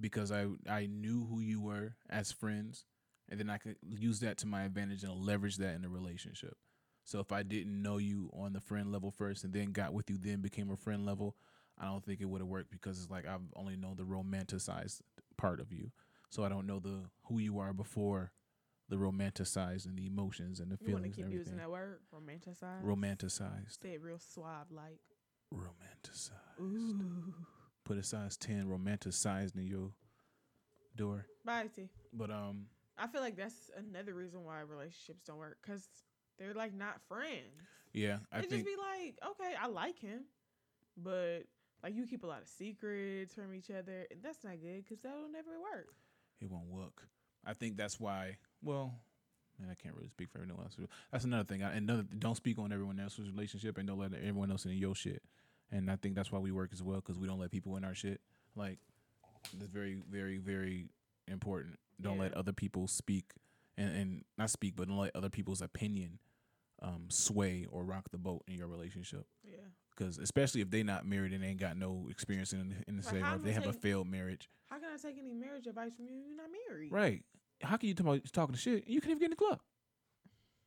Because 0.00 0.30
I 0.32 0.46
I 0.68 0.86
knew 0.86 1.26
who 1.26 1.40
you 1.40 1.60
were 1.60 1.96
as 2.08 2.32
friends, 2.32 2.84
and 3.28 3.38
then 3.40 3.50
I 3.50 3.58
could 3.58 3.76
use 3.82 4.20
that 4.20 4.38
to 4.38 4.46
my 4.46 4.62
advantage 4.64 5.02
and 5.02 5.12
leverage 5.14 5.56
that 5.56 5.74
in 5.74 5.84
a 5.84 5.88
relationship. 5.88 6.56
So 7.04 7.20
if 7.20 7.30
I 7.30 7.42
didn't 7.42 7.80
know 7.80 7.98
you 7.98 8.30
on 8.32 8.52
the 8.52 8.60
friend 8.60 8.90
level 8.90 9.10
first, 9.10 9.44
and 9.44 9.52
then 9.52 9.72
got 9.72 9.94
with 9.94 10.10
you, 10.10 10.18
then 10.18 10.40
became 10.40 10.70
a 10.70 10.76
friend 10.76 11.06
level, 11.06 11.36
I 11.78 11.84
don't 11.84 12.04
think 12.04 12.20
it 12.20 12.24
would 12.28 12.40
have 12.40 12.48
worked 12.48 12.70
because 12.70 13.00
it's 13.00 13.10
like 13.10 13.26
I've 13.26 13.40
only 13.54 13.76
known 13.76 13.96
the 13.96 14.04
romanticized 14.04 15.02
part 15.36 15.60
of 15.60 15.72
you, 15.72 15.92
so 16.30 16.44
I 16.44 16.48
don't 16.48 16.66
know 16.66 16.80
the 16.80 17.04
who 17.24 17.38
you 17.38 17.58
are 17.60 17.72
before 17.72 18.32
the 18.88 18.96
romanticized 18.96 19.86
and 19.86 19.96
the 19.98 20.06
emotions 20.06 20.60
and 20.60 20.70
the 20.70 20.76
feelings. 20.76 20.88
You 20.88 20.94
want 20.94 21.14
to 21.16 21.22
keep 21.22 21.32
using 21.32 21.56
that 21.56 21.70
word, 21.70 21.98
romanticized. 22.14 22.84
Romanticized, 22.84 23.82
Say 23.82 23.94
it 23.94 24.02
real 24.02 24.18
suave, 24.18 24.70
like. 24.70 25.00
romanticized. 25.52 26.60
Ooh. 26.60 27.34
Put 27.86 27.98
a 27.98 28.02
size 28.02 28.36
ten 28.36 28.66
romanticized 28.66 29.54
in 29.54 29.66
your 29.68 29.92
door, 30.96 31.24
Bye, 31.44 31.68
T. 31.74 31.88
but 32.12 32.30
um. 32.32 32.66
I 32.98 33.06
feel 33.06 33.20
like 33.20 33.36
that's 33.36 33.70
another 33.76 34.12
reason 34.12 34.42
why 34.42 34.60
relationships 34.62 35.22
don't 35.24 35.38
work 35.38 35.58
because 35.62 35.86
they're 36.36 36.52
like 36.52 36.74
not 36.74 37.00
friends. 37.08 37.62
Yeah, 37.92 38.18
I 38.32 38.40
They 38.40 38.48
just 38.48 38.64
be 38.64 38.74
like, 38.76 39.18
okay, 39.24 39.54
I 39.62 39.68
like 39.68 40.00
him, 40.00 40.24
but 40.96 41.42
like 41.82 41.94
you 41.94 42.06
keep 42.08 42.24
a 42.24 42.26
lot 42.26 42.42
of 42.42 42.48
secrets 42.48 43.34
from 43.34 43.54
each 43.54 43.70
other, 43.70 44.06
and 44.10 44.20
that's 44.20 44.42
not 44.42 44.60
good 44.60 44.82
because 44.82 44.98
that'll 45.00 45.30
never 45.30 45.52
work. 45.60 45.86
It 46.40 46.50
won't 46.50 46.66
work. 46.66 47.06
I 47.44 47.52
think 47.52 47.76
that's 47.76 48.00
why. 48.00 48.38
Well, 48.62 48.92
man, 49.60 49.68
I 49.70 49.74
can't 49.74 49.94
really 49.94 50.08
speak 50.08 50.30
for 50.30 50.38
everyone 50.38 50.64
else. 50.64 50.76
That's 51.12 51.24
another 51.24 51.44
thing. 51.44 51.62
I, 51.62 51.76
another 51.76 52.04
don't 52.18 52.34
speak 52.34 52.58
on 52.58 52.72
everyone 52.72 52.98
else's 52.98 53.30
relationship 53.30 53.78
and 53.78 53.86
don't 53.86 54.00
let 54.00 54.12
everyone 54.12 54.50
else 54.50 54.64
in 54.64 54.72
your 54.72 54.96
shit. 54.96 55.22
And 55.70 55.90
I 55.90 55.96
think 55.96 56.14
that's 56.14 56.30
why 56.30 56.38
we 56.38 56.52
work 56.52 56.70
as 56.72 56.82
well 56.82 56.96
because 56.96 57.18
we 57.18 57.26
don't 57.26 57.40
let 57.40 57.50
people 57.50 57.76
in 57.76 57.84
our 57.84 57.94
shit. 57.94 58.20
Like 58.54 58.78
that's 59.58 59.70
very, 59.70 59.98
very, 60.10 60.38
very 60.38 60.90
important. 61.28 61.78
Don't 62.00 62.18
let 62.18 62.34
other 62.34 62.52
people 62.52 62.86
speak 62.88 63.32
and, 63.78 63.90
and 63.96 64.24
not 64.38 64.50
speak, 64.50 64.74
but 64.76 64.88
don't 64.88 64.98
let 64.98 65.16
other 65.16 65.30
people's 65.30 65.62
opinion 65.62 66.18
um, 66.82 67.06
sway 67.08 67.66
or 67.70 67.84
rock 67.84 68.10
the 68.10 68.18
boat 68.18 68.42
in 68.46 68.54
your 68.54 68.68
relationship. 68.68 69.26
Yeah. 69.44 69.56
Because 69.96 70.18
especially 70.18 70.60
if 70.60 70.70
they 70.70 70.82
not 70.82 71.06
married 71.06 71.32
and 71.32 71.42
ain't 71.42 71.58
got 71.58 71.76
no 71.76 72.06
experience 72.10 72.52
in 72.52 72.84
in 72.86 72.96
the 72.96 73.02
Like, 73.02 73.14
same, 73.14 73.24
or 73.24 73.36
if 73.36 73.42
they 73.42 73.52
have 73.52 73.66
a 73.66 73.72
failed 73.72 74.06
marriage, 74.08 74.48
How 74.68 74.78
can 74.78 74.88
I 74.92 74.96
take 74.98 75.16
any 75.18 75.32
marriage 75.32 75.66
advice 75.66 75.92
from 75.96 76.06
you? 76.06 76.16
You're 76.28 76.36
not 76.36 76.50
married. 76.68 76.92
right? 76.92 77.22
How 77.62 77.78
can 77.78 77.88
you 77.88 77.94
talk 77.94 78.06
about 78.06 78.32
talking 78.32 78.56
shit? 78.56 78.86
You 78.86 79.00
can't 79.00 79.12
even 79.12 79.18
get 79.20 79.24
in 79.26 79.30
the 79.30 79.36
club. 79.36 79.60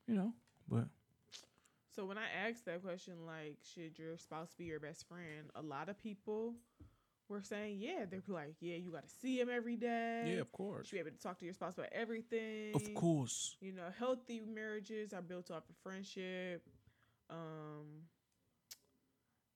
You 0.08 0.16
know, 0.16 0.34
but 0.68 0.86
So 2.00 2.06
when 2.06 2.18
I 2.18 2.48
asked 2.48 2.64
that 2.64 2.82
question, 2.82 3.26
like, 3.26 3.58
should 3.74 4.00
your 4.00 4.16
spouse 4.18 4.54
be 4.58 4.64
your 4.64 4.80
best 4.80 5.06
friend? 5.10 5.50
A 5.54 5.62
lot 5.62 5.90
of 5.90 5.98
people 5.98 6.54
were 7.28 7.42
saying, 7.42 7.80
yeah. 7.82 8.06
They're 8.10 8.24
like, 8.30 8.56
yeah, 8.62 8.78
you 8.78 8.92
got 8.92 9.04
to 9.04 9.14
see 9.22 9.38
him 9.38 9.50
every 9.54 9.76
day. 9.76 10.24
yeah, 10.28 10.32
of 10.36 10.38
You 10.38 10.46
course, 10.54 10.88
should 10.88 10.96
be 10.96 11.00
able 11.00 11.12
to 11.12 11.18
talk 11.22 11.40
to 11.40 11.46
your 11.46 11.54
spouse 11.54 11.74
about 11.74 11.90
everything. 11.92 12.74
of 12.74 12.94
course. 12.94 13.58
You 13.60 13.74
know, 13.74 13.84
healthy 14.00 14.40
marriages 14.40 15.12
are 15.12 15.22
built 15.22 15.52
off 15.52 15.64
of 15.70 15.76
friendship. 15.84 16.66
Um, 17.30 18.06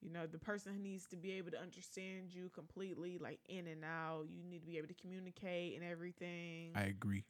you 0.02 0.12
know, 0.12 0.28
the 0.28 0.38
person 0.38 0.74
who 0.74 0.80
needs 0.80 1.06
to 1.12 1.16
be 1.16 1.32
able 1.38 1.52
to 1.52 1.62
understand 1.62 2.34
you 2.34 2.50
completely, 2.50 3.20
like 3.20 3.40
in 3.48 3.68
and 3.68 3.86
out. 3.86 4.26
You 4.30 4.44
need 4.44 4.60
to 4.60 4.68
be 4.68 4.78
able 4.78 4.90
to 4.90 4.96
communicate 4.96 5.80
and 5.80 5.90
everything. 5.90 6.72
I 6.76 6.82
agree. 6.82 7.24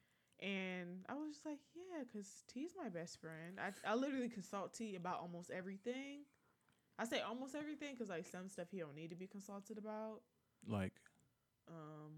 And 0.43 1.05
I 1.07 1.13
was 1.13 1.35
just 1.35 1.45
like, 1.45 1.59
yeah, 1.73 2.03
because 2.03 2.27
T's 2.53 2.71
my 2.77 2.89
best 2.89 3.21
friend. 3.21 3.57
I, 3.57 3.71
I 3.89 3.95
literally 3.95 4.27
consult 4.27 4.73
T 4.73 4.97
about 4.97 5.21
almost 5.21 5.49
everything. 5.49 6.25
I 6.99 7.05
say 7.05 7.21
almost 7.21 7.55
everything 7.55 7.93
because 7.93 8.09
like 8.09 8.27
some 8.27 8.49
stuff 8.49 8.67
he 8.69 8.79
don't 8.79 8.95
need 8.95 9.09
to 9.11 9.15
be 9.15 9.25
consulted 9.25 9.77
about. 9.77 10.19
Like, 10.67 10.93
Um, 11.69 12.11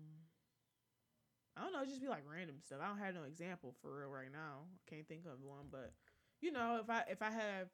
I 1.55 1.61
don't 1.61 1.73
know, 1.73 1.85
just 1.85 2.01
be 2.01 2.07
like 2.07 2.23
random 2.27 2.55
stuff. 2.65 2.79
I 2.81 2.87
don't 2.87 2.97
have 2.97 3.13
no 3.13 3.23
example 3.23 3.75
for 3.79 3.99
real 3.99 4.09
right 4.09 4.31
now. 4.31 4.65
I 4.73 4.89
can't 4.89 5.07
think 5.07 5.25
of 5.25 5.41
one, 5.43 5.67
but 5.71 5.93
you 6.41 6.51
know, 6.51 6.79
if 6.81 6.89
I 6.89 7.03
if 7.09 7.21
I 7.21 7.29
have 7.29 7.69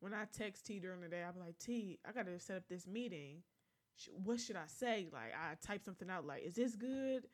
when 0.00 0.14
I 0.14 0.26
text 0.32 0.66
T 0.66 0.78
during 0.78 1.00
the 1.00 1.08
day, 1.08 1.22
I'll 1.24 1.32
be 1.32 1.40
like, 1.40 1.58
T, 1.58 1.98
I 2.08 2.12
gotta 2.12 2.38
set 2.38 2.56
up 2.56 2.68
this 2.68 2.86
meeting. 2.86 3.42
What 4.24 4.38
should 4.40 4.56
I 4.56 4.66
say? 4.66 5.08
Like, 5.12 5.32
I 5.34 5.54
type 5.66 5.82
something 5.84 6.10
out. 6.10 6.26
Like, 6.26 6.44
is 6.44 6.54
this 6.54 6.76
good? 6.76 7.24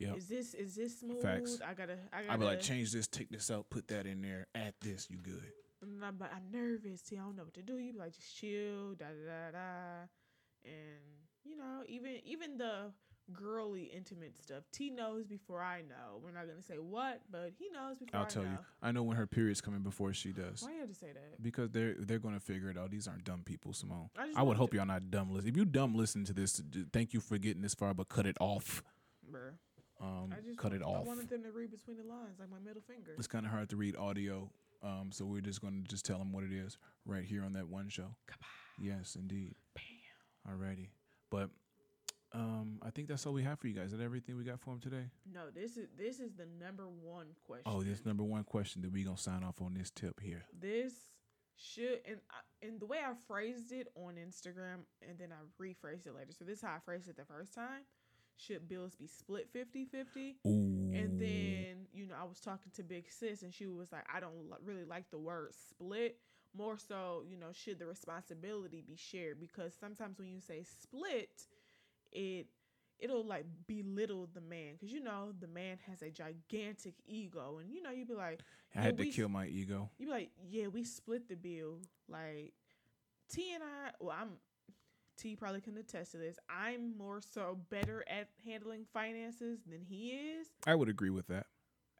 Yep. 0.00 0.16
Is 0.16 0.26
this 0.28 0.54
is 0.54 0.74
this 0.74 0.98
smooth? 1.00 1.22
Facts. 1.22 1.60
I 1.64 1.74
gotta 1.74 1.98
I 2.12 2.22
gotta. 2.22 2.32
I 2.32 2.36
be 2.36 2.44
like, 2.46 2.60
change 2.60 2.90
this, 2.92 3.06
take 3.06 3.28
this 3.30 3.50
out, 3.50 3.68
put 3.70 3.86
that 3.88 4.06
in 4.06 4.22
there, 4.22 4.46
add 4.54 4.74
this. 4.80 5.06
You 5.10 5.18
good? 5.18 5.42
And 5.82 6.04
I'm 6.04 6.16
I'm 6.22 6.50
nervous. 6.52 7.02
T, 7.02 7.16
I 7.16 7.20
don't 7.20 7.36
know 7.36 7.44
what 7.44 7.54
to 7.54 7.62
do. 7.62 7.76
You 7.78 7.92
be 7.92 7.98
like, 7.98 8.14
just 8.16 8.36
chill, 8.36 8.94
da 8.94 9.06
da 9.06 9.50
da 9.50 9.50
da, 9.52 10.06
and 10.64 11.04
you 11.44 11.56
know, 11.56 11.82
even 11.86 12.16
even 12.24 12.56
the 12.58 12.92
girly 13.32 13.84
intimate 13.84 14.36
stuff. 14.42 14.64
T 14.72 14.90
knows 14.90 15.26
before 15.26 15.62
I 15.62 15.82
know. 15.82 16.18
We're 16.24 16.32
not 16.32 16.46
gonna 16.48 16.62
say 16.62 16.76
what, 16.78 17.20
but 17.30 17.52
he 17.58 17.68
knows 17.72 17.98
before 17.98 18.20
I'll 18.20 18.26
I 18.26 18.28
tell 18.28 18.42
know. 18.42 18.50
you. 18.50 18.58
I 18.82 18.92
know 18.92 19.02
when 19.02 19.16
her 19.16 19.26
period's 19.26 19.60
coming 19.60 19.82
before 19.82 20.12
she 20.12 20.32
does. 20.32 20.62
Why 20.62 20.72
you 20.72 20.80
have 20.80 20.88
to 20.88 20.94
say 20.94 21.12
that? 21.12 21.42
Because 21.42 21.70
they're 21.70 21.94
they're 21.98 22.18
gonna 22.18 22.40
figure 22.40 22.70
it 22.70 22.76
out. 22.78 22.90
These 22.90 23.06
aren't 23.06 23.24
dumb 23.24 23.42
people, 23.44 23.72
Simone. 23.72 24.08
I 24.18 24.32
I 24.36 24.42
would 24.42 24.56
hope 24.56 24.70
to- 24.70 24.78
y'all 24.78 24.86
not 24.86 25.10
dumb. 25.10 25.30
Listen, 25.30 25.48
if 25.50 25.56
you 25.56 25.64
dumb, 25.64 25.94
listen 25.94 26.24
to 26.24 26.32
this. 26.32 26.60
Thank 26.92 27.12
you 27.14 27.20
for 27.20 27.36
getting 27.38 27.62
this 27.62 27.74
far, 27.74 27.92
but 27.94 28.08
cut 28.08 28.26
it 28.26 28.36
off. 28.40 28.82
Bruh. 29.30 29.52
Um, 30.00 30.32
I 30.36 30.40
just 30.40 30.58
cut 30.58 30.72
it 30.72 30.82
off. 30.82 30.96
I 30.96 31.00
wanted 31.00 31.28
them 31.28 31.42
to 31.42 31.50
read 31.50 31.70
between 31.70 31.96
the 31.96 32.04
lines, 32.04 32.38
like 32.38 32.50
my 32.50 32.58
middle 32.58 32.82
finger. 32.82 33.12
It's 33.18 33.26
kind 33.26 33.44
of 33.44 33.52
hard 33.52 33.68
to 33.70 33.76
read 33.76 33.96
audio, 33.96 34.50
um, 34.82 35.10
so 35.12 35.24
we're 35.24 35.42
just 35.42 35.60
gonna 35.60 35.82
just 35.88 36.04
tell 36.06 36.18
them 36.18 36.32
what 36.32 36.44
it 36.44 36.52
is 36.52 36.78
right 37.04 37.24
here 37.24 37.44
on 37.44 37.52
that 37.54 37.68
one 37.68 37.88
show. 37.88 38.14
Yes, 38.78 39.16
indeed. 39.18 39.54
Bam. 39.74 40.54
Alrighty, 40.58 40.88
but 41.30 41.50
um, 42.32 42.78
I 42.82 42.90
think 42.90 43.08
that's 43.08 43.26
all 43.26 43.32
we 43.34 43.42
have 43.42 43.58
for 43.58 43.66
you 43.68 43.74
guys. 43.74 43.92
Is 43.92 43.98
that 43.98 44.04
everything 44.04 44.36
we 44.38 44.44
got 44.44 44.60
for 44.60 44.70
them 44.70 44.80
today? 44.80 45.04
No, 45.30 45.50
this 45.54 45.76
is 45.76 45.88
this 45.98 46.18
is 46.18 46.32
the 46.32 46.46
number 46.64 46.84
one 46.88 47.26
question. 47.46 47.64
Oh, 47.66 47.82
this 47.82 48.06
number 48.06 48.24
one 48.24 48.44
question 48.44 48.80
that 48.82 48.92
we 48.92 49.02
gonna 49.02 49.18
sign 49.18 49.44
off 49.44 49.60
on 49.60 49.74
this 49.74 49.90
tip 49.90 50.18
here. 50.20 50.44
this 50.58 50.94
should 51.62 52.00
and 52.08 52.16
I, 52.30 52.66
and 52.66 52.80
the 52.80 52.86
way 52.86 52.98
I 53.06 53.12
phrased 53.28 53.70
it 53.70 53.88
on 53.94 54.14
Instagram 54.14 54.86
and 55.06 55.18
then 55.18 55.28
I 55.30 55.62
rephrased 55.62 56.06
it 56.06 56.14
later. 56.16 56.32
So 56.32 56.46
this 56.46 56.58
is 56.58 56.64
how 56.64 56.74
I 56.74 56.78
phrased 56.78 57.08
it 57.08 57.18
the 57.18 57.24
first 57.26 57.52
time. 57.54 57.82
Should 58.46 58.68
bills 58.68 58.94
be 58.94 59.06
split 59.06 59.48
50-50? 59.52 60.36
And 60.44 61.20
then, 61.20 61.86
you 61.92 62.06
know, 62.06 62.14
I 62.20 62.24
was 62.24 62.40
talking 62.40 62.72
to 62.74 62.82
Big 62.82 63.10
Sis 63.10 63.42
and 63.42 63.52
she 63.52 63.66
was 63.66 63.92
like, 63.92 64.04
I 64.12 64.20
don't 64.20 64.32
really 64.64 64.84
like 64.84 65.10
the 65.10 65.18
word 65.18 65.52
split. 65.68 66.16
More 66.56 66.78
so, 66.78 67.22
you 67.28 67.36
know, 67.36 67.52
should 67.52 67.78
the 67.78 67.86
responsibility 67.86 68.82
be 68.84 68.96
shared? 68.96 69.38
Because 69.38 69.74
sometimes 69.78 70.18
when 70.18 70.28
you 70.28 70.40
say 70.40 70.64
split, 70.64 71.46
it 72.12 72.46
it'll 72.98 73.24
like 73.24 73.46
belittle 73.66 74.28
the 74.34 74.40
man 74.40 74.72
because 74.72 74.92
you 74.92 75.00
know 75.02 75.32
the 75.40 75.46
man 75.46 75.78
has 75.88 76.02
a 76.02 76.10
gigantic 76.10 76.94
ego 77.06 77.58
and 77.58 77.72
you 77.72 77.80
know 77.80 77.90
you'd 77.90 78.08
be 78.08 78.14
like 78.14 78.40
I 78.76 78.82
had 78.82 78.98
to 78.98 79.06
kill 79.06 79.28
my 79.28 79.46
ego. 79.46 79.90
you'd 79.98 80.06
be 80.06 80.12
like, 80.12 80.30
yeah, 80.48 80.66
we 80.66 80.84
split 80.84 81.28
the 81.28 81.34
bill. 81.34 81.78
Like 82.08 82.52
T 83.32 83.52
and 83.54 83.62
I, 83.62 83.90
well, 84.00 84.16
I'm 84.20 84.30
T 85.20 85.36
probably 85.36 85.60
can 85.60 85.76
attest 85.76 86.12
to 86.12 86.18
this. 86.18 86.38
I'm 86.48 86.96
more 86.96 87.20
so 87.20 87.58
better 87.70 88.04
at 88.08 88.28
handling 88.44 88.86
finances 88.92 89.60
than 89.70 89.82
he 89.82 90.10
is, 90.12 90.48
I 90.66 90.74
would 90.74 90.88
agree 90.88 91.10
with 91.10 91.26
that. 91.28 91.46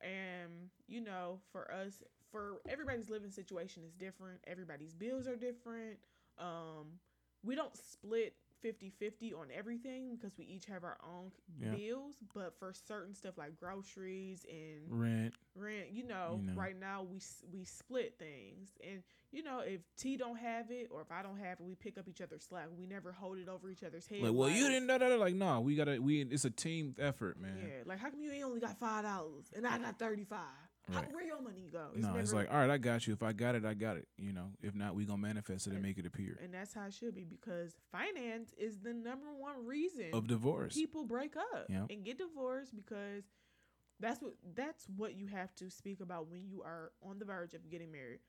and 0.03 0.71
you 0.89 1.01
know, 1.01 1.41
for 1.53 1.71
us, 1.73 2.03
for 2.33 2.61
everybody's 2.69 3.11
living 3.11 3.31
situation 3.31 3.83
is 3.85 3.93
different. 3.95 4.41
Everybody's 4.47 4.95
bills 4.95 5.27
are 5.29 5.37
different. 5.37 5.99
Um, 6.39 6.99
we 7.45 7.55
don't 7.55 7.77
split 7.77 8.35
50-50 8.65 9.33
on 9.39 9.49
everything 9.57 10.17
because 10.17 10.37
we 10.39 10.45
each 10.45 10.67
have 10.67 10.85
our 10.85 10.99
own 11.05 11.31
Yeah. 11.61 11.71
bills, 11.71 12.17
but 12.35 12.55
for 12.59 12.73
certain 12.73 13.15
stuff 13.15 13.37
like 13.39 13.59
groceries 13.59 14.45
and 14.49 14.83
Rent. 14.89 15.35
rent 15.55 15.91
you 15.93 16.07
know, 16.07 16.39
You 16.41 16.47
know. 16.53 16.61
right 16.61 16.79
now 16.79 17.03
we 17.03 17.21
we 17.53 17.65
split 17.65 18.15
things 18.19 18.69
and 18.87 19.03
you 19.33 19.43
know 19.43 19.61
if 19.61 19.81
t 19.97 20.17
don't 20.17 20.37
have 20.39 20.71
it 20.71 20.89
or 20.91 21.01
if 21.03 21.11
i 21.13 21.23
don't 21.23 21.39
have 21.39 21.61
it 21.61 21.65
we 21.65 21.75
pick 21.75 21.99
up 21.99 22.09
each 22.09 22.21
other's 22.21 22.45
slack 22.45 22.67
we 22.77 22.87
never 22.87 23.13
hold 23.13 23.39
it 23.39 23.49
over 23.49 23.71
each 23.71 23.83
other's 23.85 24.07
head 24.07 24.23
Like, 24.23 24.33
well, 24.35 24.49
you 24.51 24.69
didn't 24.69 24.87
know 24.87 24.99
that. 24.99 25.19
Like, 25.19 25.35
no, 25.35 25.61
we 25.61 25.75
gotta. 25.77 26.01
We 26.01 26.23
it's 26.23 26.45
a 26.45 26.51
team 26.51 26.95
effort, 26.99 27.39
man. 27.41 27.57
yeah 27.63 27.83
like 27.87 27.99
how 27.99 28.11
come 28.11 28.23
you 28.23 28.31
only 28.45 28.61
got 28.61 28.79
five 28.79 29.05
dollars 29.05 29.47
and 29.55 29.67
i 29.67 29.79
got 29.79 29.99
35 29.99 30.39
how, 30.91 31.01
Right. 31.01 31.13
where 31.13 31.25
your 31.25 31.41
money 31.41 31.69
go 31.73 31.89
no, 31.95 32.17
it's 32.17 32.33
like, 32.33 32.51
all 32.51 32.59
right, 32.59 32.71
I 32.71 32.79
got 32.79 33.07
you. 33.07 33.13
If 33.13 33.23
I 33.23 33.33
got 33.33 33.55
it, 33.55 33.65
I 33.65 33.75
got 33.75 33.97
it. 33.97 34.09
You 34.19 34.33
know, 34.33 34.51
if 34.63 34.75
not, 34.75 34.95
we 34.95 35.05
gonna 35.05 35.19
manifest 35.23 35.67
it 35.67 35.73
and 35.73 35.83
make 35.83 35.99
it 35.99 36.07
appear. 36.07 36.39
and 36.43 36.53
that's 36.53 36.75
how 36.75 36.85
it 36.87 36.95
should 36.95 37.15
be 37.15 37.25
because 37.25 37.75
finance 37.93 38.53
is 38.59 38.79
the 38.81 38.93
number 38.93 39.33
one 39.33 39.65
reason 39.67 40.11
Of 40.13 40.27
divorce. 40.27 40.75
people 40.75 41.05
break 41.05 41.37
up 41.37 41.67
Yep. 41.69 41.87
and 41.91 42.05
get 42.05 42.19
divorced 42.19 42.75
because 42.75 43.25
that's 43.99 44.21
what 44.23 44.35
that's 44.55 44.89
what 44.97 45.15
you 45.15 45.27
have 45.27 45.55
to 45.57 45.71
speak 45.71 46.01
about 46.01 46.29
when 46.29 46.47
you 46.49 46.63
are 46.63 46.93
on 47.03 47.19
the 47.19 47.25
verge 47.25 47.55
of 47.55 47.69
getting 47.69 47.91
married. 47.93 48.21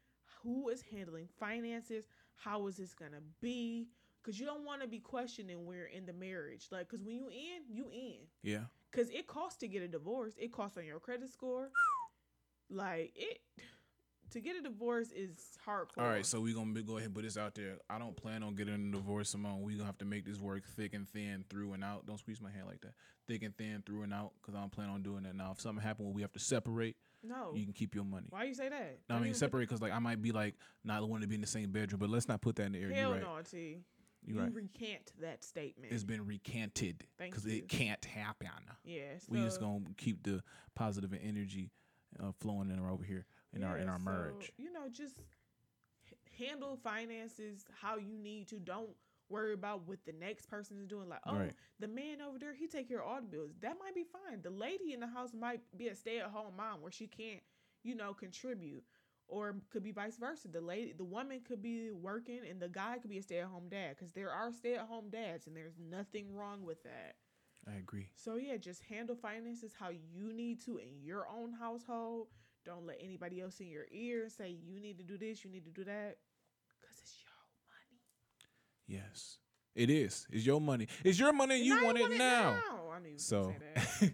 Who 0.43 0.69
is 0.69 0.81
handling 0.81 1.27
finances? 1.39 2.05
How 2.35 2.67
is 2.67 2.77
this 2.77 2.93
gonna 2.93 3.21
be? 3.41 3.87
Because 4.21 4.39
you 4.39 4.45
don't 4.45 4.63
want 4.65 4.81
to 4.83 4.87
be 4.87 4.99
questioning 4.99 5.65
where 5.65 5.85
in 5.85 6.05
the 6.05 6.13
marriage. 6.13 6.67
Like, 6.71 6.87
because 6.87 7.03
when 7.03 7.15
you 7.15 7.27
in, 7.29 7.63
you 7.75 7.89
in. 7.91 8.17
yeah. 8.43 8.65
Because 8.91 9.09
it 9.09 9.25
costs 9.25 9.57
to 9.59 9.67
get 9.67 9.81
a 9.81 9.87
divorce. 9.87 10.35
It 10.37 10.51
costs 10.51 10.77
on 10.77 10.85
your 10.85 10.99
credit 10.99 11.29
score. 11.31 11.71
Like 12.71 13.11
it 13.15 13.39
to 14.31 14.39
get 14.39 14.55
a 14.55 14.61
divorce 14.61 15.11
is 15.11 15.57
hardcore. 15.65 16.03
All 16.03 16.07
right, 16.07 16.25
so 16.25 16.39
we 16.39 16.53
gonna 16.53 16.73
be, 16.73 16.83
go 16.83 16.97
ahead 16.97 17.07
and 17.07 17.15
put 17.15 17.23
this 17.23 17.37
out 17.37 17.53
there. 17.53 17.77
I 17.89 17.99
don't 17.99 18.15
plan 18.15 18.43
on 18.43 18.55
getting 18.55 18.73
a 18.73 18.91
divorce, 18.91 19.29
Simone. 19.29 19.61
We 19.61 19.73
gonna 19.73 19.85
have 19.85 19.97
to 19.99 20.05
make 20.05 20.25
this 20.25 20.39
work 20.39 20.65
thick 20.65 20.93
and 20.93 21.07
thin, 21.07 21.45
through 21.49 21.73
and 21.73 21.83
out. 21.83 22.05
Don't 22.05 22.17
squeeze 22.17 22.41
my 22.41 22.49
hand 22.49 22.67
like 22.67 22.81
that. 22.81 22.93
Thick 23.27 23.43
and 23.43 23.55
thin, 23.57 23.83
through 23.85 24.03
and 24.03 24.13
out, 24.13 24.31
because 24.41 24.55
I 24.55 24.61
don't 24.61 24.71
plan 24.71 24.89
on 24.89 25.03
doing 25.03 25.23
that 25.23 25.35
now. 25.35 25.51
If 25.51 25.61
something 25.61 25.83
happen 25.83 26.05
where 26.05 26.13
we 26.13 26.21
have 26.21 26.31
to 26.33 26.39
separate, 26.39 26.95
no. 27.23 27.51
you 27.53 27.65
can 27.65 27.73
keep 27.73 27.93
your 27.93 28.05
money. 28.05 28.27
Why 28.29 28.45
you 28.45 28.53
say 28.53 28.69
that? 28.69 28.99
No, 29.09 29.15
I 29.15 29.19
mean 29.19 29.33
separate 29.33 29.67
because 29.67 29.81
like 29.81 29.91
I 29.91 29.99
might 29.99 30.21
be 30.21 30.31
like 30.31 30.55
not 30.83 31.07
wanting 31.07 31.23
to 31.23 31.27
be 31.27 31.35
in 31.35 31.41
the 31.41 31.47
same 31.47 31.71
bedroom, 31.71 31.99
but 31.99 32.09
let's 32.09 32.27
not 32.27 32.41
put 32.41 32.55
that 32.55 32.67
in 32.67 32.71
the 32.71 32.79
air. 32.79 32.91
Hell 32.91 33.09
You're 33.09 33.11
right. 33.11 33.21
no, 33.21 33.41
T. 33.41 33.79
You're 34.23 34.35
you 34.35 34.43
right. 34.43 34.53
recant 34.53 35.13
that 35.21 35.43
statement. 35.43 35.91
It's 35.91 36.03
been 36.03 36.25
recanted 36.25 37.03
because 37.17 37.45
it 37.45 37.67
can't 37.67 38.03
happen. 38.05 38.49
yeah. 38.83 39.01
we 39.27 39.39
just 39.39 39.59
gonna 39.59 39.81
keep 39.97 40.23
the 40.23 40.43
positive 40.75 41.11
energy 41.21 41.71
uh, 42.19 42.31
flowing 42.39 42.69
in 42.69 42.79
over 42.79 43.03
here 43.03 43.25
in 43.53 43.63
our 43.63 43.77
in 43.77 43.87
our 43.89 43.99
so, 43.99 44.05
marriage. 44.05 44.51
You 44.57 44.71
know, 44.71 44.87
just 44.91 45.15
handle 46.37 46.77
finances 46.83 47.65
how 47.81 47.97
you 47.97 48.17
need 48.17 48.47
to. 48.49 48.55
Don't 48.59 48.89
worry 49.29 49.53
about 49.53 49.87
what 49.87 49.99
the 50.05 50.11
next 50.13 50.47
person 50.47 50.77
is 50.77 50.87
doing. 50.87 51.07
Like, 51.07 51.21
oh, 51.25 51.37
Right. 51.37 51.53
the 51.79 51.87
man 51.87 52.21
over 52.21 52.37
there, 52.37 52.53
he 52.53 52.67
take 52.67 52.89
care 52.89 53.01
of 53.01 53.07
all 53.07 53.21
the 53.21 53.27
bills. 53.27 53.51
That 53.61 53.77
might 53.79 53.95
be 53.95 54.03
fine. 54.03 54.41
The 54.41 54.49
lady 54.49 54.93
in 54.93 54.99
the 54.99 55.07
house 55.07 55.33
might 55.33 55.61
be 55.77 55.87
a 55.87 55.95
stay 55.95 56.19
at 56.19 56.27
home 56.27 56.55
mom 56.57 56.81
where 56.81 56.91
she 56.91 57.07
can't, 57.07 57.41
you 57.83 57.95
know, 57.95 58.13
contribute. 58.13 58.83
or 59.27 59.55
could 59.69 59.81
be 59.83 59.93
vice 59.93 60.17
versa. 60.17 60.49
The 60.49 60.59
lady, 60.59 60.91
the 60.91 61.05
woman 61.05 61.39
could 61.47 61.61
be 61.61 61.89
working, 61.91 62.41
and 62.49 62.59
the 62.61 62.67
guy 62.67 62.97
could 62.99 63.09
be 63.09 63.17
a 63.19 63.23
stay-at-home 63.23 63.69
dad. 63.69 63.95
Because 63.95 64.11
there 64.11 64.29
are 64.29 64.51
stay-at-home 64.51 65.09
dads, 65.09 65.47
and 65.47 65.55
there's 65.55 65.79
nothing 65.79 66.35
wrong 66.35 66.65
with 66.65 66.83
that. 66.83 67.15
I 67.67 67.77
agree. 67.77 68.09
So 68.15 68.35
yeah, 68.35 68.57
just 68.57 68.81
handle 68.83 69.15
finances 69.15 69.73
how 69.79 69.89
you 69.89 70.33
need 70.33 70.63
to 70.65 70.77
in 70.77 71.01
your 71.03 71.27
own 71.29 71.53
household. 71.53 72.27
Don't 72.65 72.85
let 72.85 72.97
anybody 73.03 73.41
else 73.41 73.59
in 73.59 73.67
your 73.67 73.85
ear 73.91 74.29
say 74.29 74.49
you 74.49 74.79
need 74.79 74.97
to 74.97 75.03
do 75.03 75.17
this, 75.17 75.43
you 75.43 75.51
need 75.51 75.65
to 75.65 75.71
do 75.71 75.83
that, 75.83 76.17
because 76.79 76.97
it's 77.01 77.15
your 77.23 77.31
money. 77.67 79.03
Yes, 79.03 79.37
it 79.75 79.89
is. 79.89 80.27
It's 80.31 80.45
your 80.45 80.61
money. 80.61 80.87
It's 81.03 81.19
your 81.19 81.33
money. 81.33 81.55
and 81.55 81.65
You 81.65 81.79
I 81.79 81.83
want 81.83 81.97
it 81.97 82.01
want 82.01 82.17
now. 82.17 82.59
I 82.93 82.99
knew 82.99 83.17
So 83.17 83.53
that. 83.75 83.87
I 84.01 84.13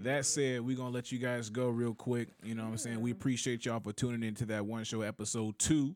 that 0.00 0.26
said, 0.26 0.62
we're 0.62 0.76
gonna 0.76 0.90
let 0.90 1.12
you 1.12 1.18
guys 1.18 1.50
go 1.50 1.68
real 1.68 1.94
quick. 1.94 2.28
You 2.42 2.54
know 2.54 2.64
what 2.64 2.70
I'm 2.70 2.78
saying? 2.78 3.00
We 3.00 3.10
appreciate 3.10 3.66
y'all 3.66 3.80
for 3.80 3.92
tuning 3.92 4.22
into 4.26 4.46
that 4.46 4.64
one 4.64 4.84
show 4.84 5.02
episode 5.02 5.58
two. 5.58 5.94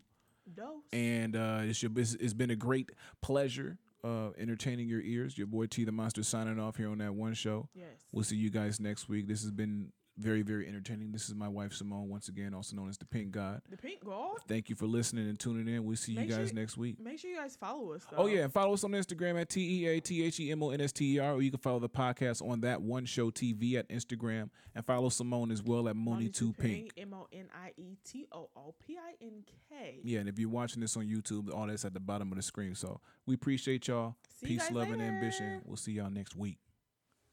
Dose. 0.55 0.66
And 0.92 1.34
uh 1.34 1.61
it's 1.62 1.82
your 1.82 1.90
it's, 1.97 2.14
it's 2.14 2.34
been 2.34 2.51
a 2.51 2.57
great 2.57 2.90
pleasure 3.20 3.78
uh 4.05 4.30
entertaining 4.38 4.88
your 4.88 5.01
ears. 5.01 5.36
Your 5.38 5.47
boy 5.47 5.66
T 5.66 5.84
the 5.84 5.92
Monster 5.92 6.22
signing 6.22 6.59
off 6.61 6.76
here 6.76 6.88
on 6.90 6.99
that 6.99 7.14
one 7.14 7.34
show. 7.34 7.68
yes. 7.74 7.86
We'll 8.12 8.24
see 8.24 8.36
you 8.36 8.51
guys 8.51 8.80
next 8.80 9.09
week. 9.09 9.26
This 9.28 9.42
has 9.42 9.51
been 9.51 9.92
very, 10.18 10.42
very 10.42 10.66
entertaining. 10.66 11.12
This 11.12 11.28
is 11.28 11.34
my 11.34 11.48
wife 11.48 11.72
Simone, 11.72 12.08
once 12.08 12.28
again, 12.28 12.54
also 12.54 12.74
known 12.76 12.88
as 12.88 12.96
the 12.98 13.04
Pink 13.04 13.32
God. 13.32 13.60
The 13.70 13.76
pink 13.76 14.04
gold. 14.04 14.38
Thank 14.48 14.70
you 14.70 14.76
for 14.76 14.86
listening 14.86 15.28
and 15.28 15.38
tuning 15.38 15.72
in. 15.72 15.84
We'll 15.84 15.96
see 15.96 16.12
you 16.12 16.20
Make 16.20 16.30
sure 16.30 16.38
guys 16.38 16.48
you- 16.50 16.54
next 16.58 16.76
week. 16.76 16.98
Make 17.00 17.18
sure 17.18 17.30
you 17.30 17.36
guys 17.36 17.56
follow 17.56 17.92
us. 17.92 18.02
Oh, 18.12 18.16
though. 18.16 18.22
Oh 18.22 18.26
yeah, 18.26 18.44
and 18.44 18.52
follow 18.52 18.74
us 18.74 18.84
on 18.84 18.92
Instagram 18.92 19.40
at 19.40 19.48
T 19.50 19.82
E 19.82 19.86
A 19.88 20.00
T 20.00 20.22
H 20.24 20.40
E 20.40 20.50
M 20.50 20.62
O 20.62 20.70
N 20.70 20.80
S 20.80 20.92
T 20.92 21.16
E 21.16 21.18
R, 21.18 21.34
or 21.34 21.42
you 21.42 21.50
can 21.50 21.60
follow 21.60 21.78
the 21.78 21.88
podcast 21.88 22.46
on 22.46 22.60
that 22.62 22.80
one 22.80 23.04
show 23.04 23.30
TV 23.30 23.74
at 23.74 23.88
Instagram, 23.88 24.50
and 24.74 24.84
follow 24.86 25.08
Simone 25.08 25.50
as 25.50 25.62
well 25.62 25.88
at 25.88 25.96
Monie 25.96 26.32
Too 26.32 26.52
Pink. 26.52 26.92
M 26.96 27.12
O 27.12 27.26
N 27.32 27.48
I 27.54 27.72
E 27.76 27.96
T 28.04 28.26
O 28.32 28.48
O 28.56 28.74
P 28.86 28.96
I 28.96 29.14
N 29.22 29.44
K. 29.70 30.00
Yeah, 30.02 30.20
and 30.20 30.28
if 30.28 30.38
you're 30.38 30.48
watching 30.48 30.80
this 30.80 30.96
on 30.96 31.04
YouTube, 31.04 31.52
all 31.54 31.66
that's 31.66 31.84
at 31.84 31.92
the 31.94 32.00
bottom 32.00 32.30
of 32.32 32.36
the 32.36 32.42
screen. 32.42 32.74
So 32.74 33.00
we 33.26 33.34
appreciate 33.34 33.86
y'all. 33.88 34.16
See 34.40 34.52
you 34.52 34.58
Peace, 34.58 34.70
love, 34.70 34.90
and 34.90 35.02
ambition. 35.02 35.62
We'll 35.64 35.76
see 35.76 35.92
y'all 35.92 36.10
next 36.10 36.36
week. 36.36 36.58